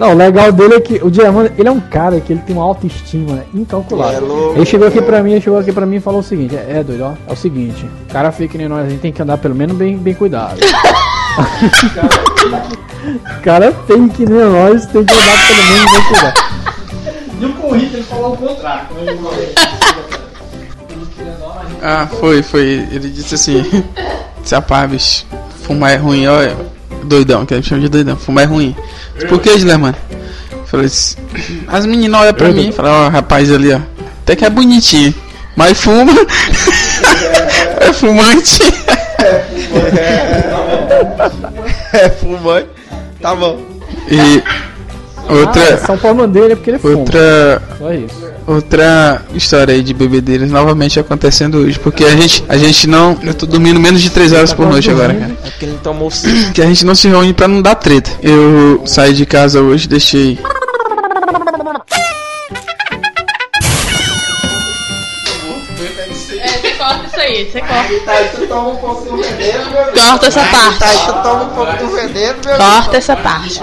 Não, 0.00 0.12
o 0.12 0.16
legal 0.16 0.50
dele 0.50 0.74
é 0.76 0.80
que 0.80 0.94
o 1.04 1.10
Diamante, 1.10 1.52
ele 1.58 1.68
é 1.68 1.70
um 1.70 1.78
cara 1.78 2.18
que 2.22 2.32
ele 2.32 2.40
tem 2.40 2.56
uma 2.56 2.64
autoestima 2.64 3.44
incalculável. 3.52 4.54
ele 4.56 4.64
chegou 4.64 4.88
aqui 4.88 5.02
pra 5.02 5.22
mim, 5.22 5.32
ele 5.32 5.42
chegou 5.42 5.58
aqui 5.58 5.72
pra 5.72 5.84
mim 5.84 5.96
e 5.96 6.00
falou 6.00 6.20
o 6.20 6.22
seguinte, 6.22 6.56
é, 6.56 6.78
é 6.78 6.82
doido, 6.82 7.04
ó, 7.04 7.12
é 7.28 7.32
o 7.34 7.36
seguinte, 7.36 7.84
o 8.08 8.10
cara 8.10 8.32
fica 8.32 8.52
que 8.52 8.58
nem 8.58 8.66
nós, 8.66 8.86
a 8.86 8.88
gente 8.88 9.00
tem 9.00 9.12
que 9.12 9.20
andar 9.20 9.36
pelo 9.36 9.54
menos 9.54 9.76
bem, 9.76 9.98
bem 9.98 10.14
cuidado. 10.14 10.58
o 13.36 13.42
cara 13.42 13.72
tem 13.86 14.08
que 14.08 14.24
nem 14.24 14.38
nós, 14.38 14.86
tem 14.86 15.04
que 15.04 15.12
andar 15.12 15.36
pelo 15.46 15.66
menos 15.66 15.92
bem 15.92 16.02
cuidado. 16.04 16.49
Falou 18.20 18.34
o 18.34 18.36
contrário. 18.36 18.86
Ah, 21.82 22.06
foi, 22.06 22.42
foi. 22.42 22.86
Ele 22.92 23.08
disse 23.08 23.34
assim: 23.34 23.64
Se 24.44 24.54
bicho, 24.90 25.26
fumar 25.62 25.92
é 25.92 25.96
ruim, 25.96 26.26
ó. 26.26 26.40
Doidão, 27.04 27.46
que 27.46 27.54
ele 27.54 27.62
chama 27.62 27.80
de 27.80 27.88
doidão, 27.88 28.18
fumar 28.18 28.44
é 28.44 28.46
ruim. 28.46 28.76
Por 29.26 29.40
que, 29.40 29.56
Guilherme, 29.56 29.84
mano? 29.84 29.96
Falei 30.66 30.86
assim, 30.86 31.16
as 31.66 31.86
meninas 31.86 32.20
olham 32.20 32.34
pra 32.34 32.50
mim 32.50 32.68
e 32.68 32.72
falam, 32.72 33.06
ó, 33.06 33.08
rapaz 33.08 33.50
ali, 33.50 33.72
ó. 33.72 33.80
Até 34.22 34.36
que 34.36 34.44
é 34.44 34.50
bonitinho. 34.50 35.14
Mas 35.56 35.80
fuma. 35.80 36.12
é 37.80 37.92
fumante. 37.92 38.60
É 41.92 42.08
fumante. 42.08 42.68
Tá 43.20 43.34
bom. 43.34 43.60
E 44.08 44.42
outra. 45.32 45.74
Ah, 45.74 45.86
São 45.86 45.98
Paulo 45.98 46.24
é 46.24 46.54
porque 46.54 46.70
ele 46.70 46.78
fuma. 46.78 46.98
Outra. 46.98 47.62
Só 47.78 47.92
isso. 47.92 48.30
Outra 48.46 49.22
história 49.34 49.74
aí 49.74 49.82
de 49.82 49.94
bebedeiras 49.94 50.50
novamente 50.50 50.98
acontecendo 50.98 51.58
hoje, 51.58 51.78
porque 51.78 52.04
a 52.04 52.16
gente, 52.16 52.44
a 52.48 52.56
gente 52.56 52.88
não. 52.88 53.16
Eu 53.22 53.34
tô 53.34 53.46
dormindo 53.46 53.78
menos 53.78 54.00
de 54.00 54.10
3 54.10 54.32
horas 54.32 54.52
por 54.52 54.66
noite 54.66 54.90
agora, 54.90 55.14
cara. 55.14 55.32
É 55.44 55.50
porque 55.50 55.64
ele 55.66 55.78
tomou. 55.82 56.10
Que 56.52 56.62
a 56.62 56.66
gente 56.66 56.84
não 56.84 56.94
se 56.94 57.06
reúne 57.08 57.32
pra 57.32 57.46
não 57.46 57.62
dar 57.62 57.74
treta. 57.76 58.10
Eu 58.22 58.82
saí 58.86 59.12
de 59.14 59.24
casa 59.24 59.60
hoje, 59.60 59.88
deixei. 59.88 60.38
Corta 66.90 67.06
isso 67.06 67.20
aí, 67.20 67.50
você 67.50 67.60
corta. 67.60 68.00
Tá, 68.04 68.24
tu 68.34 68.46
toma 68.46 68.68
um 68.68 68.76
pouco 68.76 69.04
do 69.04 69.16
veneno, 69.22 69.70
meu 69.70 69.84
Corta 69.92 70.26
essa 70.26 70.40
parte. 70.44 70.78
Tá, 70.78 70.88
tu 70.88 71.22
toma 71.22 71.42
um 71.44 71.48
pouco 71.50 71.76
do 71.76 71.88
veneno, 71.88 72.38
meu 72.44 72.56
Corta 72.56 72.96
essa 72.96 73.16
parte. 73.16 73.60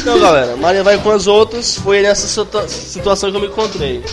Então, 0.00 0.18
galera, 0.18 0.56
Maria 0.56 0.82
vai 0.82 0.98
com 0.98 1.10
as 1.10 1.26
outras. 1.26 1.76
Foi 1.76 2.02
nessa 2.02 2.26
situa- 2.26 2.68
situação 2.68 3.30
que 3.30 3.36
eu 3.36 3.40
me 3.40 3.46
encontrei. 3.46 4.04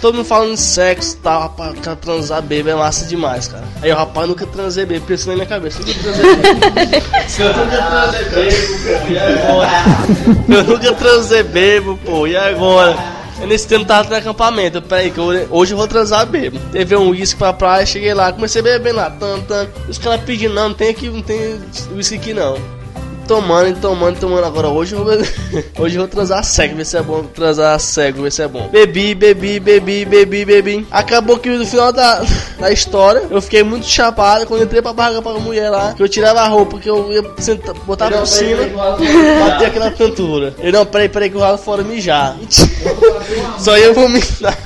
Todo 0.00 0.14
mundo 0.14 0.26
falando 0.26 0.54
de 0.54 0.60
sexo 0.60 1.14
e 1.14 1.18
tal, 1.18 1.40
rapaz, 1.40 1.76
cara, 1.80 1.96
transar 1.96 2.40
bêbado 2.40 2.70
é 2.70 2.74
massa 2.76 3.04
demais, 3.04 3.48
cara. 3.48 3.64
Aí 3.82 3.90
o 3.90 3.96
rapaz 3.96 4.28
nunca 4.28 4.46
transei 4.46 4.86
bêbado, 4.86 5.06
pensando 5.06 5.30
na 5.30 5.34
minha 5.34 5.46
cabeça, 5.46 5.80
nunca 5.80 5.92
transei. 6.00 7.02
Se 7.26 7.42
eu 7.42 7.48
nunca 7.56 7.76
transei 7.82 8.24
bêbado, 8.30 8.78
pô, 8.84 9.10
e 9.10 9.18
agora? 9.18 9.70
Eu 10.48 10.64
nunca 10.64 10.92
transei 10.92 11.42
bêbado, 11.42 11.98
pô, 12.06 12.26
e 12.28 12.36
agora? 12.36 13.17
Nesse 13.46 13.66
tempo 13.66 13.84
tava 13.86 14.08
no 14.10 14.16
acampamento, 14.16 14.82
peraí, 14.82 15.10
que 15.10 15.18
eu- 15.18 15.46
hoje 15.50 15.72
eu 15.72 15.78
vou 15.78 15.86
transar 15.88 16.26
bêbado. 16.26 16.62
Teve 16.70 16.94
um 16.96 17.10
uísque 17.10 17.38
pra 17.38 17.52
praia, 17.52 17.86
cheguei 17.86 18.12
lá, 18.12 18.32
comecei 18.32 18.60
a 18.60 18.64
beber 18.64 18.92
lá, 18.92 19.10
tan, 19.10 19.40
tan. 19.40 19.66
Os 19.88 19.96
caras 19.96 20.20
pedindo, 20.22 20.52
não, 20.54 20.68
não 20.70 20.74
tem 20.74 20.90
aqui, 20.90 21.08
não 21.08 21.22
tem 21.22 21.58
uísque 21.94 22.16
aqui 22.16 22.34
não 22.34 22.77
tomando, 23.28 23.78
tomando, 23.78 24.18
tomando. 24.18 24.44
Agora 24.44 24.68
hoje 24.68 24.94
eu 24.94 25.04
vou, 25.04 25.12
hoje 25.84 25.96
eu 25.96 26.00
vou 26.00 26.08
transar 26.08 26.42
cego, 26.42 26.74
ver 26.74 26.86
se 26.86 26.96
é 26.96 27.02
bom. 27.02 27.22
Transar 27.22 27.78
cego, 27.78 28.22
ver 28.22 28.32
se 28.32 28.42
é 28.42 28.48
bom. 28.48 28.68
Bebi, 28.72 29.14
bebi, 29.14 29.60
bebi, 29.60 30.04
bebi, 30.06 30.44
bebi. 30.44 30.86
Acabou 30.90 31.38
que 31.38 31.50
no 31.50 31.66
final 31.66 31.92
da, 31.92 32.22
da 32.58 32.72
história 32.72 33.22
eu 33.30 33.40
fiquei 33.42 33.62
muito 33.62 33.86
chapado 33.86 34.46
quando 34.46 34.64
entrei 34.64 34.80
pra 34.80 34.94
barraca 34.94 35.20
pra 35.20 35.34
mulher 35.34 35.68
lá. 35.68 35.92
Que 35.92 36.02
eu 36.02 36.08
tirava 36.08 36.40
a 36.40 36.48
roupa, 36.48 36.78
que 36.78 36.88
eu 36.88 37.12
ia 37.12 37.22
sentar, 37.38 37.74
botar 37.86 38.10
por 38.10 38.26
cima, 38.26 38.62
bater 39.40 39.66
aqui 39.66 39.78
na 39.78 39.90
cantura. 39.90 40.54
Eu 40.58 40.72
não, 40.72 40.86
peraí, 40.86 41.08
peraí, 41.08 41.28
que 41.28 41.36
eu 41.36 41.40
ralo 41.40 41.58
fora 41.58 41.82
mijar. 41.82 42.36
Só 43.58 43.76
ia 43.76 43.92
vomitar. 43.92 44.56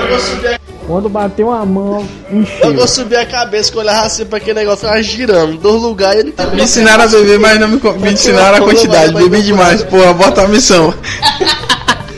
Eu 0.00 0.08
vou 0.08 0.18
subir 0.18 0.61
Quando 0.86 1.08
bateu 1.08 1.48
uma 1.48 1.64
mão, 1.64 2.06
eu 2.30 2.40
encheu. 2.40 2.74
vou 2.74 2.88
subir 2.88 3.16
a 3.16 3.24
cabeça, 3.24 3.70
que 3.70 3.78
eu 3.78 3.82
olhava 3.82 4.06
assim 4.06 4.24
pra 4.24 4.38
aquele 4.38 4.60
negócio, 4.60 4.80
ficava 4.80 5.02
girando. 5.02 5.56
Dois 5.58 5.80
lugares, 5.80 6.24
eu 6.24 6.46
não 6.46 6.54
Me 6.54 6.62
ensinaram 6.62 7.04
a 7.04 7.06
beber, 7.06 7.38
mas 7.38 7.60
não 7.60 7.68
me, 7.68 7.80
me 7.98 8.12
ensinaram 8.12 8.58
a 8.58 8.60
quantidade. 8.60 9.14
Bebi 9.14 9.42
demais, 9.42 9.82
porra, 9.84 10.12
bota 10.12 10.42
a 10.42 10.48
missão. 10.48 10.92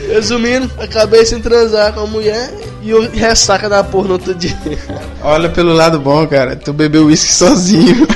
Resumindo, 0.08 0.70
acabei 0.78 1.24
sem 1.26 1.40
transar 1.40 1.92
com 1.92 2.00
a 2.00 2.06
mulher 2.06 2.50
e 2.84 2.90
eu 2.90 3.10
ressaca 3.10 3.66
da 3.66 3.82
porra 3.82 4.08
no 4.08 4.12
outro 4.12 4.34
dia. 4.34 4.54
Olha 5.22 5.48
pelo 5.48 5.72
lado 5.72 5.98
bom, 5.98 6.26
cara. 6.26 6.54
Tu 6.54 6.70
bebeu 6.70 7.06
uísque 7.06 7.32
sozinho. 7.32 8.06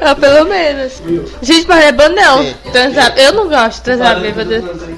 Ah, 0.00 0.14
pelo 0.14 0.48
menos. 0.48 1.02
Gente, 1.42 1.66
mas 1.68 1.84
é 1.84 1.92
bom 1.92 2.08
não. 2.08 2.42
Transar. 2.72 3.12
Eu 3.18 3.32
não 3.32 3.48
gosto 3.48 3.78
de 3.78 3.82
transar 3.82 4.18
bêbado. 4.20 4.50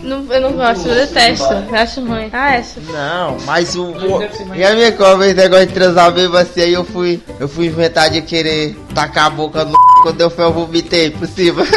Não, 0.02 0.24
eu 0.30 0.40
não 0.40 0.52
gosto, 0.52 0.88
eu 0.88 0.94
detesto. 0.94 1.52
Eu 1.52 1.74
acho 1.74 2.04
ruim. 2.04 2.28
Ah, 2.32 2.54
essa. 2.54 2.80
Não, 2.92 3.36
mas 3.44 3.74
o. 3.74 3.86
o 3.86 4.54
e 4.54 4.62
a 4.62 4.74
minha 4.74 4.92
cova, 4.92 5.26
esse 5.26 5.34
negócio 5.34 5.66
de 5.66 5.72
transar 5.72 6.12
bêbado 6.12 6.38
assim, 6.38 6.60
aí 6.60 6.72
eu 6.74 6.84
fui. 6.84 7.20
Eu 7.40 7.48
fui 7.48 7.66
inventar 7.66 8.10
de 8.10 8.22
querer 8.22 8.76
tacar 8.94 9.26
a 9.26 9.30
boca 9.30 9.64
no. 9.64 9.89
Quando 10.02 10.20
eu 10.20 10.30
fui, 10.30 10.44
eu 10.44 10.52
vomitei 10.52 11.10
por 11.10 11.26
cima. 11.28 11.62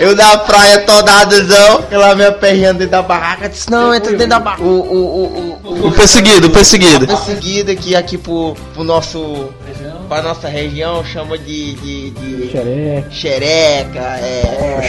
eu 0.00 0.16
na 0.16 0.38
praia 0.38 0.80
todadozão, 0.80 1.82
pela 1.82 2.14
minha 2.14 2.32
perrinha 2.32 2.72
dentro 2.72 2.90
da 2.90 3.02
barraca, 3.02 3.48
disse, 3.48 3.70
não, 3.70 3.94
entra 3.94 4.10
dentro 4.12 4.28
da 4.28 4.40
barraca. 4.40 4.62
O, 4.62 4.66
o, 4.66 4.96
o, 4.96 5.60
o, 5.64 5.86
O 5.88 5.92
perseguido, 5.92 6.48
o 6.48 6.50
perseguido. 6.50 7.06
perseguido 7.06 7.70
aqui, 7.70 7.94
aqui 7.94 8.18
pro, 8.18 8.56
pro 8.74 8.82
nosso. 8.82 9.48
Pra 10.10 10.22
nossa 10.22 10.48
região, 10.48 11.04
chama 11.04 11.38
de. 11.38 11.74
de, 11.74 12.10
de 12.10 12.50
Xereca, 12.50 13.10
xereca, 13.12 14.00
é. 14.00 14.82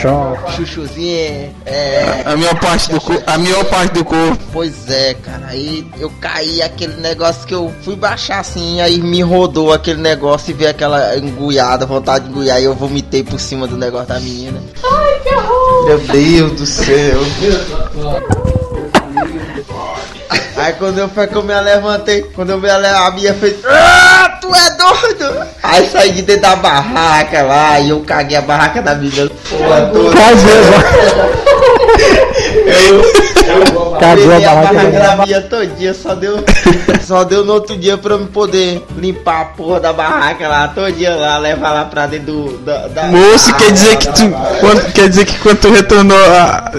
Chuchuzinho, 0.55 1.55
é. 1.63 2.23
A 2.25 2.35
minha 2.35 2.55
parte 2.55 2.89
do 2.89 2.99
corpo. 2.99 3.23
A 3.27 3.37
minha 3.37 3.63
parte 3.65 3.93
do 3.93 4.03
corpo. 4.03 4.43
Pois 4.51 4.89
é, 4.89 5.13
cara. 5.13 5.45
Aí 5.49 5.85
eu 5.99 6.11
caí 6.19 6.63
aquele 6.63 6.99
negócio 6.99 7.45
que 7.45 7.53
eu 7.53 7.71
fui 7.83 7.95
baixar 7.95 8.39
assim, 8.39 8.81
aí 8.81 8.99
me 8.99 9.21
rodou 9.21 9.71
aquele 9.71 10.01
negócio 10.01 10.49
e 10.49 10.53
veio 10.55 10.71
aquela 10.71 11.15
enguiada, 11.15 11.85
vontade 11.85 12.25
de 12.27 12.31
enguiar, 12.31 12.59
e 12.59 12.65
eu 12.65 12.73
vomitei 12.73 13.23
por 13.23 13.39
cima 13.39 13.67
do 13.67 13.77
negócio 13.77 14.07
da 14.07 14.19
menina. 14.19 14.59
Ai, 14.83 15.19
que 15.19 15.35
horror! 15.35 15.85
Meu 15.85 15.99
Deus 15.99 16.51
do 16.53 16.65
céu. 16.65 17.19
Aí 20.61 20.73
quando 20.73 20.99
eu 20.99 21.09
foi 21.09 21.25
que 21.25 21.35
eu 21.35 21.41
me 21.41 21.59
levantei, 21.59 22.21
quando 22.35 22.51
eu 22.51 22.59
me 22.59 22.67
levantei, 22.67 23.07
a 23.07 23.11
minha 23.11 23.33
fez. 23.33 23.55
Ah, 23.65 24.37
tu 24.39 24.53
é 24.53 24.69
doido! 24.77 25.47
Aí 25.63 25.89
saí 25.89 26.11
de 26.11 26.21
dentro 26.21 26.43
da 26.43 26.55
barraca 26.55 27.41
lá 27.41 27.79
e 27.79 27.89
eu 27.89 27.99
caguei 28.01 28.37
a 28.37 28.41
barraca 28.41 28.79
da 28.79 28.93
menina. 28.93 29.27
Porra, 29.49 29.81
toda. 29.87 30.11
Eu 32.65 33.01
Cagou 33.41 33.95
a 33.95 33.99
Peguei 33.99 34.45
a 34.45 34.55
barraca 34.55 34.91
da 34.99 35.25
minha 35.25 35.41
todinha, 35.41 35.93
só 35.93 36.15
deu, 36.15 36.43
só 37.05 37.23
deu 37.23 37.43
no 37.43 37.53
outro 37.53 37.77
dia 37.77 37.97
pra 37.97 38.13
eu 38.13 38.25
poder 38.27 38.83
limpar 38.97 39.41
a 39.41 39.45
porra 39.45 39.79
da 39.79 39.93
barraca 39.93 40.47
lá, 40.47 40.67
todinha 40.67 41.15
lá, 41.15 41.37
levar 41.37 41.71
lá 41.71 41.85
pra 41.85 42.07
dentro 42.07 42.25
do, 42.33 42.57
da, 42.59 42.87
da- 42.87 43.03
Moço, 43.05 43.53
quer 43.55 43.71
dizer 43.71 43.97
que 43.97 44.07
tu. 44.07 44.31
Quando, 44.59 44.93
quer 44.93 45.09
dizer 45.09 45.25
que 45.25 45.37
quando 45.39 45.57
tu 45.59 45.71
retornou 45.71 46.17
a 46.17 46.71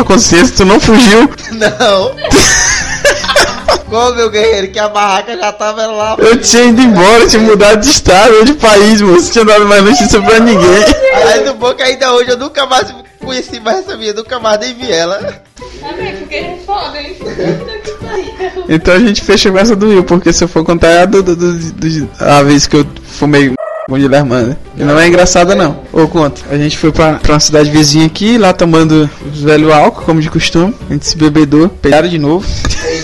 a 0.00 0.04
consciência, 0.04 0.56
tu 0.56 0.64
não 0.64 0.80
fugiu? 0.80 1.30
Não! 1.52 2.14
Como, 3.94 4.14
meu 4.16 4.28
guerreiro, 4.28 4.72
que 4.72 4.78
a 4.80 4.88
barraca 4.88 5.36
já 5.36 5.52
tava 5.52 5.86
lá. 5.86 6.16
Eu 6.18 6.40
tinha 6.40 6.64
ido 6.64 6.80
embora, 6.82 7.28
tinha 7.28 7.40
mudado 7.40 7.80
de 7.80 7.88
estado, 7.88 8.34
ou 8.38 8.44
de 8.44 8.54
país, 8.54 9.00
moço. 9.00 9.30
Tinha 9.32 9.44
dado 9.44 9.66
mais 9.66 9.84
notícia 9.84 10.20
pra 10.20 10.40
ninguém. 10.40 10.84
Aí 11.32 11.44
do 11.44 11.54
bom 11.54 11.72
que 11.74 11.82
ainda 11.84 12.12
hoje 12.12 12.30
eu 12.30 12.36
nunca 12.36 12.66
mais 12.66 12.92
conheci 13.20 13.60
mais 13.60 13.78
essa 13.78 13.96
minha, 13.96 14.12
nunca 14.12 14.40
mais 14.40 14.58
nem 14.58 14.74
vi 14.74 14.90
ela. 14.90 15.42
Amigo, 15.88 16.18
porque 16.18 16.34
é 16.34 16.58
foda, 16.66 17.00
hein? 17.00 17.16
Então 18.68 18.94
a 18.94 18.98
gente 18.98 19.22
fecha 19.22 19.48
essa 19.58 19.76
do 19.76 19.86
Will, 19.88 20.02
porque 20.02 20.32
se 20.32 20.42
eu 20.42 20.48
for 20.48 20.64
contar 20.64 21.02
a, 21.02 21.04
do, 21.04 21.22
do, 21.22 21.36
do- 21.36 21.52
do- 21.72 22.10
a 22.18 22.42
vez 22.42 22.66
que 22.66 22.76
eu 22.76 22.86
fumei 23.06 23.52
com 23.88 23.96
Guilherme, 23.96 24.30
né? 24.30 24.56
E 24.76 24.82
não 24.82 24.98
é 24.98 25.06
engraçada 25.06 25.54
não. 25.54 25.78
Ou 25.92 26.08
conta. 26.08 26.42
A 26.50 26.56
gente 26.56 26.76
foi 26.78 26.90
pra, 26.90 27.14
pra 27.14 27.34
uma 27.34 27.40
cidade 27.40 27.70
vizinha 27.70 28.06
aqui, 28.06 28.38
lá 28.38 28.52
tomando 28.52 29.08
os 29.30 29.42
velho 29.42 29.72
álcool, 29.72 30.02
como 30.04 30.20
de 30.20 30.30
costume. 30.30 30.74
A 30.88 30.92
gente 30.92 31.06
se 31.06 31.16
bebedou, 31.16 31.68
pegaram 31.68 32.08
de 32.08 32.18
novo. 32.18 32.46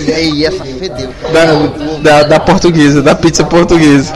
E 0.07 0.13
aí, 0.13 0.45
essa 0.45 0.65
fedeu. 0.65 1.11
Da, 1.33 1.97
da, 2.03 2.23
da 2.25 2.41
portuguesa, 2.41 3.03
da 3.03 3.15
pizza 3.15 3.45
portuguesa. 3.45 4.13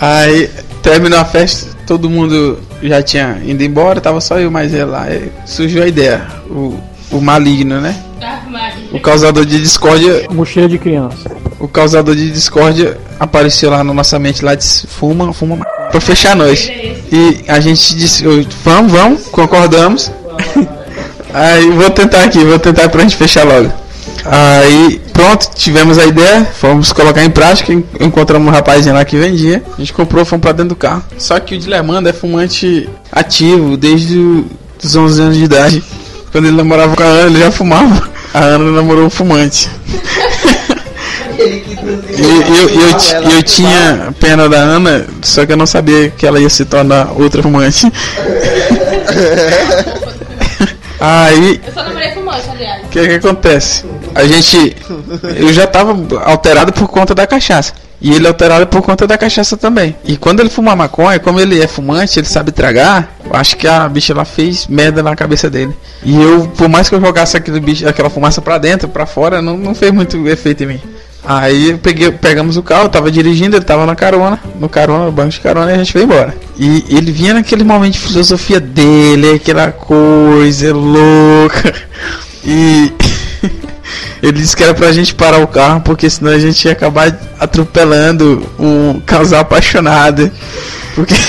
Aí 0.00 0.50
terminou 0.82 1.18
a 1.18 1.24
festa, 1.24 1.76
todo 1.86 2.08
mundo 2.08 2.58
já 2.82 3.02
tinha 3.02 3.40
ido 3.44 3.62
embora, 3.62 4.00
tava 4.00 4.20
só 4.20 4.38
eu 4.38 4.50
mais 4.50 4.72
lá. 4.72 5.02
Aí 5.02 5.30
surgiu 5.44 5.82
a 5.82 5.86
ideia. 5.86 6.26
O, 6.48 6.78
o 7.10 7.20
maligno, 7.20 7.80
né? 7.80 7.96
O 8.92 9.00
causador 9.00 9.44
de 9.44 9.60
discórdia 9.60 10.26
Mochila 10.30 10.68
de 10.68 10.78
criança. 10.78 11.16
o 11.60 11.68
causador 11.68 12.14
de 12.14 12.30
discórdia 12.30 12.98
apareceu 13.20 13.70
lá 13.70 13.82
na 13.84 13.92
nossa 13.92 14.18
mente 14.18 14.44
lá 14.44 14.54
disse 14.54 14.86
fuma, 14.86 15.32
fuma 15.32 15.56
ma- 15.56 15.64
pra 15.64 16.00
fechar 16.00 16.34
nós. 16.34 16.68
E 17.12 17.44
a 17.48 17.60
gente 17.60 17.94
disse, 17.94 18.26
"Oi, 18.26 18.46
vamos, 18.64 18.92
vamos, 18.92 19.26
concordamos. 19.26 20.10
Aí 21.32 21.70
vou 21.70 21.90
tentar 21.90 22.24
aqui, 22.24 22.42
vou 22.44 22.58
tentar 22.58 22.88
pra 22.88 23.02
gente 23.02 23.16
fechar 23.16 23.44
logo. 23.44 23.70
Aí 24.24 25.00
pronto, 25.12 25.50
tivemos 25.54 25.98
a 25.98 26.06
ideia, 26.06 26.44
fomos 26.44 26.92
colocar 26.92 27.22
em 27.24 27.30
prática, 27.30 27.72
en- 27.72 27.84
encontramos 28.00 28.48
um 28.48 28.50
rapazinho 28.50 28.94
lá 28.94 29.04
que 29.04 29.16
vendia, 29.16 29.62
a 29.74 29.80
gente 29.80 29.92
comprou, 29.92 30.24
fomos 30.24 30.42
pra 30.42 30.52
dentro 30.52 30.70
do 30.70 30.76
carro. 30.76 31.02
Só 31.18 31.38
que 31.38 31.54
o 31.54 31.58
Dilemanda 31.58 32.10
é 32.10 32.12
fumante 32.12 32.88
ativo 33.12 33.76
desde 33.76 34.18
os 34.82 34.96
11 34.96 35.20
anos 35.22 35.36
de 35.36 35.44
idade. 35.44 35.82
Quando 36.32 36.46
ele 36.46 36.56
namorava 36.56 36.94
com 36.96 37.02
a 37.02 37.06
Ana, 37.06 37.26
ele 37.30 37.38
já 37.40 37.50
fumava. 37.50 38.08
A 38.34 38.40
Ana 38.40 38.70
namorou 38.70 39.06
um 39.06 39.10
fumante. 39.10 39.68
E 41.38 42.22
eu, 42.22 42.42
eu, 42.42 42.68
eu, 42.68 43.30
eu 43.36 43.42
tinha 43.42 44.14
pena 44.18 44.48
da 44.48 44.58
Ana, 44.58 45.06
só 45.22 45.44
que 45.46 45.52
eu 45.52 45.56
não 45.56 45.66
sabia 45.66 46.10
que 46.10 46.26
ela 46.26 46.40
ia 46.40 46.48
se 46.50 46.64
tornar 46.64 47.12
outra 47.12 47.42
fumante. 47.42 47.90
Aí, 50.98 51.60
Eu 51.66 51.72
só 51.74 51.82
namorei 51.82 52.10
fumante, 52.12 52.48
aliás. 52.50 52.84
o 52.84 52.88
que 52.88 53.06
que 53.06 53.14
acontece? 53.14 53.84
A 54.14 54.24
gente. 54.24 54.76
Eu 55.38 55.52
já 55.52 55.66
tava 55.66 55.94
alterado 56.24 56.72
por 56.72 56.88
conta 56.88 57.14
da 57.14 57.26
cachaça. 57.26 57.74
E 58.00 58.12
ele 58.12 58.28
alterado 58.28 58.66
por 58.66 58.82
conta 58.82 59.06
da 59.06 59.16
cachaça 59.16 59.56
também. 59.56 59.96
E 60.04 60.16
quando 60.16 60.40
ele 60.40 60.50
fuma 60.50 60.76
maconha, 60.76 61.18
como 61.18 61.40
ele 61.40 61.62
é 61.62 61.66
fumante, 61.66 62.18
ele 62.18 62.26
sabe 62.26 62.52
tragar. 62.52 63.16
Acho 63.30 63.56
que 63.56 63.66
a 63.66 63.88
bicha 63.88 64.14
lá 64.14 64.24
fez 64.24 64.66
merda 64.66 65.02
na 65.02 65.16
cabeça 65.16 65.48
dele. 65.48 65.74
E 66.04 66.14
eu, 66.14 66.46
por 66.56 66.68
mais 66.68 66.88
que 66.88 66.94
eu 66.94 67.00
jogasse 67.00 67.36
aquele 67.36 67.58
bicho, 67.58 67.88
aquela 67.88 68.10
fumaça 68.10 68.42
pra 68.42 68.58
dentro, 68.58 68.88
pra 68.88 69.06
fora, 69.06 69.40
não, 69.40 69.56
não 69.56 69.74
fez 69.74 69.92
muito 69.92 70.28
efeito 70.28 70.64
em 70.64 70.66
mim. 70.66 70.80
Aí 71.28 71.76
peguei, 71.82 72.12
pegamos 72.12 72.56
o 72.56 72.62
carro, 72.62 72.88
tava 72.88 73.10
dirigindo, 73.10 73.56
ele 73.56 73.64
tava 73.64 73.84
na 73.84 73.96
carona, 73.96 74.38
no 74.60 74.68
carona, 74.68 75.06
no 75.06 75.12
banco 75.12 75.30
de 75.30 75.40
carona, 75.40 75.72
e 75.72 75.74
a 75.74 75.78
gente 75.78 75.92
foi 75.92 76.04
embora. 76.04 76.32
E 76.56 76.84
ele 76.88 77.10
vinha 77.10 77.34
naquele 77.34 77.64
momento 77.64 77.94
de 77.94 77.98
filosofia 77.98 78.60
dele, 78.60 79.32
aquela 79.32 79.72
coisa 79.72 80.72
louca. 80.72 81.74
E 82.44 82.92
ele 84.22 84.32
disse 84.32 84.56
que 84.56 84.62
era 84.62 84.74
pra 84.74 84.92
gente 84.92 85.14
parar 85.14 85.38
o 85.38 85.46
carro, 85.46 85.80
porque 85.80 86.08
senão 86.08 86.32
a 86.32 86.38
gente 86.38 86.64
ia 86.64 86.72
acabar 86.72 87.14
atropelando 87.38 88.42
um 88.58 89.00
casal 89.00 89.40
apaixonado. 89.40 90.30
Porque 90.94 91.14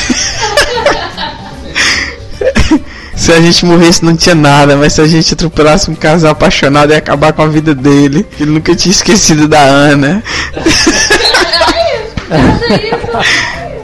se 3.16 3.32
a 3.32 3.42
gente 3.42 3.66
morresse 3.66 4.06
não 4.06 4.16
tinha 4.16 4.36
nada, 4.36 4.78
mas 4.78 4.94
se 4.94 5.02
a 5.02 5.08
gente 5.08 5.34
atropelasse 5.34 5.92
um 5.92 5.96
casal 5.96 6.32
apaixonado 6.32 6.92
ia 6.92 6.98
acabar 6.98 7.34
com 7.34 7.42
a 7.42 7.48
vida 7.48 7.76
dele. 7.76 8.26
Ele 8.40 8.52
nunca 8.52 8.74
tinha 8.76 8.92
esquecido 8.92 9.48
da 9.48 9.62
Ana. 9.62 10.24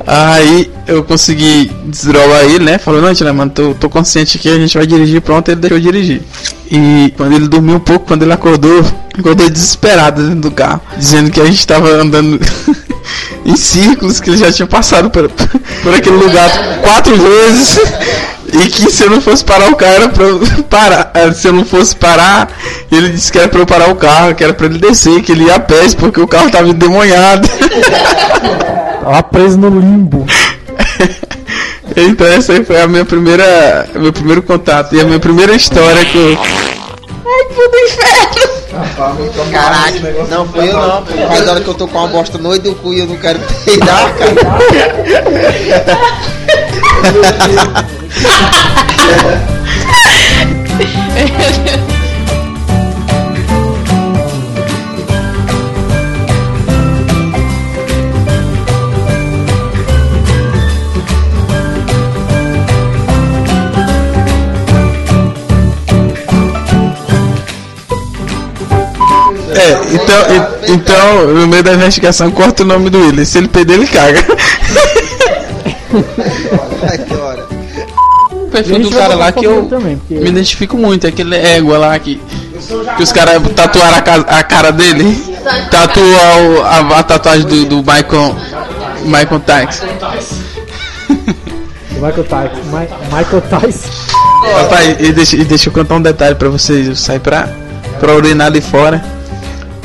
Aí 0.06 0.70
eu 0.86 1.04
consegui 1.04 1.72
desdrolar 1.86 2.44
ele, 2.44 2.66
né? 2.66 2.78
Falou, 2.78 3.02
não, 3.02 3.14
Tina, 3.14 3.32
mano, 3.32 3.52
tô, 3.52 3.74
tô 3.74 3.90
consciente 3.90 4.38
que 4.38 4.50
a 4.50 4.58
gente 4.58 4.78
vai 4.78 4.86
dirigir, 4.86 5.22
pronto, 5.22 5.50
ele 5.50 5.62
deixou 5.62 5.80
dirigir. 5.80 6.22
E 6.76 7.14
quando 7.16 7.34
ele 7.34 7.48
dormiu 7.48 7.76
um 7.76 7.80
pouco, 7.80 8.08
quando 8.08 8.24
ele 8.24 8.34
acordou, 8.34 8.84
acordou 9.16 9.48
desesperado 9.48 10.24
dentro 10.24 10.40
do 10.42 10.52
carro, 10.52 10.82
dizendo 10.98 11.30
que 11.30 11.40
a 11.40 11.46
gente 11.46 11.68
tava 11.68 11.88
andando 11.88 12.40
em 13.46 13.56
círculos, 13.56 14.20
que 14.20 14.32
ele 14.32 14.38
já 14.38 14.52
tinha 14.52 14.66
passado 14.66 15.08
por, 15.12 15.30
por 15.30 15.94
aquele 15.94 16.16
lugar 16.16 16.50
quatro 16.82 17.16
vezes. 17.16 17.80
E 18.54 18.68
que 18.70 18.92
se 18.92 19.04
eu 19.04 19.10
não 19.12 19.22
fosse 19.22 19.46
parar 19.46 19.72
o 19.72 19.76
carro, 19.76 19.94
era 19.94 20.10
pra 20.10 20.24
eu 20.26 20.40
parar. 20.70 21.12
Eh, 21.14 21.32
Se 21.32 21.48
eu 21.48 21.54
não 21.54 21.66
fosse 21.66 21.96
parar, 21.96 22.50
ele 22.92 23.10
disse 23.10 23.32
que 23.32 23.40
era 23.40 23.48
pra 23.48 23.60
eu 23.60 23.66
parar 23.66 23.90
o 23.90 23.96
carro, 23.96 24.36
que 24.36 24.44
era 24.44 24.54
pra 24.54 24.66
ele 24.68 24.78
descer, 24.78 25.22
que 25.22 25.32
ele 25.32 25.46
ia 25.46 25.56
a 25.56 25.60
pés, 25.60 25.94
porque 25.96 26.20
o 26.20 26.28
carro 26.28 26.50
tava 26.52 26.68
endemoniado. 26.70 27.48
Tava 29.04 29.24
preso 29.24 29.58
no 29.58 29.70
limbo. 29.70 30.26
Então 31.96 32.26
essa 32.26 32.54
aí 32.54 32.64
foi 32.64 32.82
a 32.82 32.88
minha 32.88 33.06
primeira, 33.06 33.88
meu 33.96 34.14
primeiro 34.14 34.42
contato 34.42 34.96
e 34.96 35.02
a 35.02 35.04
minha 35.04 35.20
primeira 35.20 35.54
história 35.54 36.04
com 37.24 37.32
Caraca, 39.52 40.00
não 40.30 40.48
foi 40.48 40.70
eu 40.70 40.78
não. 40.78 41.04
Faz 41.06 41.48
hora 41.48 41.62
que 41.62 41.68
eu 41.68 41.74
tô 41.74 41.88
com 41.88 41.98
uma 41.98 42.08
bosta 42.08 42.38
no 42.38 42.56
do 42.60 42.76
cu 42.76 42.94
e 42.94 43.00
eu 43.00 43.08
não 43.08 43.18
quero 43.18 43.40
peidar, 43.64 44.14
cara. 44.16 44.34
É, 69.56 69.94
então, 69.94 70.66
e- 70.68 70.72
então, 70.72 71.28
no 71.34 71.48
meio 71.48 71.64
da 71.64 71.74
investigação, 71.74 72.30
corta 72.32 72.64
o 72.64 72.66
nome 72.66 72.90
do 72.90 73.00
Willis. 73.00 73.30
Se 73.30 73.38
ele 73.38 73.48
perder, 73.48 73.74
ele 73.76 73.88
caga. 73.88 74.24
Ai, 76.90 76.98
que 76.98 77.14
hora. 77.16 77.46
O 78.32 78.48
perfil 78.54 78.80
do 78.80 78.92
cara 78.92 79.16
lá 79.16 79.32
que 79.32 79.46
eu 79.46 79.66
também, 79.66 79.98
porque- 79.98 80.16
me 80.16 80.30
identifico 80.30 80.78
muito, 80.78 81.06
é 81.06 81.10
aquele 81.10 81.36
égua 81.36 81.78
lá 81.78 81.98
que, 82.00 82.22
que 82.98 83.04
os 83.04 83.12
caras 83.12 83.42
tatuaram 83.56 83.98
a, 83.98 84.02
ca- 84.02 84.26
a 84.28 84.44
cara 84.44 84.72
dele. 84.72 85.24
Tatua 85.70 86.04
o- 86.04 86.62
a, 86.64 87.00
a 87.00 87.04
tatuagem 87.04 87.46
do, 87.48 87.66
do 87.66 87.78
Michael, 87.78 88.36
Michael 89.06 89.40
Tyson. 89.42 89.86
O 91.96 92.06
Michael 92.06 92.24
Tyson. 92.26 92.62
Mi- 92.66 93.18
Michael 93.18 93.42
Tyson. 93.50 93.90
Rapaz, 94.58 94.96
e 95.00 95.12
deixa, 95.14 95.36
e 95.38 95.46
deixa 95.46 95.70
eu 95.70 95.74
contar 95.74 95.96
um 95.96 96.02
detalhe 96.02 96.36
pra 96.36 96.50
vocês. 96.50 96.88
Eu 96.88 96.96
saí 96.98 97.20
pra, 97.20 97.48
pra 98.00 98.14
urinar 98.14 98.48
ali 98.48 98.60
fora. 98.60 99.02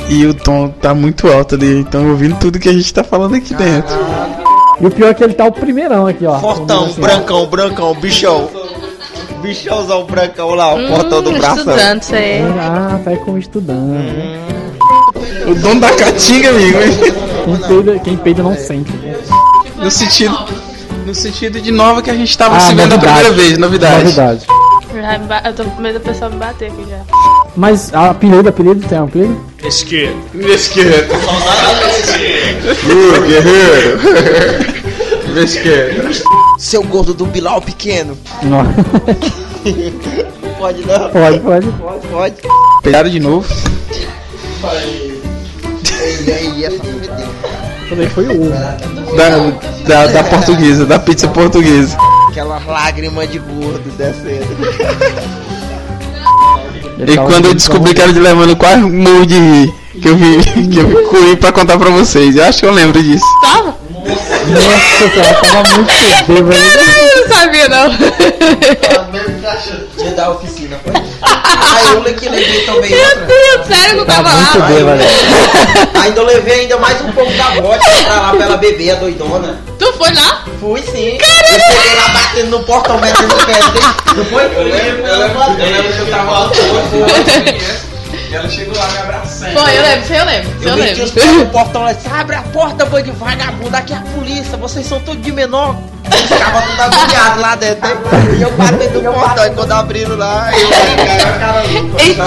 E 0.09 0.27
o 0.27 0.35
tom 0.35 0.69
tá 0.69 0.95
muito 0.95 1.29
alto 1.31 1.55
ali. 1.55 1.79
Então 1.81 2.09
ouvindo 2.11 2.37
tudo 2.39 2.59
que 2.59 2.69
a 2.69 2.73
gente 2.73 2.93
tá 2.93 3.05
falando 3.05 3.35
aqui 3.35 3.55
dentro. 3.55 3.95
E 4.81 4.87
o 4.87 4.91
pior 4.91 5.11
é 5.11 5.15
que 5.15 5.25
ele 5.25 5.35
tá 5.35 5.45
o 5.45 5.53
primeirão 5.53 6.07
aqui, 6.07 6.25
ó. 6.25 6.39
Fortão, 6.39 6.85
Assim, 6.87 7.01
brancão, 7.01 7.47
brancão, 7.47 7.95
bichão. 7.95 8.49
Bichãozão 9.43 10.05
brancão 10.05 10.51
lá, 10.55 10.75
o 10.75 10.89
portão 10.89 11.23
do 11.23 11.33
braço. 11.33 11.59
Estudante, 11.59 12.03
isso 12.05 12.15
aí. 12.15 12.43
Ah, 12.59 13.01
tá 13.05 13.11
aí 13.11 13.17
como 13.19 13.39
estudante. 13.39 14.39
O 15.49 15.55
dono 15.55 15.81
da 15.81 15.91
caatinga, 15.95 16.51
amigo. 16.51 16.79
Quem 17.45 17.57
peida, 17.57 17.99
quem 18.01 18.17
peida 18.17 18.43
não 18.43 18.57
sente. 18.57 18.93
No 19.77 19.91
sentido. 19.91 20.37
No 21.07 21.15
sentido 21.15 21.61
de 21.61 21.71
nova 21.71 22.03
que 22.03 22.11
a 22.11 22.15
gente 22.15 22.37
tava 22.37 22.57
Ah, 22.57 22.61
se 22.61 22.75
vendo 22.75 22.95
a 22.95 22.99
primeira 22.99 23.31
vez, 23.33 23.59
novidade. 23.59 24.05
Novidade. 24.05 24.47
Eu 25.45 25.55
tô 25.55 25.65
com 25.65 25.81
medo 25.81 25.99
do 25.99 26.05
pessoal 26.05 26.31
me 26.31 26.37
bater 26.37 26.71
aqui 26.71 26.85
já. 26.89 26.99
Mas 27.57 27.95
a 27.95 28.11
apelido, 28.11 28.49
apelido, 28.49 28.87
tem 28.87 29.01
um 29.01 29.05
apelido? 29.05 29.47
Esquerdo. 29.65 30.17
Esquerdo. 30.35 31.15
Uh, 32.85 33.21
guerreiro. 33.27 33.99
Esquerdo. 35.43 36.11
Seu 36.59 36.83
gordo 36.83 37.13
do 37.13 37.27
Bilal 37.27 37.61
pequeno. 37.61 38.17
Não. 38.43 38.65
Pode 40.59 40.87
não? 40.87 41.11
Pode, 41.11 41.41
pode. 41.41 41.67
Pode, 41.73 42.07
pode. 42.09 42.37
Pegaram 42.83 43.11
de 43.11 43.21
novo. 43.21 43.47
E 46.27 46.33
aí, 46.33 46.65
essa. 46.65 46.77
Isso 46.77 47.97
daí 47.97 48.09
foi 48.11 48.27
o. 48.27 48.51
Da, 49.17 49.31
da, 49.87 50.07
da 50.07 50.25
portuguesa, 50.25 50.87
da 50.87 50.99
pizza 50.99 51.29
portuguesa. 51.29 51.97
Aquela 52.29 52.59
lágrima 52.67 53.27
de 53.27 53.39
gordo 53.39 53.91
descendo. 53.97 55.47
E 57.07 57.16
quando 57.16 57.46
eu 57.46 57.55
descobri 57.55 57.94
que 57.94 58.01
era 58.01 58.12
de 58.12 58.18
Lemano, 58.18 58.53
eu 58.53 58.57
quase 58.57 58.80
morro 58.80 59.26
de 59.26 59.38
rir. 59.38 59.74
Que 60.01 60.09
eu 60.09 60.16
vi, 60.16 60.42
que 60.68 60.78
eu 60.78 60.88
vi 60.88 60.94
corri 61.05 61.36
pra 61.36 61.53
contar 61.53 61.78
pra 61.78 61.90
vocês. 61.90 62.36
Eu 62.36 62.44
acho 62.44 62.61
que 62.61 62.66
eu 62.66 62.72
lembro 62.72 63.03
disso. 63.03 63.24
Tava? 63.40 63.76
Nossa 64.09 65.09
senhora, 65.11 65.34
tava 65.34 65.68
muito 65.76 65.86
bêbado. 65.86 66.53
Eu 66.53 67.20
não 67.20 67.36
sabia, 67.36 67.68
não. 67.68 67.88
Dia 69.96 70.11
da 70.12 70.30
oficina, 70.30 70.78
foi. 70.82 70.92
Aí 71.76 71.94
eu 71.94 72.14
que 72.14 72.28
levei 72.28 72.64
também 72.64 72.90
Meu 72.90 73.05
outra. 73.05 73.26
Deus, 73.26 73.66
sério 73.66 73.94
que 73.94 74.01
eu 74.01 74.07
tava 74.07 74.28
Muito 74.28 74.59
lá? 74.59 74.66
bêbado. 74.66 75.03
Ainda 76.03 76.20
eu 76.20 76.26
levei 76.26 76.61
ainda 76.61 76.76
mais 76.78 77.01
um 77.01 77.12
pouco 77.12 77.32
da 77.32 77.44
vodka 77.61 77.90
pra 78.05 78.20
lá 78.20 78.30
pra 78.32 78.44
ela 78.44 78.57
beber, 78.57 78.90
a 78.90 78.94
doidona. 78.96 79.61
Tu 79.78 79.92
foi 79.94 80.12
lá? 80.14 80.44
Fui 80.61 80.82
sim. 80.82 81.18
Eu 81.18 81.61
cheguei 81.61 81.94
lá 81.96 82.09
batendo 82.09 82.51
no 82.51 82.64
portão, 82.64 82.99
metendo 82.99 83.34
o 83.34 83.46
pé. 83.46 83.61
Não 84.16 84.24
foi? 84.26 84.44
Eu 84.44 84.62
lembro, 84.64 85.07
eu 85.07 85.18
lembro 85.18 85.92
que 85.92 85.99
eu 86.01 86.11
tava 86.11 86.30
lá. 86.30 86.51
E 88.29 88.35
ela 88.35 88.49
chegou 88.49 88.76
lá 88.76 88.87
me 88.89 88.99
abraçando. 88.99 89.53
Foi, 89.53 89.76
eu 89.76 89.83
lembro, 89.83 90.14
eu 90.14 90.24
lembro. 90.24 90.51
Eu 90.61 90.68
eu 90.68 90.76
meti 90.76 91.01
os 91.01 91.14
lembro. 91.14 91.14
pés 91.14 91.37
no 91.37 91.47
portão 91.47 91.83
lá 91.83 91.93
e 91.93 91.95
disse, 91.95 92.09
abre 92.09 92.37
a 92.37 92.43
porta, 92.43 92.85
boi 92.85 93.03
de 93.03 93.11
vagabundo, 93.12 93.74
aqui 93.74 93.95
é 93.95 93.97
a 93.97 94.01
polícia, 94.01 94.57
vocês 94.59 94.87
são 94.87 95.01
todos 95.01 95.22
de 95.22 95.33
menor. 95.33 95.76
Eles 96.05 96.26
ficavam 96.26 96.62
tudo 96.62 96.83
agoniados 96.83 97.41
lá 97.41 97.57
dentro, 97.57 97.89
né? 97.89 97.97
E 98.39 98.43
eu 98.43 98.53
batendo 98.53 99.03
no 99.03 99.12
portão, 99.14 99.47
e 99.47 99.51
quando 99.51 99.72
abriram 99.72 100.16
lá, 100.16 100.51
eu... 100.53 100.68
Então, 102.07 102.26